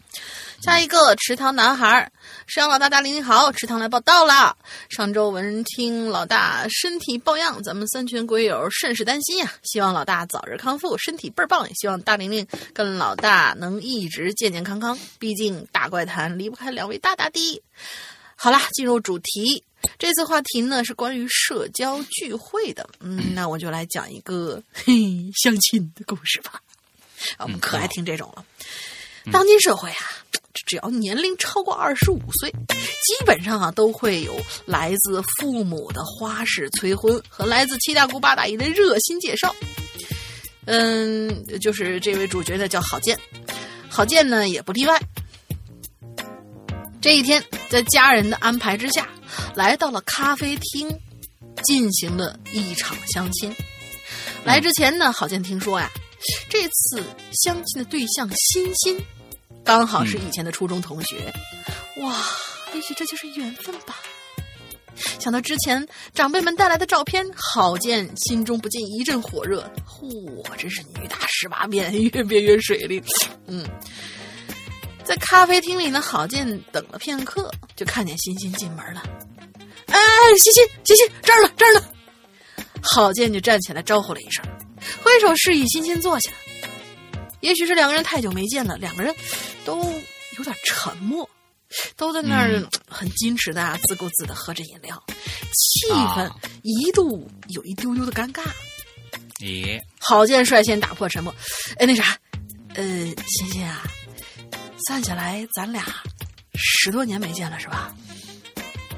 [0.61, 2.11] 下一个池塘男孩，
[2.49, 4.57] 沈阳老大大林你好，池塘来报道啦。
[4.89, 11.69] 上周闻听老大身体抱恙，咱们三群鬼友甚是担心呀、希望老大早日康复，身体倍儿棒。
[11.69, 12.45] 也希望大玲玲
[12.75, 17.63] 跟老大能一直健健康康，毕竟大怪谈离不开两位大大的。
[18.35, 19.63] 好啦，进入主题。
[19.97, 26.61] 这次话题呢是关于社交聚会的，嗯， 那我就来讲一个嘿相亲的故事吧。
[27.37, 28.45] 啊，我们可爱听这种了。
[29.33, 29.97] 当今社会啊，
[30.67, 34.35] 只要年龄超过二十五岁，基本上啊都会有
[34.67, 39.55] 来自父母的花式催婚和来自七大姑八大姨的热心介绍。
[40.67, 43.19] 嗯，就是这位主角呢叫郝建，
[43.89, 45.01] 郝建呢也不例外。
[47.01, 49.09] 这一天，在家人的安排之下，
[49.55, 50.89] 来到了咖啡厅，
[51.63, 53.55] 进行了一场相亲。
[54.45, 55.91] 来之前呢，郝建听说呀，
[56.51, 57.03] 这次
[57.33, 59.01] 相亲的对象欣欣，
[59.69, 61.31] 刚好是以前的初中同学。
[61.99, 62.17] 哇，
[62.73, 63.97] 也许这就是缘分吧。
[65.21, 69.71] 想到之前长辈们带来的照片，郝建心中不禁一阵火热。
[69.87, 73.05] 嚯，真是女大十八变，越变越水灵。
[73.47, 73.63] 嗯。
[75.05, 79.03] 在咖啡厅里呢，郝建等了片刻，就看见欣欣进门了。
[79.89, 79.99] 哎，
[80.43, 81.85] 欣欣，欣欣，这儿呢，这儿呢。
[82.81, 84.43] 郝建就站起来招呼了一声，
[85.05, 86.31] 挥手示意欣欣坐下。
[87.41, 89.15] 也许是两个人太久没见了，两个人
[89.65, 89.79] 都
[90.37, 91.29] 有点沉默，
[91.97, 95.03] 都在那儿很矜持的、啊、自顾自的喝着饮料，
[95.53, 96.31] 气氛
[96.63, 98.43] 一度有一丢丢的尴尬。
[99.41, 101.35] 咦，郝建率先打破沉默，
[101.77, 102.19] 哎，那啥，
[102.75, 103.87] 呃，欣欣啊。
[104.87, 105.85] 算下来，咱俩
[106.55, 107.95] 十多年没见了，是吧？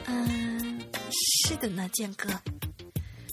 [0.07, 0.81] 嗯，
[1.11, 2.29] 是的呢，建哥。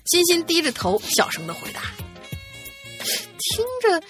[0.06, 1.82] 欣欣低着头，小声的回答。
[3.00, 4.08] 听着，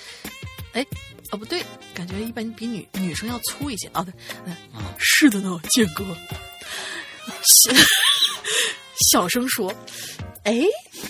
[0.74, 0.86] 哎，
[1.32, 1.64] 哦，不对，
[1.94, 3.90] 感觉一般比女女生要粗一些。
[3.94, 4.14] 哦，对，
[4.46, 6.06] 嗯，是的呢，建哥。
[9.12, 9.72] 小声说，
[10.44, 10.64] 哎，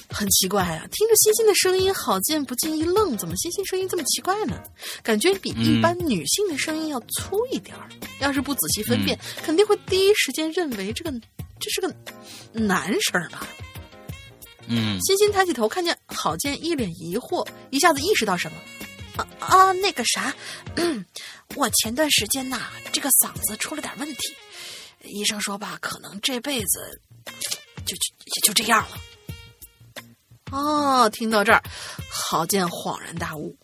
[0.09, 0.85] 很奇怪啊！
[0.91, 4.61] 听着欣欣的声音，郝建不禁一愣，怎么欣欣声音这么奇怪呢？
[5.01, 7.89] 感觉比一般女性的声音要粗一点儿。
[8.19, 11.11] 要是不仔细分辨，肯定会第一时间认为这个
[11.59, 11.93] 这是个
[12.51, 13.47] 男声吧。
[14.67, 18.57] 嗯，欣欣抬起头，看见郝建一脸疑惑，一下子意识到什么。
[19.39, 20.33] 啊，那个啥，
[21.55, 24.19] 我前段时间呐，这个嗓子出了点问题，
[25.03, 27.01] 医生说吧，可能这辈子
[27.85, 28.01] 就就
[28.35, 28.97] 也就这样了。
[30.51, 31.61] 哦，听到这儿，
[32.09, 33.55] 郝建恍然大悟。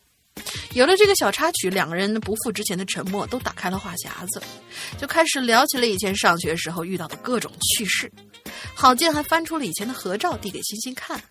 [0.73, 4.41] 有了这个小插曲，两个人不复之前的沉默，都打开了话匣子，
[4.99, 8.11] 就开始聊起了以前上学时候遇到的各种趣事。
[8.75, 11.21] 郝建还翻出了以前的合照，递给欣欣看。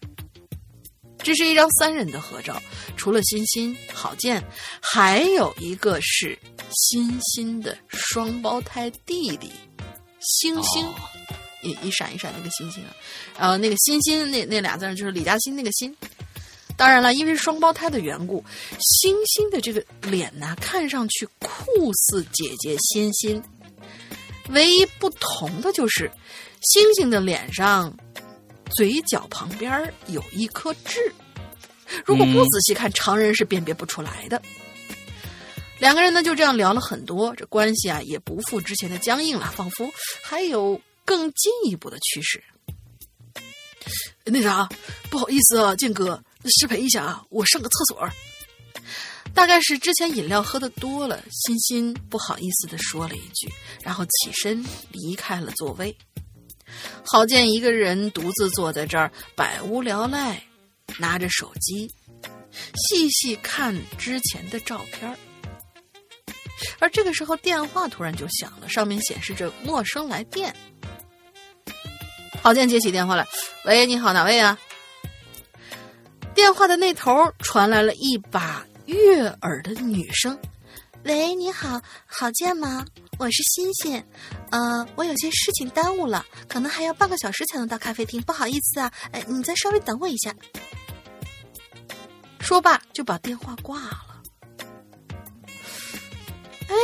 [1.23, 2.61] 这是一张三人的合照，
[2.97, 4.43] 除了欣欣、郝建，
[4.81, 6.39] 还有一个是
[6.70, 9.51] 欣欣的双胞胎弟弟
[10.20, 10.95] 星星，哦
[11.62, 12.91] 一一闪一闪那个星星啊，
[13.39, 15.97] 然后那个欣欣那那俩字就是李嘉欣那个欣。
[16.77, 18.45] 当然了，因为是双胞胎的缘故，
[18.81, 23.41] 星星的这个脸呢，看上去酷似姐姐欣欣。
[24.49, 26.11] 唯一不同的就是，
[26.62, 27.97] 星星的脸上
[28.77, 31.12] 嘴角旁边有一颗痣，
[32.05, 34.41] 如果不仔细看，常人是辨别不出来的。
[35.79, 39.91] 两个人呢就这样聊了很多，这关系啊也不复之前的僵硬了，仿佛
[40.23, 42.43] 还有更进一步的趋势。
[44.25, 44.68] 那啥，
[45.11, 46.23] 不好意思啊，建哥，
[46.61, 48.09] 失陪一下啊，我上个厕所。
[49.35, 53.51] 大概是之前饮料喝的多了，欣欣不好意思的说了一句，
[53.83, 55.97] 然后起身离开了座位。
[57.05, 60.43] 郝建一个人独自坐在这儿，百无聊赖，
[60.99, 61.89] 拿着手机，
[62.75, 65.16] 细细看之前的照片
[66.79, 70.55] 而这个时候电话突然就响了，上面显示着陌生来电。
[72.43, 73.27] 郝建接起电话来，
[73.64, 74.59] 喂，你好，哪位啊？
[76.35, 80.37] 电话的那头传来了一把悦耳的女声
[81.05, 82.87] ：“喂，你好，郝建吗？
[83.19, 84.05] 我是欣欣，
[84.51, 90.33] 呃，我有些事情耽误了，可能还要半个小时才能到咖啡厅，不好意思啊，哎，你再稍微等我一下。”
[92.39, 94.23] 说罢就把电话挂了。
[96.69, 96.77] 哎，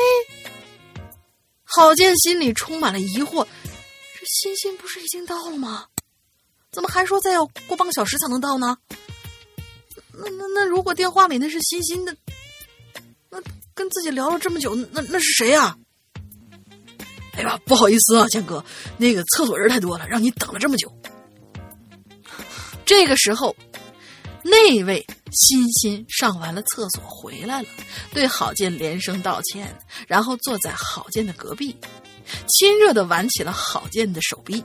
[1.63, 5.87] 郝建心里充满了疑惑，这欣欣不是已经到了吗？
[6.73, 8.77] 怎么还说再要过半个小时才能到呢？
[10.13, 12.17] 那那那，如果电话里那是欣欣的，
[13.79, 15.77] 跟自己聊了这么久，那那是谁呀、
[17.35, 18.65] 哎呀，不好意思啊，建哥，
[18.97, 20.93] 那个厕所人太多了，让你等了这么久。
[22.85, 23.55] 这个时候，
[24.43, 27.69] 那位欣欣上完了厕所回来了，
[28.13, 29.73] 对郝建连声道歉，
[30.09, 31.77] 然后坐在郝建的隔壁，
[32.49, 34.65] 亲热的挽起了郝建的手臂。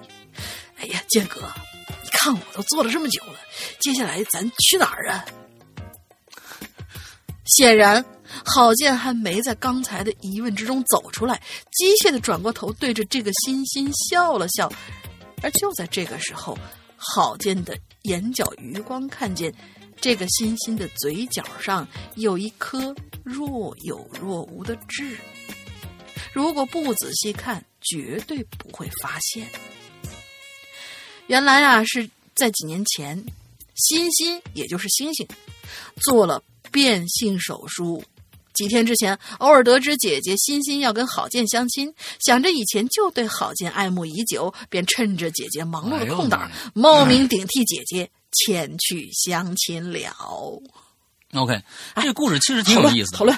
[0.77, 1.39] 哎呀，建哥，
[2.01, 3.35] 你看我都坐了这么久了，
[3.79, 5.23] 接下来咱去哪儿啊？
[7.45, 8.03] 显然，
[8.45, 14.71] 郝建还没在刚才的疑问之中走出来，机械的转过头，对着这个欣欣笑了笑。
[15.41, 16.57] 而就在这个时候，
[16.95, 19.53] 郝建的眼角余光看见，
[19.99, 25.17] 这个欣欣的嘴角上有一颗若有若无的痣。
[26.31, 29.47] 如果不仔细看，绝对不会发现。
[31.27, 33.23] 原来啊，是在几年前，
[33.75, 35.27] 欣欣也就是星星，
[36.01, 38.03] 做了变性手术。
[38.53, 49.99] 几天之前，偶尔得知姐姐欣欣要跟郝建相亲，想着以前就对郝建爱慕已久，便趁着姐姐忙碌的空档，哎冒名顶替姐姐前去相亲了。
[51.33, 51.59] OK，
[51.95, 53.17] 这个故事其实挺有意思的。
[53.17, 53.37] 讨论，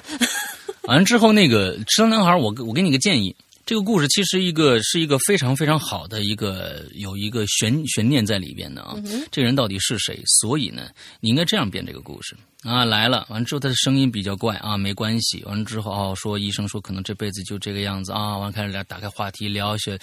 [0.83, 3.33] 完了之后，那个吃糖男孩，我我给你个建议，
[3.65, 8.95] 这个故事其实一个是一个非常非常好的一个有一个悬悬念在里边的啊。
[9.31, 10.21] 这个人到底是谁？
[10.39, 10.89] 所以呢，
[11.19, 12.85] 你应该这样编这个故事啊。
[12.85, 15.43] 来了，完了之后他的声音比较怪啊，没关系。
[15.45, 18.37] 完了之后哦，说医生说可能这辈子就这个样子啊。
[18.37, 19.99] 完了开始聊，打开话题聊些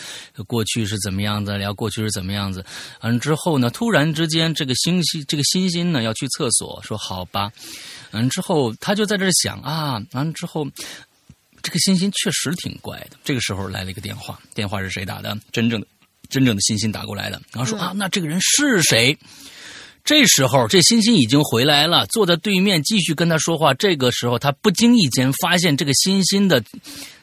[0.49, 2.65] 过去是怎么样子，聊过去是怎么样子。
[3.03, 7.49] 完了之后呢，突然之间这个星星这个欣欣呢要去厕所，说好吧。
[8.11, 10.67] 完了之后他就在这儿想啊，完了之后。
[11.63, 13.17] 这个欣欣确实挺怪的。
[13.25, 15.37] 这个时候来了一个电话，电话是谁打的？
[15.51, 15.87] 真正的、
[16.29, 17.41] 真正的欣欣打过来的。
[17.53, 19.17] 然后说、啊，那这个人是谁？
[20.05, 23.73] 这时候，这欣欣已经回来了，坐在对面继续跟他说话。
[23.73, 26.61] 这个时候，他不经意间发现这个欣欣的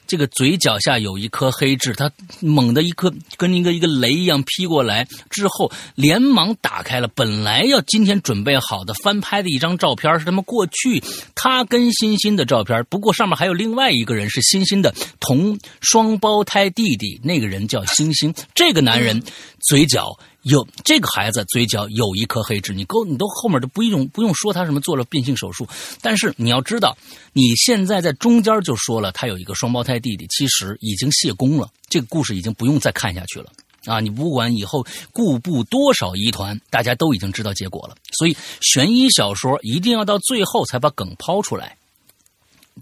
[0.09, 11.03] 这个嘴角下有一颗黑痣，他猛的一颗跟一个一个雷一样劈过来，之后连忙打开了本来要今天准备好的翻拍的一张照片，是他们过去
[11.35, 18.33] 他跟欣欣的照片，不过上面还有另外一个人是欣欣的同双胞胎弟弟，那个人叫星星。
[18.55, 19.21] 这个男人
[19.69, 25.67] 嘴角有这个孩子嘴角有一颗黑痣，你够你都后面都不用不用说他什么做了变性手术，
[26.01, 26.97] 但是你要知道，
[27.33, 33.51] 你现在在中间就说了他有一个双胞胎弟弟，其实已经谢功了，这个故事已经不用再看下去了。
[33.85, 37.95] 啊，你不管以后故布多少疑团，大家都已经知道结果了。
[38.17, 41.77] 所以悬疑小说一定要到最后才把梗抛出来。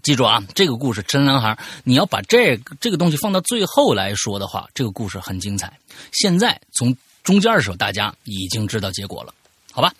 [0.02, 1.50] 记住啊，这个故事《真男孩》，
[1.82, 5.76] 你要把这这个东西放到最后来说的话，这个故事很精彩。
[6.12, 9.34] 现在从中间的时候，大家已经知道结果了，
[9.72, 9.92] 好吧？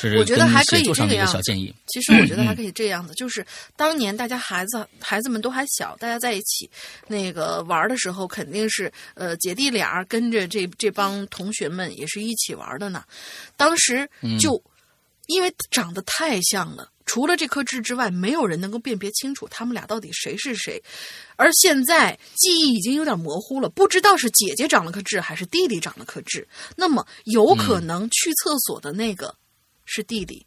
[0.00, 1.26] 这是我觉得还可以这个样
[1.58, 1.74] 议。
[1.88, 3.44] 其实我觉得还可以这样子，就是
[3.76, 6.70] 当年大家孩子孩子们都还小，大家在一起
[7.06, 13.04] 那个玩的时候，肯定是呃姐弟俩跟着这这帮同学们也是一起玩的呢。
[13.56, 14.08] 当时
[14.38, 14.62] 就、
[15.26, 16.88] 因为长得太像了。
[17.06, 20.82] 除了这颗痣之外，没有人能够辨别清楚他们俩到底谁是谁。
[21.36, 26.46] 而现在记忆已经有点模糊了，不知道是姐姐长了颗痣还是弟弟长了颗痣。
[26.76, 29.34] 那么有可能去厕所的那个
[29.84, 30.44] 是弟弟，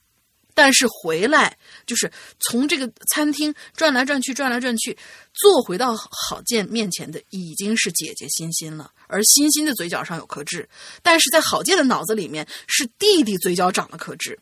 [0.53, 1.57] 但是回来
[1.87, 4.95] 就是从这个餐厅转来转去，转来转去，
[5.33, 8.91] 坐回到郝建面前的已经是姐姐欣欣了。
[9.07, 10.67] 而欣欣的嘴角上有颗痣，
[11.01, 14.37] 但是在郝建的脑子里面是弟弟嘴角长了颗痣。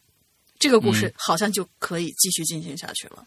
[0.60, 3.24] 这个故事好像就可以继续进行下去了。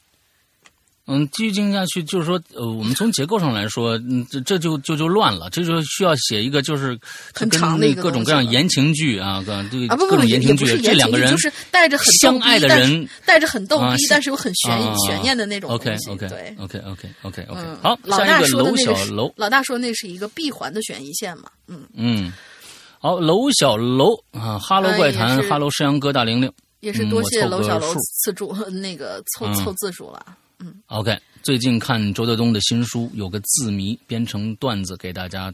[1.07, 6.97] 嗯，继续进行下去，就是说，呃，我们从结构上来说，嗯，这这就就就乱了，这就需要写一个就是
[7.35, 15.97] 很跟长的一个那各种各样言情剧啊，各对啊不不不，各种言情剧，这两个人就是带着很相爱的人带着很逗逼，啊但是又很悬、啊悬念的那种 OK。
[16.07, 22.33] OK，OK OK OK OK，嗯，好，老大说的楼小那个是楼，老大说那是一个闭环的悬疑线嘛，嗯，嗯，
[23.01, 30.37] 好，楼小楼啊，哈喽怪谈，是哈喽山羊哥大玲玲，也是多谢楼小楼数次数 那个凑嗯凑字数了。
[30.59, 35.53] 嗯 OK，最近看周德东的新书，有个字谜编成段子给大家。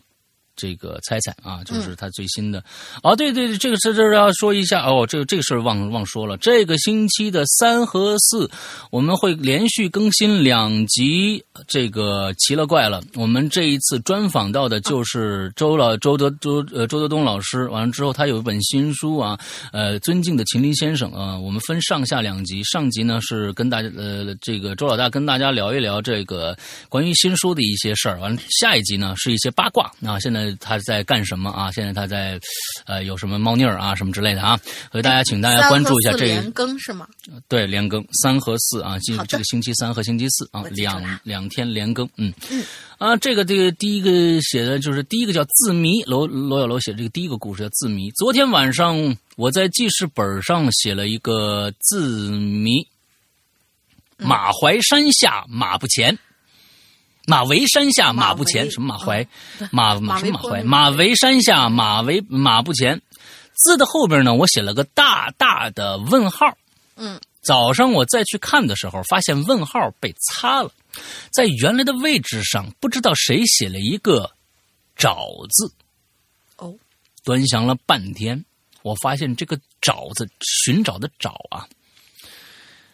[0.57, 2.63] 这个猜猜啊，就是他最新的、
[3.03, 6.37] 哦，对对对，这个是这要说一下哦，这个这个事儿忘忘说了。
[6.39, 8.51] 这个星期的三和四，
[8.91, 13.03] 我们会连续更新两集这个奇了怪了。
[13.15, 19.39] 我们这一次专访到的就是周老周德周呃周德东老师，完了之后他有一本新书啊，
[19.73, 26.57] 呃，尊敬的秦林先生啊，我们分上下两集，上集呢是跟大家呃这个周老大跟大家聊一聊这个
[26.89, 31.71] 关于新书的一些事儿，完了下一集呢是一些八卦啊，现在他在干什么啊？
[31.73, 32.39] 现在他在
[32.87, 34.57] 呃有什么猫腻儿啊什么之类的啊，
[34.91, 37.07] 所以大家请大家关注一下这个更是吗？
[37.49, 42.65] 对，连更三和四啊，今这个星期三和星期四啊两两天连更，嗯嗯
[42.99, 48.11] 啊，这个这个第一个写的就是第一个叫字谜，罗罗小楼写的这个第一个故事叫字谜。
[48.13, 52.81] 昨天晚上我在记事本上写了一个字谜：
[54.19, 56.19] 嗯马怀山下马不前。
[57.27, 59.27] 马嵬山下马不前， 什么马怀？
[59.71, 60.63] 马马什么马怀？
[60.63, 63.03] 马嵬山下马嵬马不前。
[63.55, 66.57] 字的后边呢，我写了个大大的问号。
[66.97, 70.71] 嗯，早上我再去看的时候，发现问号被擦了，
[71.31, 74.31] 在原来的位置上，不知道谁写了一个
[74.95, 75.73] “找”字。
[76.57, 76.75] 哦，
[77.25, 78.45] 端详了半天，
[78.83, 81.67] 我发现这个“找”字，寻找的“找”啊，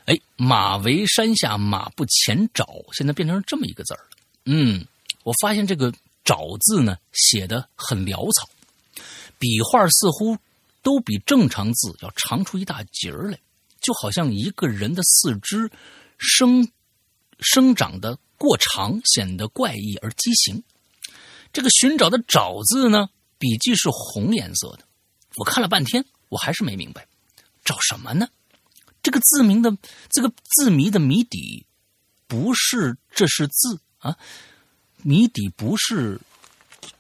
[0.07, 4.11] 哎，马嵬山下马不前找，现在变成这么一个字儿了。
[4.45, 4.87] 嗯，
[5.23, 5.93] 我发现这个
[6.25, 8.49] “找”字呢，写的很潦草，
[9.39, 10.37] 笔画似乎
[10.83, 13.39] 都比正常字要长出一大截儿来，
[13.81, 15.71] 就好像一个人的四肢
[16.19, 16.69] 生
[17.39, 20.63] 生长的过长，显得怪异而畸形。
[21.53, 24.85] 这个寻找的“找”字呢，笔记是红颜色的。
[25.37, 27.07] 我看了半天，我还是没明白，
[27.65, 28.29] 找什么呢？
[29.03, 29.77] 这个字名的
[30.11, 31.67] 这个字谜的谜底，
[32.27, 34.17] 不是这是字啊，
[35.03, 36.21] 谜底不是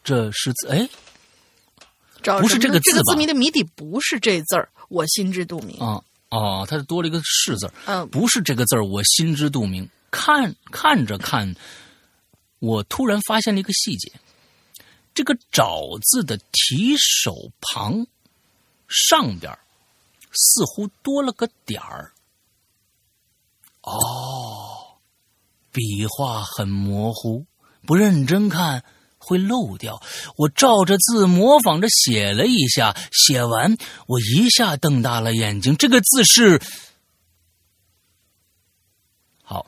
[0.02, 0.88] 这是字，哎
[2.40, 5.78] 不是这个这个字谜的谜底不是这字儿，我心知肚明。
[5.78, 9.86] 啊哦，它是多了一个“是”字儿，嗯，不是这个字儿，我心知肚明。
[10.10, 11.54] 看看着看，
[12.58, 14.10] 我突然发现了一个细节：
[15.12, 18.06] 这个“找”字的提手旁
[18.88, 19.58] 上边
[20.32, 22.14] 似乎多了个点儿。
[23.82, 24.71] 哦，
[25.72, 27.46] 笔画很模糊，
[27.86, 28.84] 不认真看
[29.18, 30.00] 会漏掉。
[30.36, 35.76] 我照着字模仿着写了一下，写完我一下瞪大了眼睛。
[35.76, 36.60] 这个字是……
[39.42, 39.66] 好，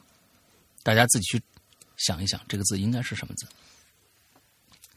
[0.83, 1.43] 大家自己去
[1.97, 3.47] 想一想，这个字应该是什么字？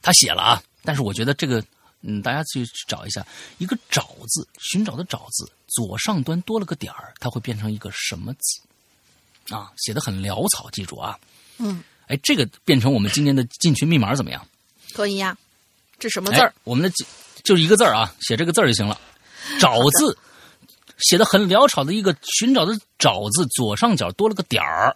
[0.01, 1.63] 他写了啊，但是我觉得这个，
[2.01, 3.25] 嗯，大家去找一下，
[3.57, 8.66] 一个“找”字，寻找的“找”字，左上端多了个点儿，它会变成一个什么字？
[9.49, 11.17] 啊，写的很潦草，记住啊。
[11.57, 14.47] 嗯，哎，这个变成我们今年的进群密码怎么样？
[14.93, 15.37] 可以呀。
[15.99, 16.53] 这什么字儿哎？
[16.63, 16.95] 我们的
[17.43, 18.99] 就是一个字儿啊，写这个字儿就行了。
[19.59, 20.17] 找字
[20.99, 24.95] 写的很潦草的一个寻找的找字，左上角多了个点儿，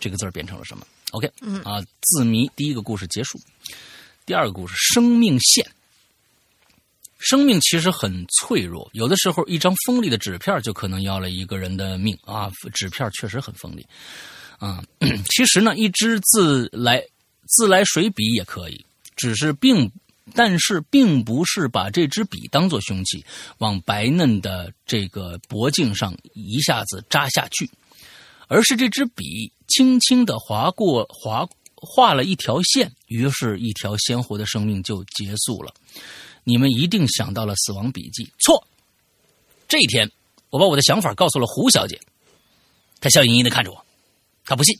[0.00, 3.38] 这个字儿变成了什么？OK，嗯啊，字谜第一个故事结束，
[4.24, 5.64] 第二个故事生命线。
[7.18, 12.50] 生命其实很脆弱，有的时候一张锋利的纸片就可能要了一个人的命啊！
[12.74, 13.86] 纸片确实很锋利
[14.58, 14.84] 啊。
[15.30, 17.02] 其实呢，一支自来
[17.48, 18.84] 自来水笔也可以，
[19.16, 19.90] 只是并
[20.34, 23.24] 但是并不是把这支笔当做凶器，
[23.58, 27.70] 往白嫩的这个脖颈上一下子扎下去，
[28.48, 35.72] 而是这支笔轻轻的划过划画了一条线，于是，一条鲜活的生命就结束了。
[36.48, 38.64] 你们一定想到了《死亡笔记》，错。
[39.66, 40.08] 这一天，
[40.50, 42.00] 我把我的想法告诉了胡小姐，
[43.00, 43.84] 她笑盈盈的看着我，
[44.44, 44.78] 她不信，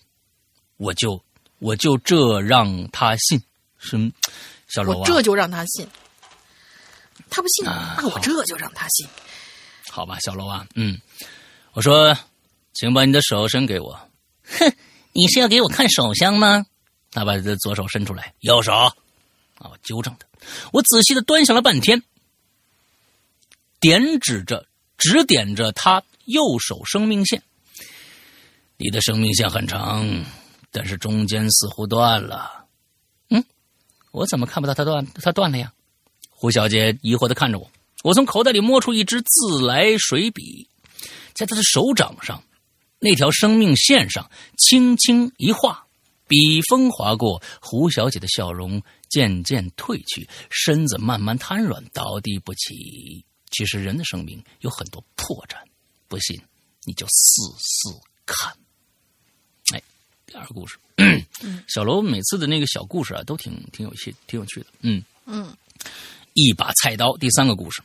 [0.77, 1.21] 我就
[1.59, 3.43] 我就这让她信。
[3.79, 3.99] 是
[4.69, 5.85] 小柔啊，我这就让她信。
[7.29, 9.09] 他不信，啊那我这就让他信。
[9.91, 11.01] 好吧，小楼啊，嗯，
[11.73, 12.17] 我说，
[12.75, 13.99] 请把你的手伸给我。
[14.45, 14.73] 哼，
[15.13, 16.65] 你是要给我看手相吗？
[17.11, 18.73] 他把他的左手伸出来，右手。
[18.73, 18.93] 啊，
[19.59, 20.26] 我纠正他。
[20.73, 22.03] 我仔细的端详了半天，
[23.81, 24.67] 点指着，
[24.99, 27.43] 指点着他右手生命线。
[28.77, 30.25] 你的生命线很长，
[30.71, 32.67] 但是中间似乎断了。
[33.31, 33.43] 嗯，
[34.13, 35.07] 我怎么看不到它断？
[35.15, 35.73] 它断了呀？
[36.31, 37.71] 胡小姐疑惑的看着我。
[38.05, 40.69] 我从口袋里摸出一支自来水笔，
[41.33, 42.45] 在她的手掌上，
[42.99, 45.87] 那条生命线上轻轻一画，
[46.29, 48.83] 笔锋划过，胡小姐的笑容
[49.17, 53.25] 渐渐退去，身子慢慢瘫软，倒地不起。
[53.51, 55.57] 其实人的生命有很多破绽，
[56.07, 56.39] 不信
[56.85, 58.53] 你就试试看。
[59.73, 59.83] 哎，
[60.27, 60.79] 第二个故事，
[61.67, 64.67] 小楼每次的那个小故事啊，都挺挺有趣，挺有趣的。
[64.83, 65.57] 嗯嗯，
[66.35, 67.17] 一把菜刀。
[67.17, 67.83] 第三个故事，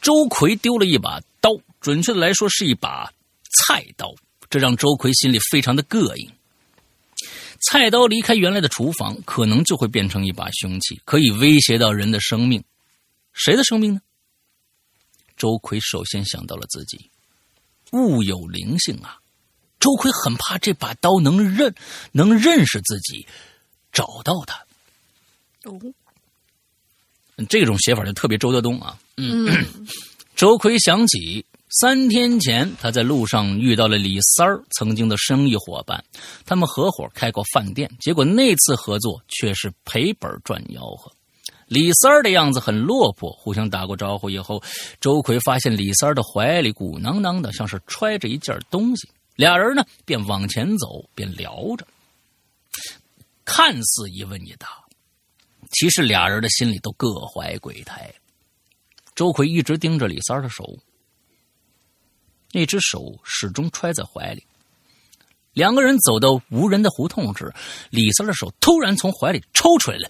[0.00, 3.12] 周奎丢了一把刀，准确的来说是一把
[3.66, 4.14] 菜刀，
[4.48, 6.30] 这让周奎心里非常的膈应。
[7.62, 12.62] 菜刀离开原来的厨房，可能就会变成一把凶器，可以威胁到人的生命。
[13.32, 14.00] 谁的生命呢？
[15.36, 17.10] 周奎首先想到了自己，
[17.92, 19.20] 物有灵性啊！
[19.80, 21.74] 周奎很怕这把刀能认
[22.12, 23.26] 能认识自己，
[23.90, 24.64] 找到他。
[25.64, 25.80] 哦，
[27.48, 28.98] 这种写法就特别周德东啊。
[29.16, 29.48] 嗯，
[30.36, 31.44] 周奎想起
[31.80, 36.04] 三天前他在路上遇到了李三儿，曾经的生意伙伴，
[36.44, 41.10] 他们合伙开过饭店，结果那次合作却是赔本赚吆喝。
[41.68, 44.62] 李三儿的样子很落魄，互相打过招呼以后，
[45.00, 49.08] 周奎发现李三儿的怀里鼓囊囊的，像是揣着一件东西。
[49.34, 51.86] 俩人呢，便往前走，便聊着，
[53.46, 54.68] 看似一问一答，
[55.70, 58.12] 其实俩人的心里都各怀鬼胎。
[59.14, 60.78] 周奎一直盯着李三儿的手，
[62.52, 64.46] 那只手始终揣在怀里。
[65.52, 67.52] 两个人走到无人的胡同时，
[67.90, 70.08] 李三的手突然从怀里抽出来了。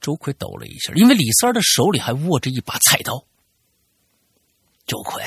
[0.00, 3.24] 周奎抖了一下，因为李三的手里还握着一把菜刀。
[4.86, 5.24] 周奎，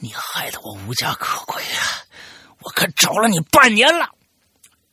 [0.00, 2.04] 你害得我无家可归啊！
[2.60, 4.10] 我可找了你半年了。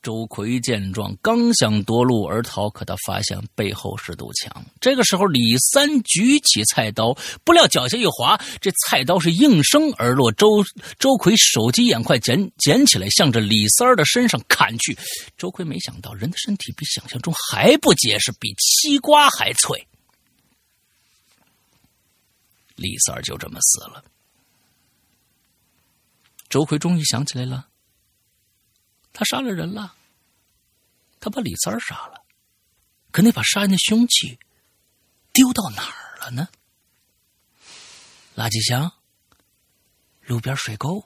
[0.06, 4.64] 周奎见状，刚想夺路而逃，可他发现背后是堵墙。
[4.80, 7.12] 这个时候，李三举起菜刀，
[7.42, 10.30] 不料脚下一滑，这菜刀是应声而落。
[10.30, 10.46] 周
[11.00, 14.96] 周奎手疾眼快，捡捡起来，向着李三的身上砍去。
[15.36, 19.88] 周奎没想到，人的身体比想象中还不结实，比西瓜还脆。
[22.76, 24.04] 李三就这么死了。
[26.48, 27.66] 周奎终于想起来了，
[29.12, 29.94] 他杀了人了，
[31.26, 32.22] 他把李三儿杀了，
[33.10, 34.38] 可那把杀人的凶器
[35.32, 36.46] 丢到哪儿了呢？
[38.36, 38.92] 垃圾箱、
[40.22, 41.04] 路边水沟，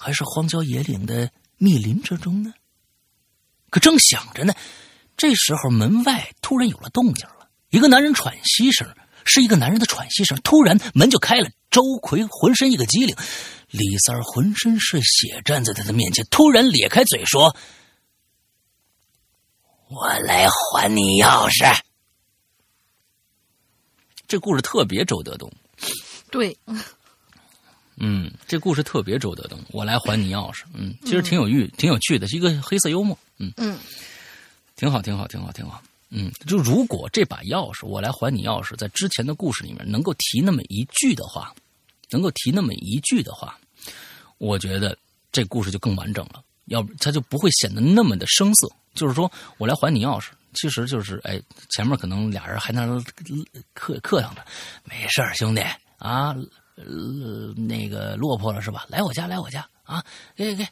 [0.00, 2.52] 还是荒郊野岭的密林之中呢？
[3.70, 4.52] 可正想着呢，
[5.16, 8.92] 这时候门外突然有了动静了，一个男人喘息声，
[9.24, 10.36] 是一个男人的喘息声。
[10.42, 13.14] 突然门就开了，周奎浑身一个激灵，
[13.70, 17.56] 李三儿浑身是血，站在他的面前，突然咧开嘴说
[19.88, 21.74] ：“我来还你钥匙。”
[24.28, 25.48] 这故事特别周德东，
[26.32, 26.56] 对，
[27.96, 29.56] 嗯，这故事特别周德东。
[29.70, 33.78] 我来还你钥匙，嗯，其实挺有趣，挺有趣的，是一个黑色幽默，嗯嗯，
[34.74, 35.80] 挺好，挺好，挺好，挺好。
[36.10, 41.54] 嗯，就如果这把钥匙，我来还你钥匙，在之前的故事里面能够提那么一句的话，
[42.10, 43.56] 能够提那么一句的话，
[44.38, 44.98] 我觉得
[45.30, 46.42] 这故事就更完整了。
[46.64, 48.68] 要不，它就不会显得那么的生涩。
[48.96, 51.40] 就是说我来还你钥匙，其实就是哎，
[51.70, 52.84] 前面可能俩人还那
[53.74, 54.40] 客客上呢，
[54.82, 55.60] 没事儿，兄弟
[55.98, 56.34] 啊，
[56.74, 58.84] 呃，那个落魄了是吧？
[58.88, 60.04] 来我家，来我家啊，
[60.34, 60.68] 给给给，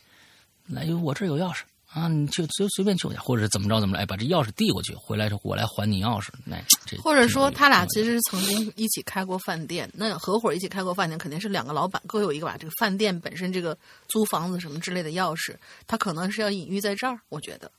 [0.66, 1.60] 来，我这有钥匙。
[1.94, 6.30] 啊，你就随随便去我家，或者怎么着怎么着，哎，把这钥匙递过去，回来我来还你钥匙。
[6.44, 13.78] 那这或者说他俩其实曾经一起开过饭店，那合伙一起开过饭店，肯定是两个老板各有一个把这个饭店本身这个
[14.08, 15.54] 租房子什么之类的钥匙，
[15.86, 17.70] 他可能是要隐喻在这儿，我觉得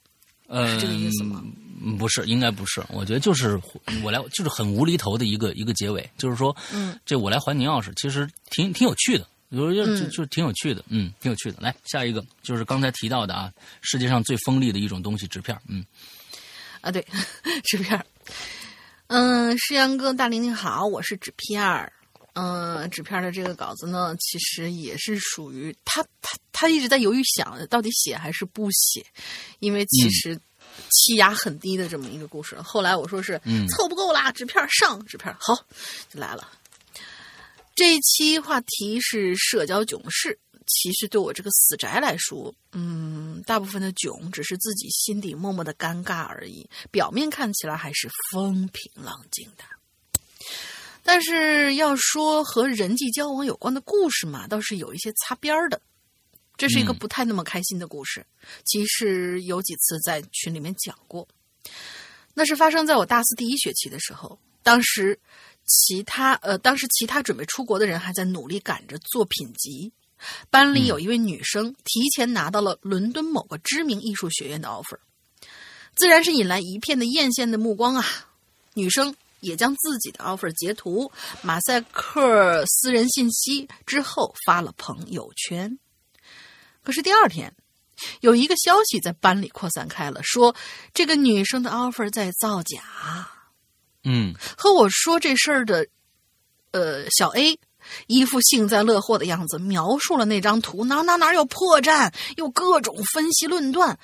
[0.47, 1.43] 呃是这个意思吗？
[1.81, 2.81] 嗯不是，应该不是。
[2.89, 3.59] 我觉得就是
[4.01, 9.27] 我来，就是很无厘头的一个一个结尾，就是说，嗯，这我来还你钥匙，其实挺挺有趣的。
[9.49, 11.57] 有就就嗯就挺有趣的，嗯，挺有趣的。
[11.61, 13.51] 来下一个，就是刚才提到的啊，
[13.81, 15.55] 世界上最锋利的一种东西——纸片。
[15.67, 15.85] 嗯，
[16.81, 17.05] 啊，对，
[17.63, 18.05] 纸片儿。
[19.07, 21.93] 嗯，世阳哥、大玲玲好，我是纸片儿。
[22.35, 29.05] 嗯，纸片的这个稿子呢，其实也是属于他，他他一直在犹豫想到底写还是不写，
[29.59, 30.39] 因为其实
[30.91, 32.61] 气压很低的这么一个故事。
[32.61, 35.55] 后来我说是，嗯凑不够啦，纸片上，纸片好，
[36.09, 36.47] 就来了。
[37.73, 40.37] 这一期话题是社交囧事。
[40.67, 49.63] 其实对我这个死宅来说，嗯，大部分的囧只是自己心底默默的尴尬而已，表面看起来还是风平浪静的。
[51.07, 55.79] 但是要说和人际交往有关的故事嘛，倒是有一些擦边儿的。
[56.57, 58.25] 这是一个嗯不太那么开心的故事，
[58.63, 61.27] 其实有几次在群里面讲过。
[62.33, 65.19] 那是发生在我大四第一学期的时候，当时
[65.65, 69.91] 其他呃，当时其他准备出国的人还在努力赶着作品集。
[70.49, 74.97] 班里有一位女生提前拿到了伦敦某个知名艺术学院的 offer，
[75.93, 78.03] 自然是引来一片的艳羡的目光啊。
[78.73, 85.77] 女生也将自己的 offer 截图、马赛克私人信息之后发了朋友圈。
[86.83, 87.53] 可是第二天，
[88.21, 90.55] 有一个消息在班里扩散开了，说
[90.93, 92.81] 这个女生的 offer 在造假。
[94.03, 95.87] 嗯和我说这事儿的，
[96.71, 97.59] 呃，小 A
[98.07, 103.97] 一副幸灾乐祸的样子，描述了那张图，哪哪哪有破绽，又各种分析论断。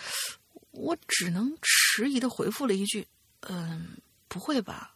[0.72, 3.08] 我只能迟疑的回复了一句
[3.48, 3.98] ：“嗯，
[4.28, 4.91] 不会吧？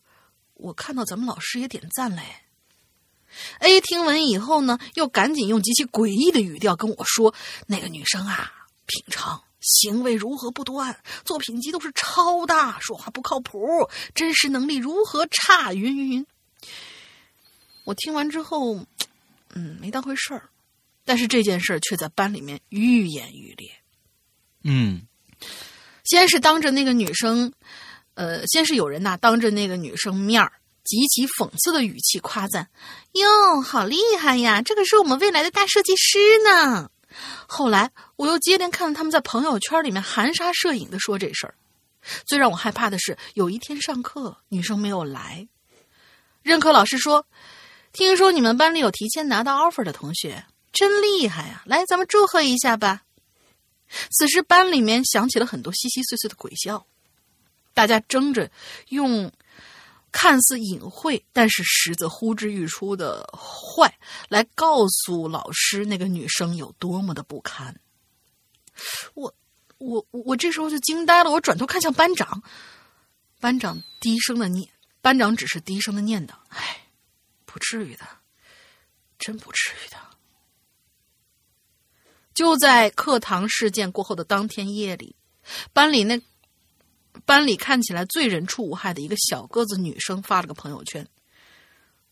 [0.66, 2.24] 我看到咱们老师也点赞嘞。
[3.60, 7.36] ”A 听闻以后呢，又赶紧用极其诡异的语调跟我说
[7.68, 8.52] ：“那个女生啊，
[8.88, 13.60] 平常行为如何不端，作品集都是抄的，说话不靠谱，
[14.16, 16.26] 真实能力如何差，云云云。”
[17.86, 18.78] 我听完之后，
[19.54, 20.50] 嗯，没当回事儿，
[21.04, 23.72] 但是这件事儿却在班里面愈演愈烈。
[24.64, 25.06] 嗯
[26.06, 27.54] 先是当着那个女生，
[28.16, 30.52] 呃，先是有人呐、当着那个女生面儿，
[30.84, 32.68] 极其讽刺的语气夸赞
[33.14, 36.90] ：“哟，好厉害呀，这可是我们未来的大设计师呢。”
[37.48, 41.56] 后来我又接连看到他们在朋友圈里面含沙射影的说这事儿。
[42.26, 45.48] 最让我害怕的是，有一天上课，女生没有来，
[46.42, 47.26] 任课老师说
[47.94, 51.64] ：“听说你们班里有提前拿到 offer 的同学，真厉害啊！
[51.66, 53.04] 来，咱们祝贺一下吧。”
[54.12, 56.86] 此时班里面响起了很多稀稀碎碎的鬼笑，
[57.76, 58.50] 大家争着
[58.90, 59.32] 用
[60.12, 63.94] 看似隐晦但是实则呼之欲出的坏
[64.30, 67.80] 来告诉老师那个女生有多么的不堪。
[69.14, 69.36] 我
[69.78, 72.42] 我我这时候就惊呆了，我转头看向班长，
[73.40, 74.68] 班长低声的念，
[75.02, 76.88] 班长只是低声的念叨：“哎，
[77.46, 78.06] 不至于的，
[79.20, 79.98] 真不至于的。”
[82.34, 85.16] 就在课堂事件过后的当天夜里，
[85.72, 86.20] 班里那
[87.26, 91.08] 班里看起来最人畜无害的一个小个子女生发了个朋友圈。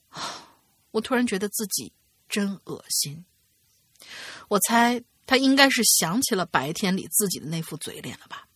[0.10, 0.50] 啊
[0.92, 1.92] 我突然觉得自己
[2.30, 3.26] 真恶心。
[4.48, 8.48] 我猜她应该是想起了白天里自己的那副嘴脸了吧？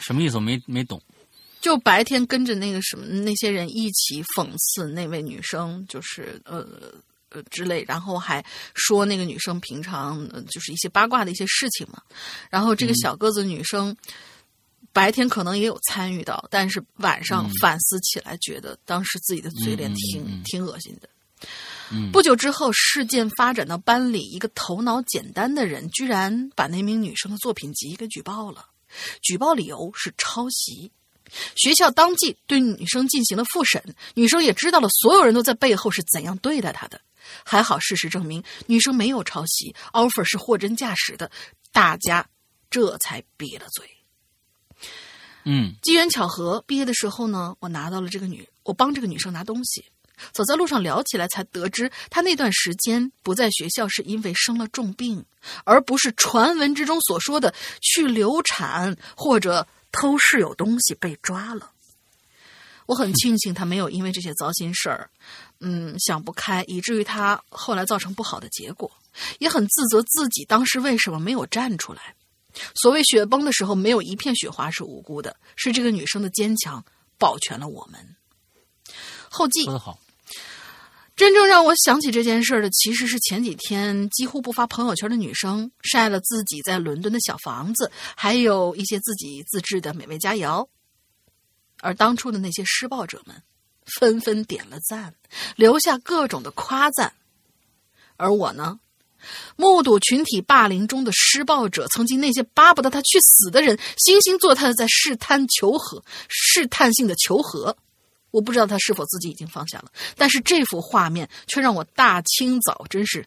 [0.00, 0.36] 什么意思？
[0.36, 1.02] 我没没懂。
[1.60, 6.94] 就白天跟着那个什么那些人一起讽刺那位女生，就是呃
[7.36, 8.42] 呃之类，然后还
[8.74, 12.02] 说那个女生平常、呃、就是一些八卦的一些事情嘛。
[12.50, 13.94] 然后这个小个子女生、
[14.92, 21.08] 白天可能也有参与到，但是晚上反思起来，觉得当时自己的嘴脸挺、挺恶心的。
[21.92, 28.66] 嗯不久之后，事件发展到班里，一个头脑简单的人居然把那名女生的作品集给举报了，
[29.22, 30.90] 举报理由是抄袭。
[31.56, 33.82] 学校当即对女生进行了复审，
[34.14, 37.00] 女生也知道了所有人都在背后是怎样对待她的。
[37.44, 41.30] 还好，事实证明女生没有抄袭，offer 是货真价实的，
[41.72, 42.26] 大家
[42.70, 43.90] 这才闭了嘴。
[45.44, 49.84] 嗯机缘巧合，毕业的时候呢，我拿到了这个女，我帮这个女生拿东西。
[50.32, 55.22] 走在路上聊起来，才得知她那段时间不在学校是因为生了重病，
[55.64, 61.70] 而不是传闻之中所说的去流产或者偷室友东西被抓了。
[62.86, 65.10] 我很庆幸她没有因为这些糟心事儿，
[65.60, 68.90] 嗯，想不开，以至于她后来造成不好的结果，
[69.38, 72.14] 也很自责自己当时为什么没有站出来。
[72.74, 76.84] 所谓雪崩的时候，没有一片雪花是无辜的，是这个女生的坚强
[77.18, 78.16] 保全了我们。
[79.28, 79.98] 后记说好。
[81.16, 90.68] 真正让我想起这件事儿的，其实是前几天几乎不发朋友圈的女生晒了自己在伦敦的小房子，还有一些自己自制的美味佳肴。
[91.80, 93.42] 而当初的那些施暴者们，
[93.84, 95.14] 纷纷点了赞，
[95.56, 97.12] 留下各种的夸赞。
[98.16, 98.80] 而我呢，
[99.56, 107.76] 目睹群体霸凌中的施暴者，曾经那些巴不得他去死的人，惺惺作态的在试探求和，试探性的求和。
[108.30, 113.26] 我不知道他是否自己已经放下了，但是这幅画面却让我大清早真是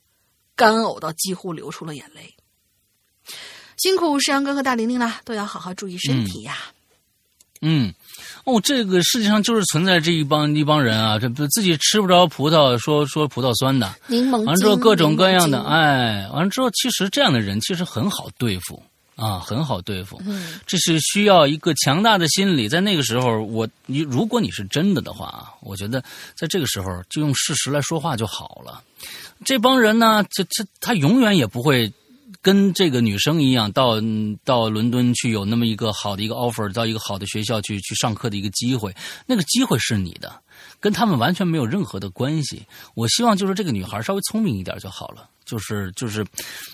[0.55, 2.35] 干呕到几乎流出了眼泪。
[3.77, 6.57] 辛苦石阳哥和大玲玲啦，都要好好注意身体呀。
[7.61, 7.93] 嗯，
[8.49, 18.81] 哦，这个世界上就是存在这一帮一帮人啊，这不自己吃不着葡萄说说葡萄酸的，柠檬完了之后各种各样的，精哎，完了之后其实这样的人其实很好对付
[19.15, 20.19] 啊，很好对付。
[20.25, 26.03] 嗯，这是需要一个强大的心理，在那个时候，我你如果你是真的的话啊，我觉得
[26.35, 28.81] 在这个时候就用事实来说话就好了。
[29.45, 31.91] 这帮人呢，这这他永远也不会
[32.41, 33.95] 跟这个女生一样到
[34.45, 38.95] 到伦敦去有那么一个好的一个 offer，到一个好的学校去去上课的一个机会，
[39.25, 40.41] 那个机会是你的，
[40.79, 42.63] 跟他们完全没有任何的关系。
[42.95, 46.25] 我希望就是这个女孩稍微聪明一点就好了，就是就是，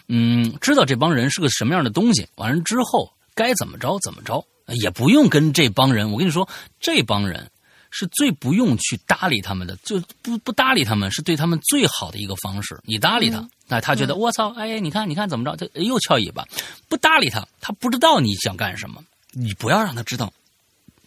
[0.07, 4.45] 嗯，知道这帮人是个什么样的东西，完了之后该怎么着怎么着，
[4.83, 6.11] 也不用跟这帮人。
[6.11, 6.47] 我跟你说，
[6.79, 7.49] 这帮人
[7.97, 12.77] 是最不用去搭理他们的，就不不搭理他们是对他们最好的一个方式。
[12.83, 16.43] 你搭理他，那、他觉得我操，哎，你看你看怎么着，他又翘尾巴；
[16.89, 19.01] 不搭理他，他不知道你想干什么。
[19.31, 20.33] 你不要让他知道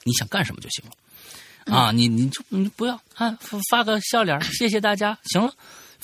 [0.05, 1.77] 你想干什么就行了。
[1.77, 5.52] 啊，你你就你不要啊，发发个笑脸，谢谢大家，行了。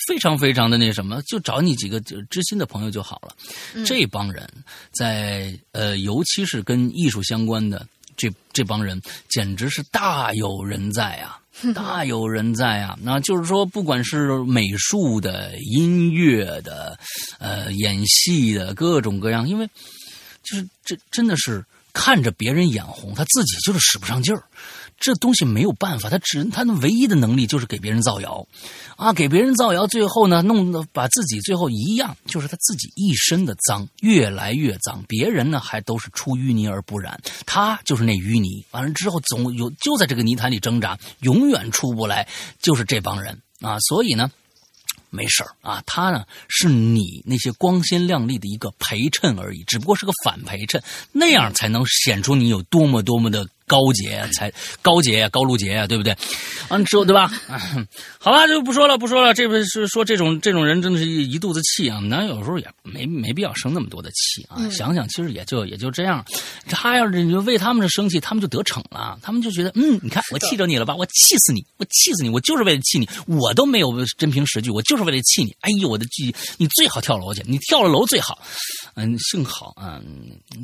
[0.09, 3.85] 非常非常的那什么，就找你几个知心的朋友就好了。
[3.87, 4.47] 这帮人
[4.91, 7.87] 在呃，尤其是跟艺术相关的
[8.17, 11.39] 这这帮人，简直是大有人在啊，
[11.75, 12.99] 大有人在啊！
[13.03, 16.99] 那就是说，不管是美术的、音乐的、
[17.39, 19.67] 呃，演戏的各种各样，因为
[20.43, 24.43] 就是这真的是看着别人眼红，他自己就是使不上劲儿。
[25.05, 28.47] 这东西没有办法，他只他的唯一的能力就是给别人造谣，
[28.97, 42.27] 啊，给别人造谣，最后呢，弄得把自己最后一样，就是他自己一身的脏，越来越脏，别人呢还都是出淤泥而不染，他就是那淤泥，完了之后总有就在这个泥潭里挣扎，永远出不来，
[42.63, 44.31] 就是这帮人啊，所以呢。
[45.11, 50.83] 没事儿啊，他呢是你那些光鲜亮丽的一个陪衬而已，只不过是个反陪衬，
[51.13, 56.17] 那样才能显出你有多么多么的高洁，才高洁呀，高露洁呀，对不对？
[56.71, 57.31] 完之后对吧？
[58.19, 59.33] 好吧，就不说了，不说了。
[59.33, 62.01] 这不是说这种这种人真的是一一肚子气啊？
[62.01, 64.69] 那有时候也没没必要生那么多的气啊。
[64.71, 66.25] 想想其实也就也就这样。
[66.67, 70.95] 他要是你为他们这生气，他们就得逞了，他们就觉得嗯，你看我气着你了吧？
[70.97, 75.05] 我气死你，我气死你，我就是为了气你，我都没有真凭实据，我就是。
[75.05, 78.39] 为了气你，哎呦我的记你最好跳楼去，你跳了楼最好。
[78.95, 80.01] 嗯，幸好啊，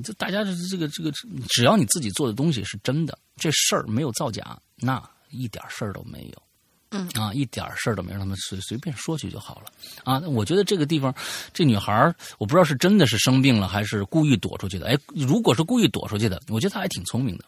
[0.03, 1.13] 这大家这这个这个，
[1.51, 6.43] 只要你自己做的东西是真的，这事儿没有造假，那一点事儿都没有。
[6.93, 9.71] 嗯啊，一点事儿都没有，他们随随便说去就好了。
[10.03, 11.15] 啊，我觉得这个地方，
[11.55, 14.89] 这女孩我不知道是真的是生病了，还是故意躲出去的。
[14.89, 17.45] 哎，如果是故意躲出去的，我觉得她还挺聪明的。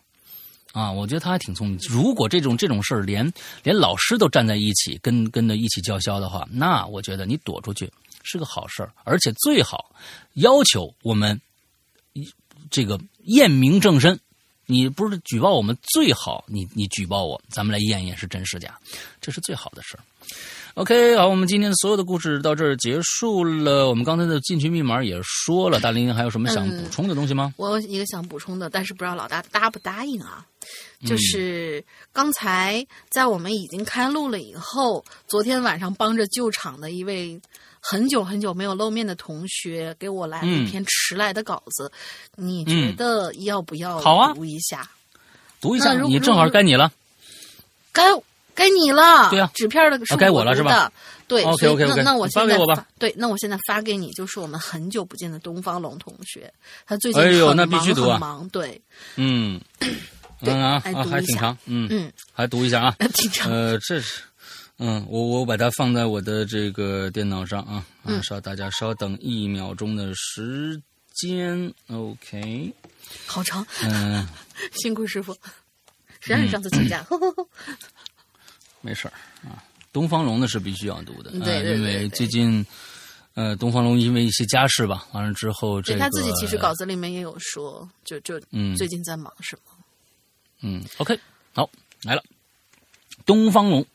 [0.71, 1.77] 啊，我觉得她还挺聪明。
[1.91, 3.33] 如果这种这种事儿，连
[3.65, 7.93] 连老师都站在一起，跟跟着一起叫嚣的话，那我觉得你躲出去
[8.23, 8.93] 是个好事儿。
[9.03, 9.93] 而且最好
[10.35, 11.41] 要求我们
[12.71, 14.17] 这个验明正身。
[14.73, 18.79] 你不是举报我们，最好你你举报我，咱们来验验是真是假，
[19.21, 20.01] 这是最好的事儿。
[20.75, 23.91] OK，好，我们今天的所有的故事到这儿结束了。
[23.91, 27.53] 我们刚才的进群密码也说了，大林还有什么想补充的东西吗？
[27.59, 30.47] 我有一个想补充的，但是不知道老大答不答应啊。
[31.05, 37.39] 就是刚才在我们已经开录了以后，昨天晚上帮着救场的一位
[37.85, 41.91] 很久很久没有露面的同学给我来了一篇迟来的稿子，
[42.37, 44.01] 你觉得要不要
[44.33, 44.89] 读一下？
[45.61, 46.93] 读一下，如你正好该你了。
[47.93, 48.05] 该
[48.55, 50.93] 该你了，对啊纸片的是啊该我了是吧？
[51.27, 56.53] 对 OK，OK，OK，那那我发现在给我吧发对，那我现在发给你，就是我们很久不见的东方龙同学，
[56.87, 58.81] 他最近哎呦很忙那必须读啊很忙，对，
[59.17, 59.61] 嗯，
[60.45, 62.97] 对嗯啊啊，来读一下还挺长，嗯嗯，还读一下啊。
[63.15, 63.51] 挺长。
[63.51, 64.23] 呃，这是，
[64.79, 70.81] 嗯，我我把它放在我的这个电脑上啊，啊，嗯稍大家稍等一秒钟的时
[71.15, 72.73] 间，OK，
[73.27, 74.27] 好长，嗯，
[74.75, 75.33] 辛苦师傅，
[76.21, 77.07] 谁让你上次请假？
[78.81, 79.13] 没事儿
[79.49, 79.63] 啊。
[79.93, 82.65] 东方龙呢是必须要读的，对呃因为最近，
[83.35, 89.73] 呃，东方龙因为一些家事吧，完了之后这他自己其实稿子里面也有说，就就嗯最近在忙什么？
[90.63, 91.17] 嗯，OK，
[91.53, 91.69] 好，
[92.03, 92.23] 来了，
[93.27, 93.87] 东方龙。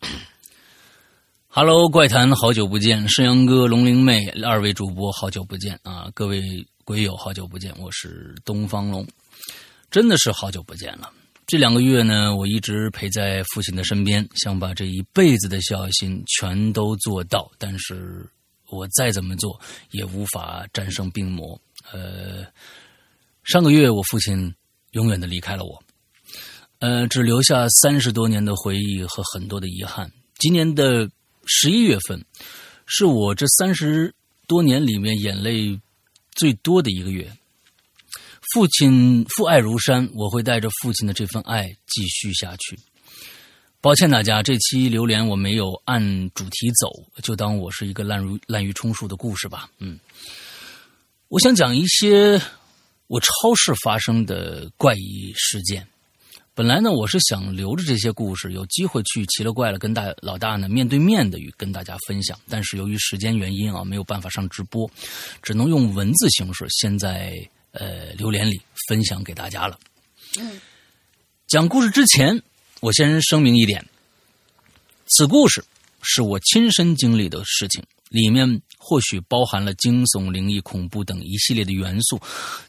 [1.48, 6.10] Hello，怪谈，好久不见，盛阳哥、龙灵妹二位主播，好久不见啊！
[6.14, 6.42] 各位
[6.84, 9.06] 鬼友，好久不见，我是东方龙，
[9.90, 11.10] 真的是好久不见了。
[11.46, 18.28] 这两个月呢，我一直陪在父亲的身边，想把这一辈子的孝心全都做到，但是
[18.68, 19.58] 我再怎么做
[19.92, 21.58] 也无法战胜病魔。
[21.92, 22.44] 呃，
[23.44, 24.52] 上个月我父亲
[24.90, 25.82] 永远的离开了我，
[26.86, 30.08] 呃，只留下三十多年的回忆和很多的遗憾。
[30.38, 31.10] 今年的
[31.44, 32.24] 十一月份，
[32.86, 34.14] 是我这三十
[34.46, 35.80] 多年里面眼泪
[36.36, 37.28] 最多的一个月。
[38.52, 42.78] 父亲父爱如山，我会带着父亲的这份爱继续下去。
[43.80, 49.68] 抱歉大家，这期榴莲我没有按主题走，就当我是一个滥竽滥竽充数的故事吧。
[49.80, 49.98] 嗯，
[51.26, 52.40] 我想讲一些
[53.08, 55.84] 我超市发生的怪异事件。
[56.56, 62.40] 本来呢，我是想留着这些故事，有机会去奇了怪了跟大老大呢面对面的与跟大家分享。
[62.48, 64.90] 但是由于时间原因啊，没有办法上直播，
[65.42, 67.34] 只能用文字形式先在
[67.72, 68.58] 呃榴莲里
[68.88, 69.78] 分享给大家了。
[70.38, 70.58] 嗯，
[71.46, 72.42] 讲故事之前，
[72.80, 73.84] 我先声明一点：
[75.08, 75.62] 此故事
[76.00, 82.20] 是我亲身经历的事情，里面或许包含了惊悚、灵异、恐怖等一系列的元素，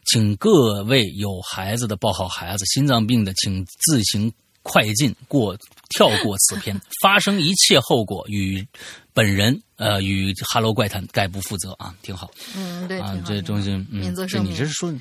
[0.07, 4.33] 请各位有孩子的抱好孩子，心脏病的请自行
[4.63, 5.55] 快进过
[5.89, 8.67] 跳过此片， 发生一切后果与
[9.13, 12.31] 本人呃与《哈喽怪谈》概不负责啊，挺好。
[12.55, 14.91] 嗯，对，啊这东西嗯，这你这是说，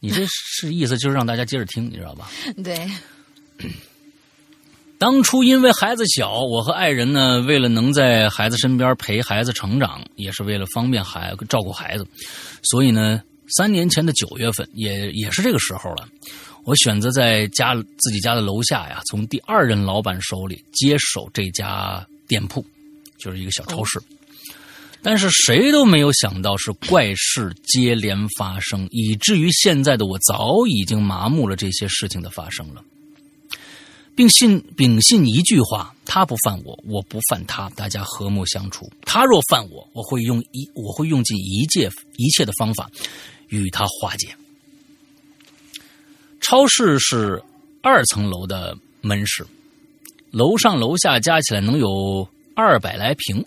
[0.00, 2.28] 你这是意思就是让大家接着听，你知道吧？
[2.64, 2.90] 对，
[4.98, 12.06] 当初因为孩子小，我和爱人呢，为了能在孩子身边陪孩子成长，也是为了方便孩照顾孩子，
[12.62, 13.20] 所以呢，
[13.56, 16.08] 三年前的九月份，也也是这个时候了，
[16.64, 22.64] 我选择在家自己家的楼下呀，从第二任老板手里接手这家店铺，
[23.18, 24.00] 就是一个小超市。
[25.02, 32.82] 但是谁都没有想到是怪事接连发生，以至于现在的我早已经麻木了这些事情的发生了。
[34.16, 38.90] 并信秉信一句话：他不犯我，我不犯他，大家和睦相处。
[39.02, 42.90] 他若犯我，我会用一我会用尽一切一切的方法
[43.48, 44.34] 与他化解。
[46.40, 47.42] 超市是
[47.82, 49.46] 二层楼的门市，
[50.30, 53.44] 楼上楼下加起来能有二百来平。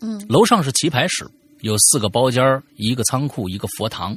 [0.00, 1.28] 嗯，楼上是棋牌室，
[1.60, 2.42] 有四个包间
[2.76, 4.16] 一个仓库，一个佛堂。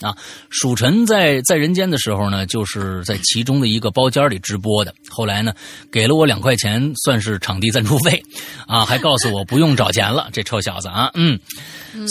[0.00, 0.16] 啊，
[0.48, 4.94] 蜀臣在在人间的时候呢，就是在其中的一个包间里直播的。
[5.08, 5.52] 后来呢，
[5.92, 8.22] 给了我两块钱，算是场地赞助费，
[8.66, 10.30] 啊，还告诉我不用找钱了。
[10.32, 11.38] 这臭小子啊，嗯，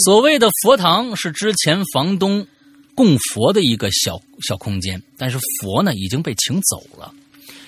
[0.06, 2.45] 所谓的佛堂是之前房东
[2.94, 7.11] 供佛的一个小小空间，但是佛呢已经被请走了，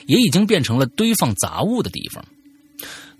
[0.06, 2.24] 也已经变成了堆放杂物的地方。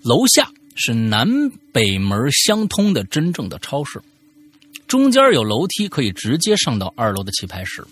[0.02, 4.00] 楼下是南北门相通的真正的超市。
[4.92, 7.82] 中间有楼梯可以直接上到二楼的棋牌室，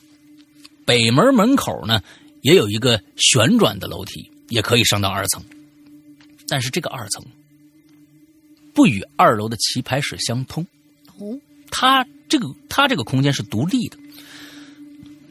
[0.85, 2.03] 北门门口呢
[2.43, 5.43] 也有一个旋转的楼梯，也可以上到二层。
[6.47, 7.25] 但是这个二层
[8.75, 10.63] 不与二楼的棋牌室相通，
[11.17, 11.41] 哦，
[11.71, 13.97] 它这个它这个空间是独立的，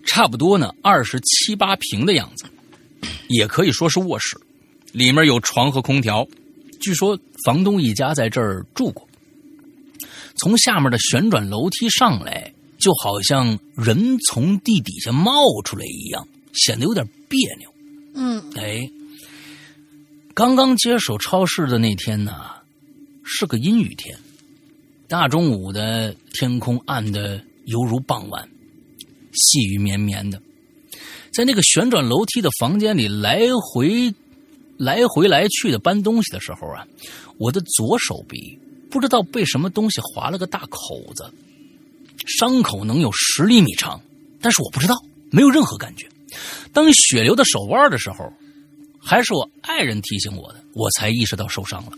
[0.07, 2.45] 差不多呢二十七八平的样子，
[3.27, 4.35] 也可以说是卧室，
[4.91, 6.27] 里面有床和空调。
[6.81, 7.15] 据说
[7.45, 9.07] 房东一家在这儿住过。
[10.39, 17.73] 从下面的旋转楼梯上来，就好像人从地底下冒出来一样，显得有点别扭。
[18.15, 18.89] 嗯，哎，
[20.33, 22.33] 刚刚接手超市的那天呢，
[23.23, 24.17] 是个阴雨天，
[25.07, 28.49] 大中午的天空暗的犹如傍晚，
[29.33, 30.41] 细雨绵绵的。
[31.31, 34.13] 在那个旋转楼梯的房间里来回、
[34.77, 36.87] 来回来去的搬东西的时候啊，
[37.37, 38.57] 我的左手臂
[38.89, 41.31] 不知道被什么东西划了个大口子，
[42.25, 44.01] 伤口能有十厘米长，
[44.41, 44.95] 但是我不知道，
[45.31, 46.07] 没有任何感觉。
[46.73, 48.31] 当血流到手腕的时候，
[48.99, 51.91] 还是我爱人提醒我的，我才意识到受伤了。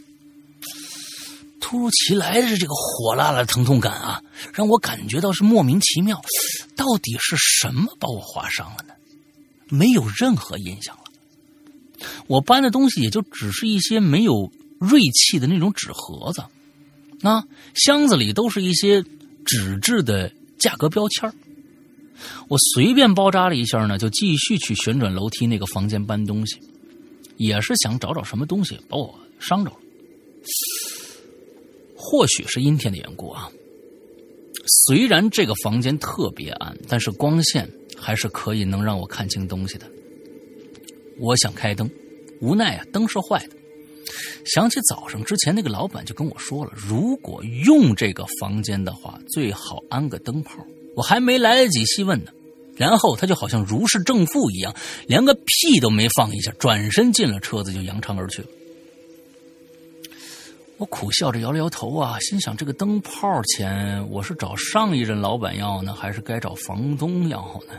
[1.59, 4.21] 突如其来的这个火辣辣的疼痛感啊，
[4.53, 6.21] 让我感觉到是莫名其妙。
[6.75, 8.93] 到底是什么把我划伤了呢？
[9.69, 11.03] 没有任何印象了。
[12.27, 16.43] 我搬的东西也就只是一些没有锐气的那种纸盒子，
[17.21, 17.43] 那
[17.75, 19.03] 箱子里都是一些
[19.45, 21.31] 纸质的价格标签
[22.47, 26.59] 我随便包扎了一下呢，就继续去旋转楼梯那个房间搬东西，
[27.37, 29.77] 也是想找找什么东西把我伤着了。
[31.95, 33.49] 或许是阴天的缘故啊。
[34.85, 37.67] 虽然这个房间特别暗，但是光线
[37.97, 39.89] 还是可以能让我看清东西的。
[41.19, 41.89] 我想开灯，
[42.39, 43.55] 无奈啊，灯是坏的。
[44.45, 50.65] 想起早上之前那个老板就跟我说了，如果用这个房间的话，最好安个灯泡。
[50.95, 52.31] 我还没来得及细问呢，
[52.75, 54.75] 然后他就好像如释重负一样，
[55.07, 58.47] 连个屁都没放一下，转身进了车子就扬长而去了。
[60.77, 67.73] 我苦笑着摇了摇头啊，心想这个灯泡钱我是找上一任老板要呢，还是该找房东要呢？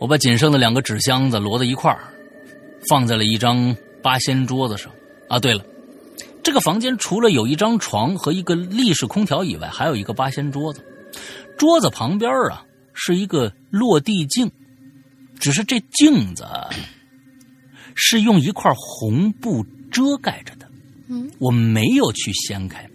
[0.00, 2.12] 我把仅剩的两个纸箱子摞在一块儿，
[2.88, 3.74] 放在了一张
[4.08, 4.90] 八仙桌子上。
[5.28, 5.62] 啊，对了，
[6.42, 10.82] 这个房间除了有一张床和一个立式空调以外，还有一个八仙桌子。
[11.58, 12.64] 桌子旁边啊
[12.94, 14.50] 是一个落地镜，
[15.38, 16.46] 只是这镜子
[17.94, 19.62] 是用一块红布
[19.92, 20.66] 遮盖着的。
[21.08, 22.88] 嗯，我没有去掀开，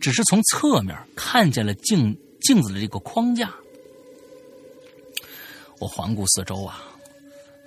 [0.00, 3.52] 只是从侧面看见了镜镜子的这个框架。
[5.78, 6.80] 我环顾四周啊，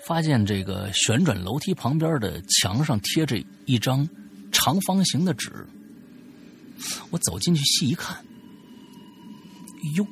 [0.08, 4.08] 发现这个旋转楼梯旁边的墙上贴着一张
[4.54, 5.52] 长方形的纸。
[7.10, 8.16] 我走进去细一看，
[9.98, 10.08] 哟，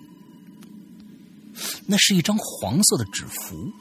[1.85, 3.71] 那是一张黄色的纸符，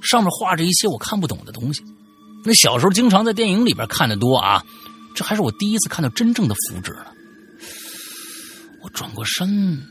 [0.00, 1.82] 上面画着一些我看不懂的东西。
[2.44, 4.64] 那小时候经常在电影里边看的多啊，
[5.16, 7.06] 这还是我第一次看到真正的符纸呢。
[8.82, 9.82] 我转过身，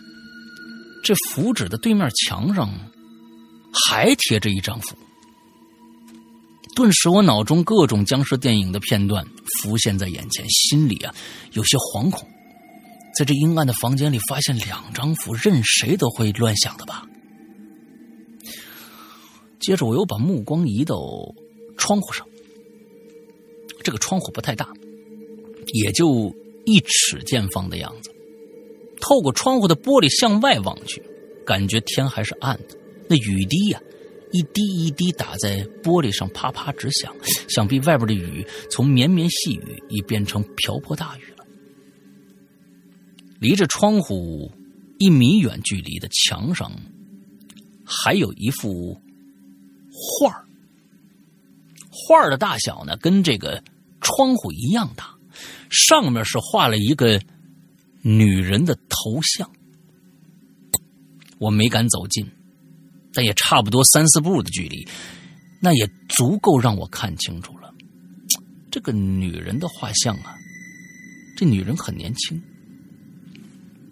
[1.03, 2.69] 这符纸的对面墙上
[3.89, 4.95] 还贴着一张符，
[6.75, 9.25] 顿时我脑中各种僵尸电影的片段
[9.59, 11.13] 浮现在眼前，心里啊
[11.51, 12.27] 有些惶恐。
[13.15, 17.05] 在这阴暗的房间里发现两张符，任谁都会乱想的吧。
[19.59, 20.97] 接着我又把目光移到
[21.77, 22.27] 窗户上，
[23.83, 24.67] 这个窗户不太大，
[25.73, 26.33] 也就
[26.65, 28.09] 一尺见方的样子。
[28.99, 31.03] 透过窗户的玻璃向外望去，
[31.45, 32.75] 感觉天还是暗的。
[33.07, 33.79] 那雨滴呀、
[34.33, 37.15] 一滴一滴打在玻璃上，啪啪直响。
[37.47, 41.45] 想必外边的雨从绵绵细雨已变成瓢泼大雨了。
[43.39, 44.51] 离着窗户
[44.97, 46.71] 一米远距离的墙上，
[47.85, 48.99] 还有一幅
[49.91, 50.45] 画儿。
[51.91, 53.63] 画儿的大小呢，跟这个
[54.01, 55.15] 窗户一样大，
[55.69, 57.21] 上面是画了一个
[58.01, 59.49] 女人的头像。
[61.37, 62.25] 我没敢走近，
[63.13, 64.87] 但也差不多三四步的距离，
[65.61, 67.73] 那也足够让我看清楚了。
[68.71, 70.35] 这个女人的画像啊，
[71.37, 72.41] 这女人很年轻，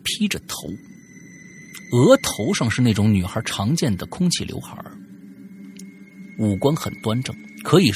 [0.04, 0.56] 披着头，
[1.92, 4.98] 额头上是那种女孩常见的空气刘海儿
[6.40, 7.92] 五官很端正，可以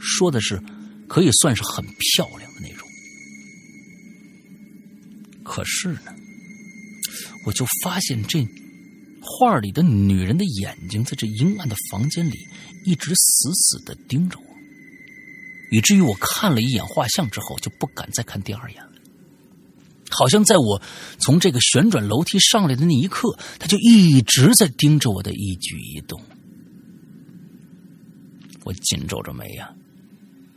[0.00, 0.62] 说的是，
[1.08, 2.86] 可以算是很漂亮的那种。
[5.42, 6.14] 可是呢，
[7.44, 8.46] 我就发现这
[9.38, 12.34] 画里的女人的眼睛在这阴暗的房间里
[12.84, 14.44] 一直死死的盯着我，
[15.70, 18.92] 以至于我看了一眼画像之后就不敢再看第二眼了。
[20.10, 20.82] 好像在我
[21.20, 26.20] 从这个旋转楼梯上来的那一刻，他就一直在盯着我的一举一动。
[28.64, 29.72] 我紧皱着眉呀、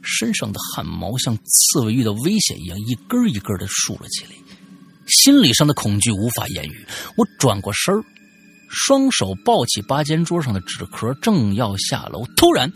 [0.01, 4.31] 身上的汗毛像刺猬遇到危险一样，一根一根的竖了起来，
[5.05, 6.85] 心理上的恐惧无法言语。
[7.15, 8.03] 我转过身儿
[8.73, 12.71] 双手抱起八间桌上的纸壳，正要下楼，突然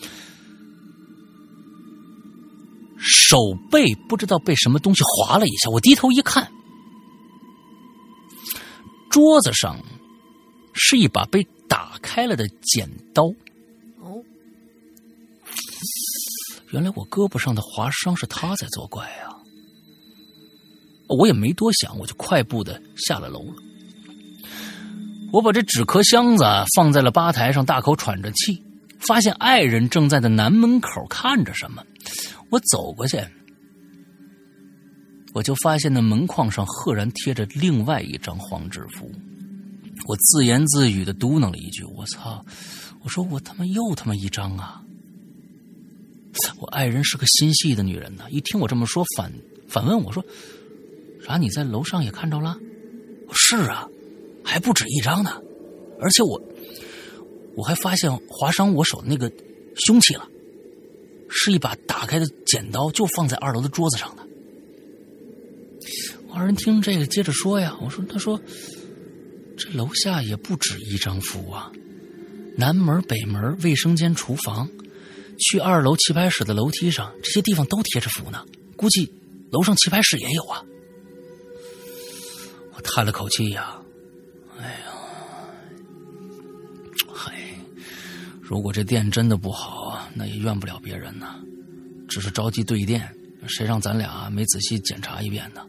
[2.98, 3.38] 手
[3.72, 6.52] 背不知道被什么东西划了一下，我低头一看，
[9.10, 9.80] 桌子上
[10.74, 13.24] 是一把被打开了的剪刀。
[14.00, 14.22] 哦，
[16.72, 19.32] 原来我胳膊上的划伤是他在作怪啊！
[21.08, 23.65] 我也没多想，我就快步的下了楼了。
[25.32, 26.46] 我把这纸壳箱子
[26.76, 28.64] 放在了吧台上，大口喘着气，
[29.00, 31.84] 发现爱人正在的南门口看着什么。
[32.50, 33.20] 我走过去，
[35.34, 39.12] 我就发现那门框上赫然贴着另外一张黄纸符。
[40.08, 42.46] 我自言自语的嘟囔了一句：“我操！”
[43.04, 44.82] 我说：“我他妈又他妈一张啊！”
[46.60, 49.32] 我爱人是个心细的女人呢，一听我这么说，反
[49.68, 50.24] 反问我说
[51.26, 51.38] ：“啥？
[51.38, 52.58] 你在楼上也看着了？”
[53.34, 53.88] 是啊，
[54.46, 55.42] 还不止一张呢，
[56.00, 56.42] 而且我
[57.58, 59.32] 我还发现划伤我手的那个
[59.76, 60.28] 凶器了，
[61.30, 64.26] 是一把打开的剪刀，就放在二楼的桌子上的。
[66.28, 68.40] 我二人听这个，接着说呀，我说：“他说
[69.58, 71.72] 这楼下也不止一张符啊，
[72.56, 74.70] 南门、北门、卫生间、厨房。”
[75.38, 78.46] 去二楼棋牌室的楼梯上，这些地方都贴着符呢。
[78.78, 79.12] 估计
[79.52, 80.64] 楼上棋牌室也有啊。
[82.74, 83.82] 我叹了口气呀，
[88.48, 91.36] 如果这店真的不好，那也怨不了别人呢。
[92.08, 93.12] 只是着急对店，
[93.48, 95.62] 谁让咱俩没仔细检查一遍呢？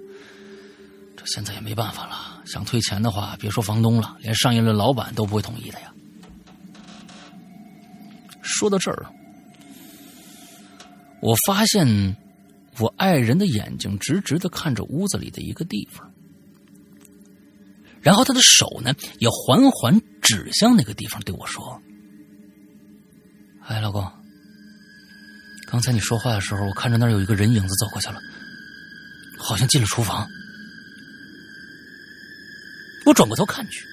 [1.17, 2.43] 这现在也没办法了。
[2.45, 5.91] 想退钱的话，别说房东了，连上一任老板都不会同意的呀。
[8.43, 9.07] 说到这儿。
[11.23, 12.15] 我发现，
[12.79, 16.13] 我爱人的眼睛直直的看着屋子里的一个地方，
[18.03, 21.81] 然后他的手呢也缓缓指向那个地方，对我说
[23.69, 24.09] ：“哎，老公，
[25.67, 28.21] 刚才你说话的时候，我看着那儿有一个人影子走过去了，
[29.37, 30.27] 好像进了厨房。”
[33.05, 33.85] 我转过头看去，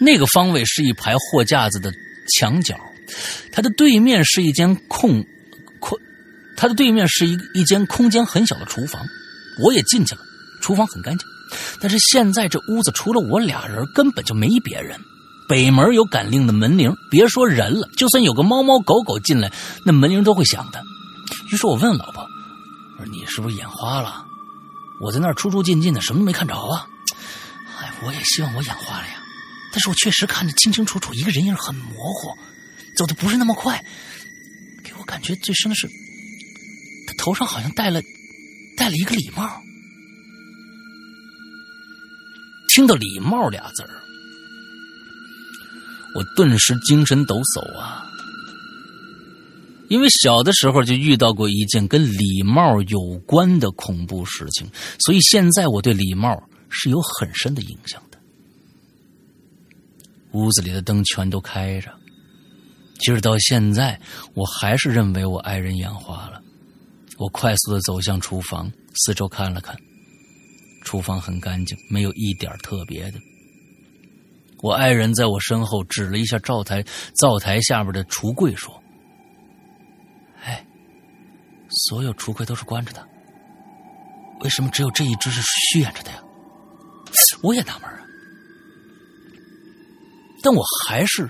[0.00, 1.92] 那个方位是一排货架子的
[2.36, 2.78] 墙角。
[3.52, 5.24] 它的对面是一间空
[5.80, 5.98] 空，
[6.56, 9.04] 它的对面是一一间空间很小的厨房，
[9.58, 10.20] 我也进去了。
[10.60, 11.26] 厨房很干净，
[11.80, 14.98] 但是现在这屋子除了我俩人，根本就没别人。
[15.48, 19.52] 北门有感应的门铃，别说人了，就算有个猫猫狗狗进来，
[19.84, 20.82] 那门铃都会响的。
[21.52, 22.26] 于是我问老婆
[22.98, 24.24] ：“我说你是不是眼花了？
[25.00, 26.88] 我在那儿出出进进的，什么都没看着啊。”
[27.78, 29.14] 哎，我也希望我眼花了呀，
[29.70, 32.34] 但是我确实看得清清楚楚，一个人影很模糊。
[32.96, 33.84] 走的不是那么快，
[34.82, 35.86] 给我感觉最深的是，
[37.06, 38.00] 他头上好像戴了
[38.76, 39.62] 戴了一个礼帽。
[42.68, 44.00] 听到“礼帽”俩字儿，
[46.16, 48.02] 我顿时精神抖擞啊！
[49.88, 54.66] 因为小的时候就遇到过一件跟礼帽有关的恐怖事情，
[54.98, 58.18] 所以现在我对礼帽是有很深的印象的。
[60.32, 61.92] 屋子里的灯全都开着，
[62.98, 64.00] 其实到现在
[64.34, 66.42] 我还是认为我爱人眼花了。
[67.18, 68.70] 我快速的走向厨房，
[69.04, 69.76] 四周看了看，
[70.82, 73.20] 厨房很干净，没有一点特别的。
[74.62, 76.82] 我爱人在我身后指了一下灶台
[77.14, 78.82] 灶台下边的橱柜，说
[80.44, 80.66] ：“哎，
[81.68, 83.06] 所有橱柜都是关着的，
[84.40, 86.22] 为什么只有这一只是虚掩着的呀？”
[87.42, 88.00] 我也纳闷啊，
[90.42, 91.28] 但我还是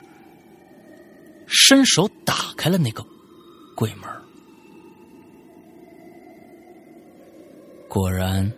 [1.47, 3.05] 伸手打开了那个
[3.77, 4.09] 柜门。
[7.89, 8.51] 果然，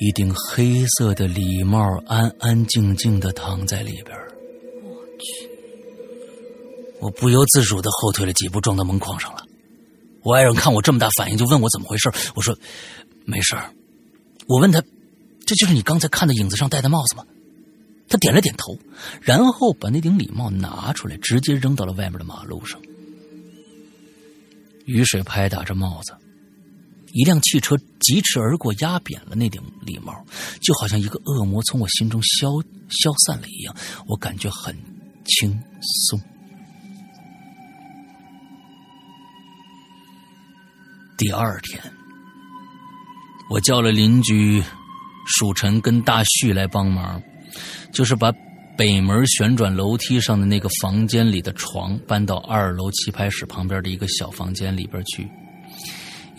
[0.00, 4.16] 一顶黑色的礼帽安安静静的躺在里边。
[4.84, 5.50] 我去！
[7.00, 9.44] 我不由自主的后退了几步，撞到门框上了。
[10.22, 12.10] 我爱人看我这么大反应，就问我怎么回事。
[12.36, 12.56] 我说
[13.26, 13.72] ：“没事儿。”
[14.46, 14.80] 我问他
[15.44, 17.24] ：“这就是你刚才看的影子上戴的帽子吗？”
[18.08, 18.78] 他点了点头，
[19.20, 22.80] 然后把那顶礼帽拿出来，直接扔到了外面的马路上。
[24.86, 26.14] 雨水拍打着帽子。
[27.12, 30.12] 一辆汽车疾驰而过，压扁了那顶礼帽，
[30.60, 32.48] 就好像一个恶魔从我心中消
[32.90, 33.74] 消散了一样，
[34.06, 34.76] 我感觉很
[35.24, 35.58] 轻
[36.06, 36.20] 松。
[41.16, 41.82] 第二天，
[43.50, 44.62] 我叫了邻居
[45.26, 47.20] 蜀晨跟大旭来帮忙，
[47.92, 48.32] 就是把
[48.76, 55.28] 北门旋转楼梯上的那个房间里的床搬到二楼棋牌室旁边的一个小房间里边去。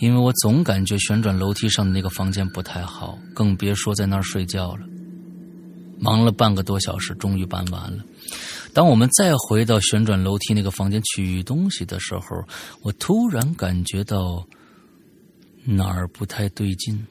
[0.00, 4.86] 因为我总感觉旋转楼梯上的那个房间不太好，更别说在那儿睡觉了。
[5.98, 8.02] 忙了半个多小时，终于搬完了。
[8.72, 12.42] 当我们再回到旋转楼梯那个房间取东西的时候，
[12.80, 14.48] 我突然感觉到
[15.64, 17.06] 哪儿不太对劲。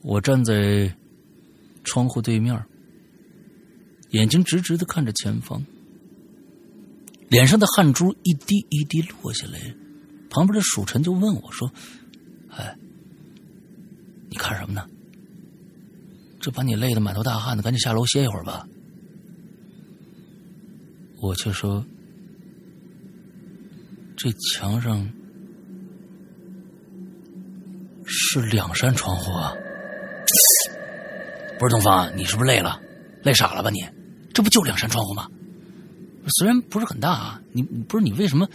[0.00, 0.90] 我站在
[1.84, 2.58] 窗户对面，
[4.12, 5.62] 眼睛直直的看着前方，
[7.28, 9.58] 脸上的汗珠一滴一滴落下来。
[10.30, 11.72] 旁边的蜀臣就问我说
[12.50, 12.76] ：“哎，
[14.28, 14.86] 你看什么呢？
[16.40, 18.66] 这把你累得满头大汗的，赶紧下楼歇一会儿吧。”
[21.20, 21.84] 我却说
[24.16, 25.10] ：“这墙上
[28.04, 29.52] 是两扇窗户啊！
[31.58, 32.80] 不是东方，你是不是累了？
[33.24, 33.84] 累傻了吧你？
[34.32, 35.28] 这不就两扇窗户吗？
[36.38, 38.48] 虽然不是很大啊，你不是你为什么？”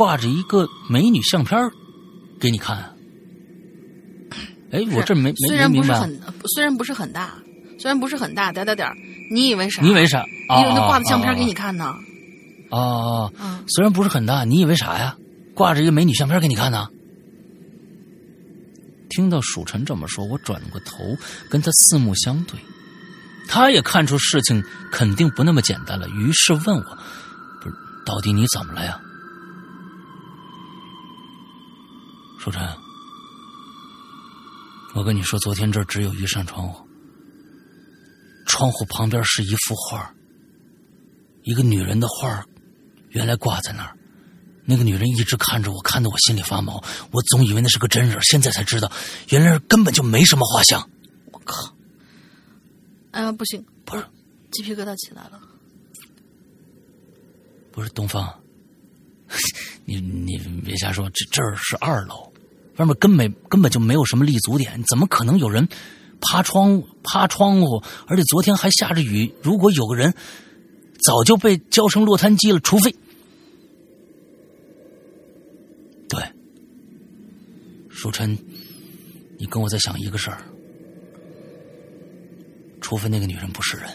[0.00, 1.70] 挂着一个美女相片
[2.40, 2.96] 给你看。
[4.72, 6.08] 哎，我这没没没明白。
[6.54, 7.34] 虽然不是很大，
[7.78, 8.88] 虽然不是很大，点点点
[9.30, 9.82] 你以为啥？
[9.82, 10.24] 你以为啥？
[10.56, 11.94] 你以为他挂的相片给你看呢？
[12.70, 13.30] 哦，
[13.68, 15.18] 虽然不是很大，你以为啥呀？
[15.54, 16.88] 挂着一个美女相片给你看呢？
[19.10, 20.96] 听到蜀臣这么说，我转过头
[21.50, 22.58] 跟他四目相对，
[23.48, 26.98] 他也看出事情肯定不那么简单了，于是问我
[27.60, 28.98] ：“不是，到底你怎么了呀？”
[32.40, 32.66] 书晨，
[34.94, 36.88] 我跟你说，昨天这儿只有一扇窗户，
[38.46, 40.10] 窗户旁边是一幅画，
[41.42, 42.42] 一个女人的画，
[43.10, 43.94] 原来挂在那儿，
[44.64, 46.82] 那个女人一直看着我，看得我心里发毛。
[47.10, 48.90] 我总以为那是个真人，现在才知道，
[49.28, 50.88] 原来根本就没什么画像。
[51.32, 51.76] 我靠！
[53.10, 54.06] 哎呀，不行，不是，
[54.50, 55.38] 鸡皮疙瘩起来了。
[57.70, 58.34] 不是东方，
[59.84, 62.29] 你你别瞎说，这这儿是二楼。
[62.76, 65.68] 外面根本根本就没有什么立足点，怎么可能有人
[66.20, 67.82] 趴窗趴窗户？
[68.06, 70.14] 而且昨天还下着雨，如果有个人，
[71.02, 72.60] 早就被浇成落汤鸡了。
[72.60, 72.94] 除非，
[76.08, 76.22] 对，
[77.88, 78.38] 舒晨，
[79.38, 80.42] 你跟我在想一个事儿，
[82.80, 83.88] 除非那个女人不是人。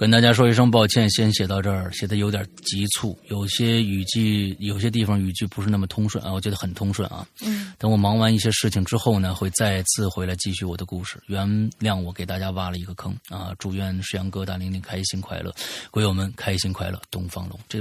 [0.00, 7.26] 跟大家说一声抱歉，先写到这儿，写的有点急促，有些语句，有些地方语句不是那么通顺啊，我觉得很通顺啊。
[7.42, 7.70] 嗯。
[7.76, 11.22] 等我忙完一些事情之后呢，会再次回来继续我的故事。
[11.26, 11.46] 原
[11.78, 13.52] 谅我给大家挖了一个坑啊！
[13.58, 15.54] 祝愿石阳哥大玲玲开心快乐，
[15.90, 16.98] 鬼友们开心快乐。
[17.10, 17.78] 东方龙，这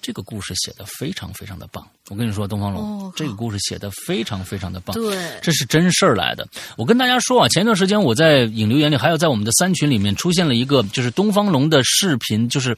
[0.00, 1.86] 这个故事写的非常非常的棒。
[2.08, 4.94] 我跟你说，东方龙这个故事写的非常非常的棒。
[4.94, 6.44] 对，这是真事儿来的。
[6.76, 11.51] 我跟大家说啊，前段时间我在引流眼里，还有在我们的三群里面出现了一个，就是东方。
[11.52, 12.76] 龙的视频就是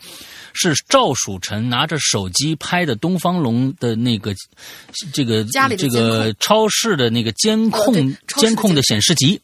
[0.53, 4.35] 是赵曙晨拿着手机拍的东方龙的那个
[5.13, 9.41] 这个家里这个超市的那个监控监控的显示集，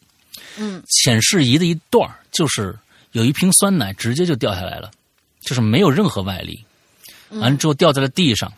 [0.57, 0.83] 嗯。
[0.89, 2.77] 显示仪的一段儿就是
[3.13, 4.91] 有一瓶酸奶直接就掉下来了，
[5.41, 6.63] 就是没有任何外力，
[7.31, 8.53] 完了之后掉在了地上，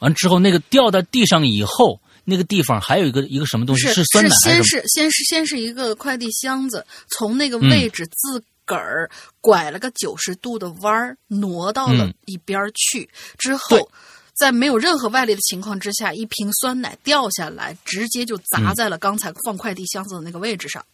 [0.00, 4.64] 完了之后那个掉在地上以后，那个地方还有一个一个什么东西是酸奶还先？
[4.64, 6.86] 是先是先是一个快递箱子
[7.16, 13.08] 从那个位置自个儿拐了个九十度的弯儿，挪到了嗯一边儿去，
[13.38, 13.90] 之后。
[14.38, 20.86] 在没有任何外力的情况之下，一瓶酸奶掉下来，直接就砸在了刚才放快递箱子的那个位置上。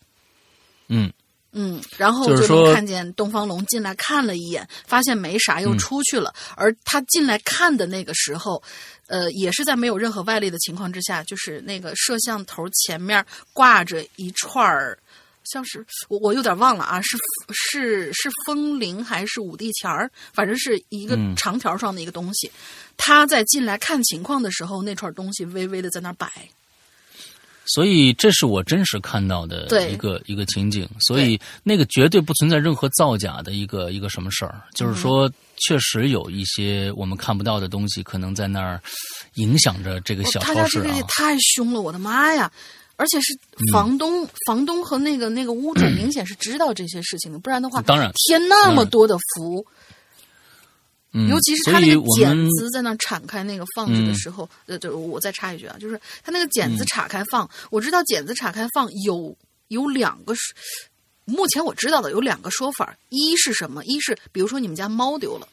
[0.88, 1.12] 嗯
[1.52, 6.32] 嗯，然后就看见东方龙进来看了一眼，发现没啥，嗯又出去了。
[6.56, 8.62] 而他进来看的那个时候，
[9.08, 13.22] 呃，也是在没有任何外力的情况之下，就是那个摄像头前面
[13.52, 14.98] 挂着一串儿，
[15.44, 17.16] 像是我我有点忘了啊，是
[17.52, 22.50] 是是风铃还是五帝钱儿，反正是一个嗯长条状的一个东西。
[22.96, 26.30] 他在进来看情况的时候，那串东西微微的在那儿摆。
[27.66, 38.78] 所以这是我真实看到的一个一个情景，所以那个绝对不存在任何造假的一个一个什么事儿，就是说确实有一些我们看不到的东西，可能在那儿
[39.36, 41.02] 影响着这个小超市啊家这个也。
[41.04, 42.52] 太凶了，我的妈呀！
[42.96, 43.36] 而且是
[43.72, 49.66] 房东，房东和那个那个屋主明显是知道这些事情的，不然的话，当然添那么多的福，
[51.12, 59.36] 嗯，尤其是他那个剪子在那铲开那个放着的时候，呃，就我再插一句啊，就是他那个剪子岔开放，我知道剪子岔开放有
[59.68, 60.54] 有两个是，
[61.24, 63.84] 目前我知道的有两个说法，一是什么？
[63.84, 65.48] 一是比如说你们家猫丢了。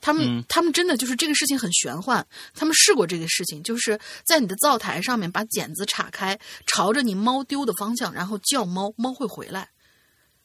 [0.00, 2.24] 他们、他们真的就是这个事情很玄幻，
[2.54, 9.68] 他们试过这个事情，就是在你的灶台上面把剪子岔开，朝着你猫丢的方向，然后叫猫，猫会回来。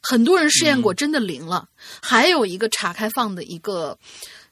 [0.00, 1.68] 很多人试验过，真的灵了。
[2.02, 3.96] 还有一个岔开放的一个，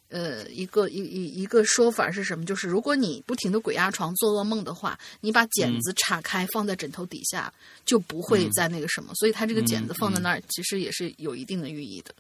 [0.09, 2.47] 呃，一个一一一个说法是什么？
[2.47, 7.53] 就是如果你不停的鬼压床、做噩梦的话，你把剪子岔开放在枕头底下，
[7.85, 9.13] 就不会再那个什么。
[9.17, 12.15] 所以它这个剪子放在那儿，其实也是有一定的寓意的。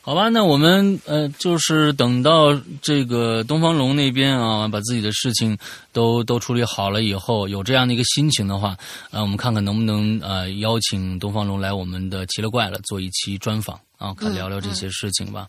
[0.00, 5.56] 好吧，那我们呃，就是等到这个东方龙那边啊，把自己的事情
[5.92, 8.76] 都都处理好了以后，有这样的一个心情的话，
[9.10, 15.46] 呃，我们看看能不能呃邀请东方龙来我们的奇了怪了做一期专访啊，看聊聊这些事情吧。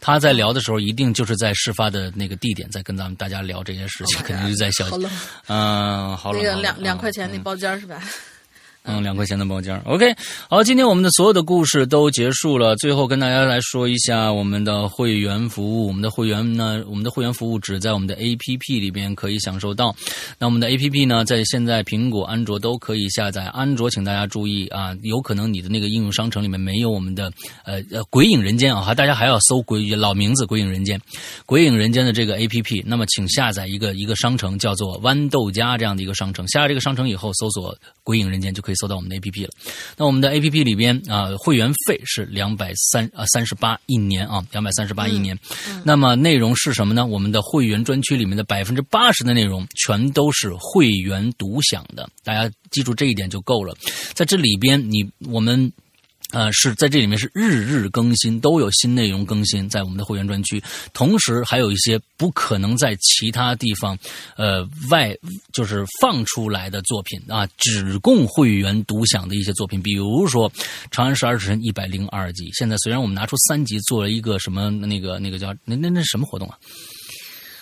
[0.00, 5.10] 他在聊的时候，一定就是在事发的那个地点，在跟咱们大家聊这些事情，肯定是在小好冷，
[5.48, 8.00] 嗯，好了，那个两两块啊钱那包间是吧？
[8.86, 9.74] 嗯，两块钱的包间。
[9.86, 10.14] OK，
[10.48, 12.76] 好，今天我们的所有的故事都结束了。
[12.76, 15.86] 最后跟大家来说一下我们的会员服务。
[15.86, 19.96] 我们的会员呢，我们的会员服务只在我们的 APP 里边可以享受到。
[20.38, 23.44] 那我们的 APP 呢，在现在苹果、安卓都可以下载。
[23.46, 27.32] 安卓，请大家注意啊，有可能你的那个应用商城里面没有我们的
[27.64, 30.98] 呃呃《鬼影人间》啊，哈，大家还要搜鬼老名字《鬼影人间》，
[31.46, 32.82] 《鬼影人间》的这个 APP。
[32.84, 36.46] 那么，请下载一个一个商城，叫做豌豆荚这样的一个商城。
[36.48, 39.50] 下载这个商城以后，搜索《鬼影人间》就可以搜到我们的 APP 了。
[39.96, 45.38] 那我们的 APP 里边啊、会员费是两百三啊三十八一年啊，两百三十八一年。
[45.84, 47.06] 那么内容是什么呢？
[47.06, 53.76] 我们的会员专区里面的百分之八十的内容全都是会员独享的，大家记住这一点就够了。
[54.12, 55.72] 在这里边，你我们。
[56.34, 60.62] 呃，是在这里面是日日更新，都有新内容更新在我们的会员专区，
[60.92, 63.96] 同时还有一些不可能在其他地方，
[64.36, 65.16] 呃外
[65.52, 70.50] 就是放出来的作品啊，只供会员独享的一些作品，比如说
[70.90, 72.50] 《长安十二时辰》一百零二集。
[72.52, 76.58] 现在虽然我们拿出三集做了一个什么那个那个叫那那那什么活动啊？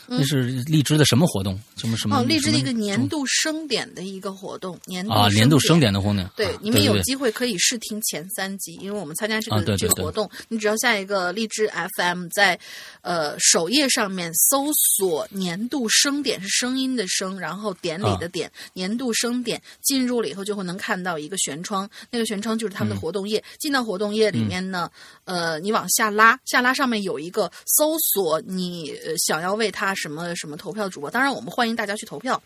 [0.09, 1.57] 那是荔枝的什么活动？
[1.77, 2.17] 什么什么？
[2.19, 5.93] 哦，荔枝的一个年度盛典的一个活动，年度啊，年度盛典。
[5.93, 6.27] 的活动。
[6.35, 12.59] 对啊，你们有机会可以试听前三集，因为我们参加这个、这个活动，你只要下一个荔枝 FM，在
[13.03, 23.43] 呃首页上面搜索“年度盛典”，是声音的声，然后典礼啊的点，年度盛典，进入了以后就会能看到一个悬窗，那个悬窗就是他们的活动页。
[23.59, 24.91] 进到活动页里面呢，
[25.25, 32.43] 呃，你往下拉，下拉上面有一个搜索你呃想要为他什么什么投票的主播，当然我们欢迎大家去投票，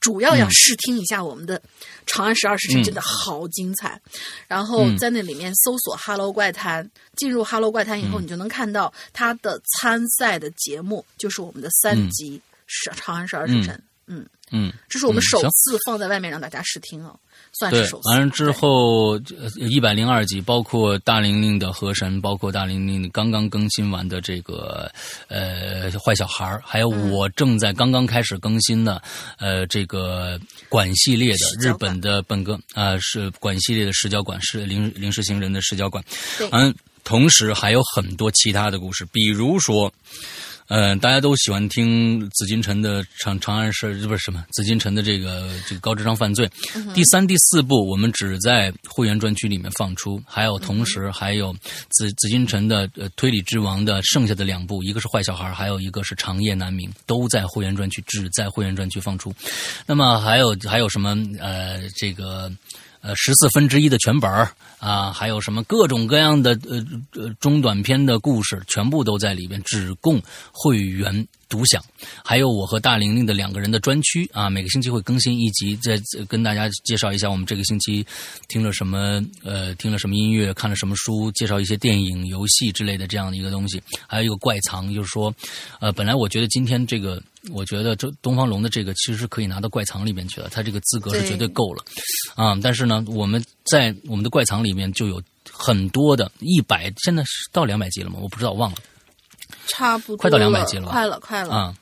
[0.00, 1.58] 主要要试听一下我们的
[2.06, 4.00] 《长安十二时辰》，真的好精彩。
[4.46, 13.74] 然后在那里面搜索 “Hello 怪谈”，进入 “Hello 怪谈”以后，你就能看到他的参赛的节目，就是我们的三集《是长安十二时辰》。
[14.06, 17.18] 嗯，嗯，这是我们首次放在外面让大家试听哦，
[17.58, 18.08] 算对是首，次。
[18.08, 19.18] 完了之后，
[19.56, 24.90] 一百零二集，包括大玲玲的河神，包括大玲玲刚刚更新完的这个
[25.28, 29.00] 呃坏小孩儿还有嗯我正在刚刚开始更新的、
[29.38, 36.04] 呃这个管系列的日本的本格啊、是管系列的视角馆是临临时行人的视角馆，
[36.50, 36.74] 嗯，
[37.04, 39.92] 同时还有很多其他的故事，比如说。
[40.68, 46.50] 呃，大家都喜欢听紫禁城的长长安市，不是什么紫禁城的这个这个高智商犯罪。
[46.94, 51.54] 第三、第四部我们只在会员专区里面放出，还有同时还有
[51.90, 59.34] 紫紫禁城的呃推理之王的剩下的两部，一个是坏小孩，还有一个是长夜难明，都在会员专区，只在会员专区放出。
[59.86, 62.50] 那么还有还有什么呃这个。
[63.04, 66.82] 呃，十四分之一的全本儿啊，还有什么各种各样的呃
[67.12, 70.18] 呃中短篇的故事，全部都在里边，只供
[70.50, 71.84] 会员独享。
[72.24, 78.06] 还有我和大玲玲的两个人的专区啊，每个星期会更新一集，再再跟大家介绍一下我们这个星期
[78.48, 83.82] 听了什么呃听了什么音乐，看了什么书，介绍一些电影、游戏之类的这样的一个东西。
[84.06, 85.34] 还有一个怪藏，就是说，
[85.78, 87.22] 呃，本来我觉得今天这个。
[87.52, 91.84] 我觉得这东方龙的这个其实是可以拿到怪藏里面去了，他这个资格是绝对够了，
[92.34, 92.58] 啊！
[92.62, 98.18] 但是呢，我们在我们的怪藏里面就有很多的，一百现在是到两百集了吗？
[98.22, 98.76] 我不知道，忘了，
[99.66, 101.74] 差不多快到两百集了吧，快了，快了啊！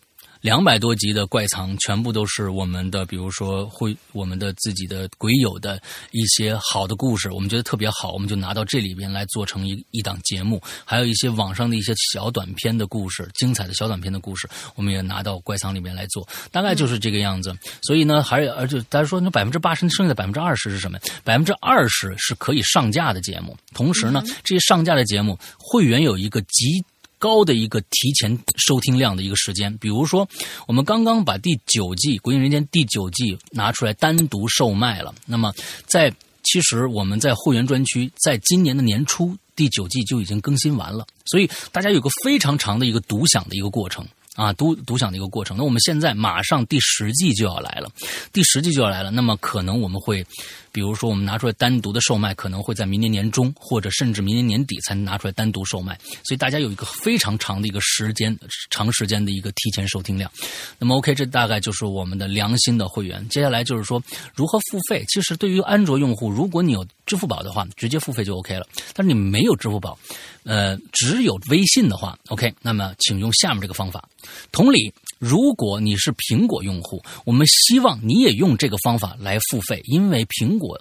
[0.42, 10.60] 两百多集的怪藏，全部都是我们的，比如说会我们的自己的鬼友的一些好的故事，我们觉得特别好，我们就拿到这里边来做成一一档节目。
[10.84, 17.56] 还有一些网上的一些小短片的故事，精彩的小短片的故事，我们也拿到怪藏里面来做，大概就是这个样子。
[17.82, 20.98] 所以呢，还有而且大家说那百分之八十，剩下的百分之二十是什么？
[21.22, 26.84] 百分之二十是可以上架的节目，同时呢，这些上架的节目会员有一个极。
[27.22, 30.28] 高的一个提前收听量的一个时间，比如说，
[30.66, 35.14] 我们刚刚把第九季《鬼影人间》第九季拿出来单独售卖了。
[35.24, 35.54] 那么，
[35.86, 36.12] 在
[36.42, 44.04] 其实我们在会员专区，在今年的年初第九季就已经更新完了，所以大家有个非常长的一个独享的一个过程
[44.34, 45.56] 啊，独独享的一个过程。
[45.56, 47.88] 那我们现在马上第十季就要来了，
[48.32, 50.26] 第十季就要来了，那么可能我们会。
[50.72, 55.98] 比如说，我们拿出来单独的售卖，可能会在明年年中，或者甚至明年年底才能拿出来单独售卖。
[56.24, 58.36] 所以大家有一个非常长的一个时间，
[58.70, 60.30] 长时间的一个提前收听量。
[60.78, 63.28] 那么，OK，这大概就是我们的良心的会员。
[63.28, 64.02] 接下来就是说
[64.34, 65.04] 如何付费。
[65.08, 68.66] 其实对于安卓用户，如果你有支付宝的话，直接付费就 OK 了。
[68.94, 69.98] 但是你没有支付宝，
[70.44, 74.08] 呃，只有微信的话，OK，那么请用下面这个方法。
[74.50, 74.92] 同理。
[75.22, 80.76] 如果你是苹果用户，我们希望你也用这个方法来付费，因为苹果，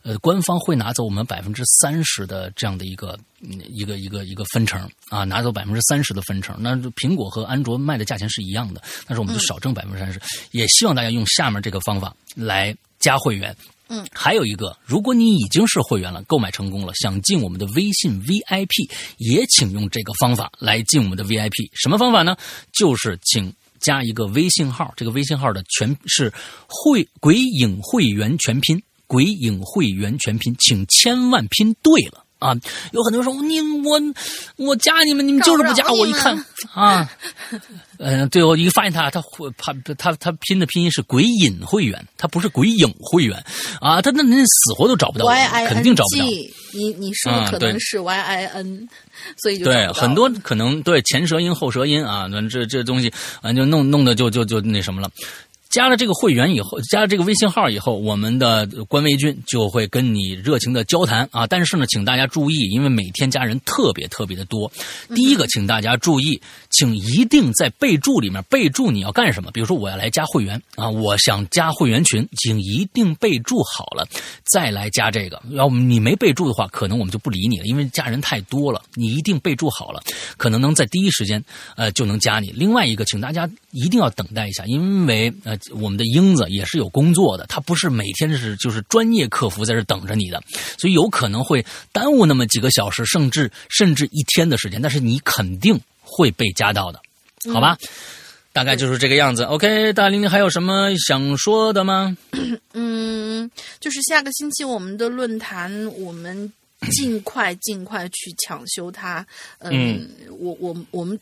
[0.00, 3.18] 呃，官方会拿走我们百分之三十的这样的一个
[3.68, 6.56] 一个一个一个分成啊，拿走百分之三十的分成。
[6.58, 10.18] 那苹果和安卓卖的价钱是一样的，但是我们就少挣百分之三十。
[10.52, 13.54] 也希望大家用下面这个方法来加会员。
[13.88, 21.68] 嗯，还有一个，如果你已经是会员了，购买成功了，想进我们的微信 VIP，也请用这个方法来进我们的 VIP。
[21.74, 22.34] 什么方法呢？
[22.72, 23.52] 就是请。
[23.82, 26.32] 加一个微信号，这个微信号的全是
[26.66, 32.24] 会鬼影会员全拼，鬼影会员全拼，请千万拼对了。
[32.42, 32.54] 啊！
[32.92, 34.00] 有很多人说你我
[34.56, 36.36] 我加你们，你们就是不加我，一看
[36.74, 37.08] 啊，
[37.98, 43.42] 嗯，最后一发现他他会他他他拼的拼音是鬼影会员，他不是鬼影会员
[43.80, 45.26] 啊，他那那死活都找不到，
[45.68, 46.24] 肯定找不到。
[46.74, 48.88] 你你说的可能是 Y I N。
[49.36, 55.08] 所以就对很多可能对前舌音后舌音啊，那这这东西啊就弄弄的就就就那什么了。
[55.72, 61.46] 加了这个会员以后，加了这个微信号以后，我们的官微君就会跟你热情的交谈啊。
[61.46, 64.70] 但是呢，请大家注意，因为每天加人特别特别的多。
[65.14, 66.38] 第一个，请大家注意，
[66.70, 69.50] 请一定在备注里面备注你要干什么。
[69.50, 74.06] 比如说，我要来加会员啊，我想加会员群，请一定备注好了
[74.52, 75.40] 再来加这个。
[75.52, 78.82] 要你没备注的话，可能我们就不理你了，因为加人太多了。
[78.92, 80.02] 你一定备注好了，
[80.36, 81.42] 可能能在第一时间
[81.76, 82.50] 呃就能加你。
[82.50, 85.56] 另外一个，请大家一定要等待一下，因为呃。
[85.70, 90.42] 我们的英子也是有工作的，他不是每天是就是专业客服在这等着你的，
[90.78, 94.82] 所以有可能会耽误那么几个小时，甚至甚至一天的时间。
[94.82, 97.00] 但是你肯定会被加到的，
[97.52, 97.78] 好吧？
[98.52, 99.44] 大概就是这个样子。
[99.44, 102.16] OK，大玲玲还有什么想说的吗？
[102.74, 106.52] 嗯，就是下个星期我们的论坛，我们
[106.90, 109.26] 尽快尽快去抢修它。
[109.58, 110.08] 嗯，
[110.38, 111.18] 我我我们。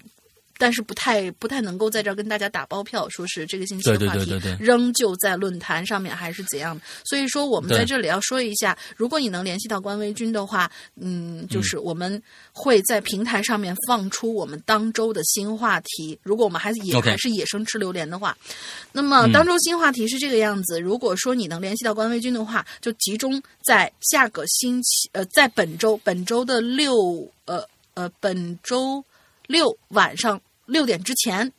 [0.61, 6.79] 但是不太不太能够在这儿跟大家打包票，说是这个星期的话题仍旧在论坛上面还是怎样？
[7.03, 12.23] 所以说我们在这里要说一下，如果你能联系到关微君的话，嗯，就是我们
[12.53, 16.19] 会在平台上面放出我们当周的新话题。
[16.23, 18.37] 如果我们还也还是野生吃榴莲的话，
[18.93, 20.79] 那么当周新话题是这个样子。
[20.79, 26.95] 如果说你能联系到关微君的话，就集中在下个星期，呃，在本周本周的六
[27.47, 29.03] 呃呃本周
[29.47, 30.39] 六晚上。
[30.71, 31.53] 六点之前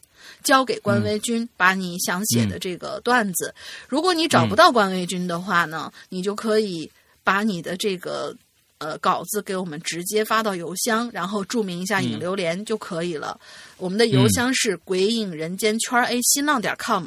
[0.44, 3.54] 交给关微君，把你想写的这个段子。
[3.88, 6.90] 如果你找不到关微君的话呢，你就可以
[7.24, 8.36] 把你的这个
[8.80, 13.40] 呃稿子给我们直接发到邮箱，然后注明一下影流连就可以了。
[13.78, 17.06] 我们的邮箱是鬼影人间圈 A 新浪点 com。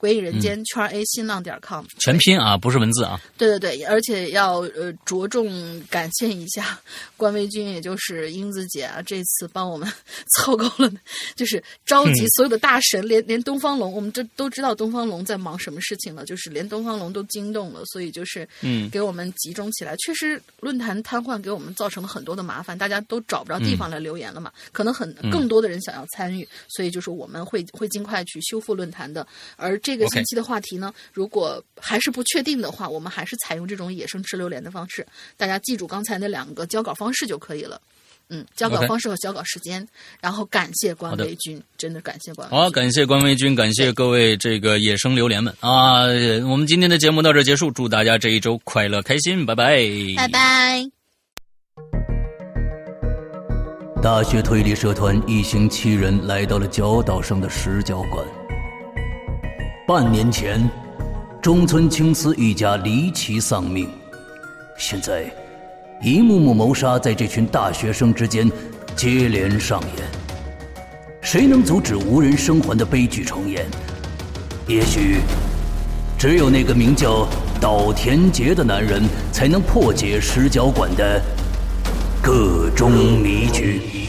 [0.00, 3.20] 鬼影人间圈 A 新浪点 com 全拼啊，不是文字啊。
[3.36, 6.80] 对对对，而且要呃着重感谢一下
[7.16, 9.86] 关微君，也就是英子姐啊，这次帮我们
[10.36, 10.90] 凑够了，
[11.36, 18.80] 就是召集所有的大神，连连东方龙，我们这都知道东方龙在忙什么事情了，就是连东方龙都惊动了，所以就是嗯。
[18.90, 19.94] 给我们集中起来。
[19.98, 35.06] 确实，论坛瘫痪给我们造成了很多的麻烦，大家都找不着地方来留言了嘛，可能很更多的人想要参与，所以就是我们会会尽快去修复论坛的，而这个星期的话题呢，如果还是不确定的话，我们还是采用这种野生吃榴莲的方式。
[35.36, 37.80] 大家记住刚才那两个交稿方式就可以了。
[38.32, 39.84] 嗯，交稿方式和交稿时间
[40.20, 46.04] 然后感谢关维君，真的感谢关维好，感谢关微君，感谢各位这个野生榴莲们啊！
[46.48, 49.84] 我们今天的节目到这结束，祝大家这一周快乐开心，拜拜，
[50.16, 50.88] 拜拜。
[54.00, 58.39] 大学推理社团一行七人来到了角岛上的石角馆。
[59.90, 60.70] 半年前，
[61.42, 63.88] 中村青司一家离奇丧命，
[64.78, 65.24] 现在，
[66.00, 68.48] 一幕幕谋杀在这群大学生之间
[68.94, 70.06] 接连上演。
[71.20, 73.66] 谁能阻止无人生还的悲剧重演？
[74.68, 75.22] 也许，
[76.16, 77.26] 只有那个名叫
[77.60, 79.02] 岛田杰的男人
[79.32, 81.20] 才能破解石角馆的
[82.22, 83.99] 各种迷局。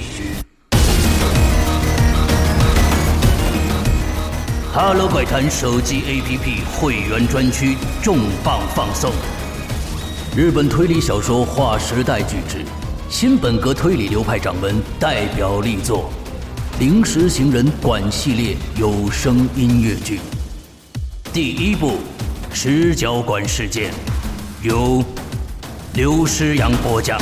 [4.74, 9.12] 哈喽怪谈手机 APP 会员专区重磅放送，
[10.34, 12.64] 日本推理小说划时代巨制，
[13.10, 16.10] 新本格推理流派掌门代表力作
[16.80, 20.22] 《灵石行人馆》系列有声音乐剧。
[21.34, 21.98] 第一部
[22.56, 23.92] 《石角馆事件》，
[24.62, 25.04] 由
[25.96, 27.20] 刘诗阳播讲。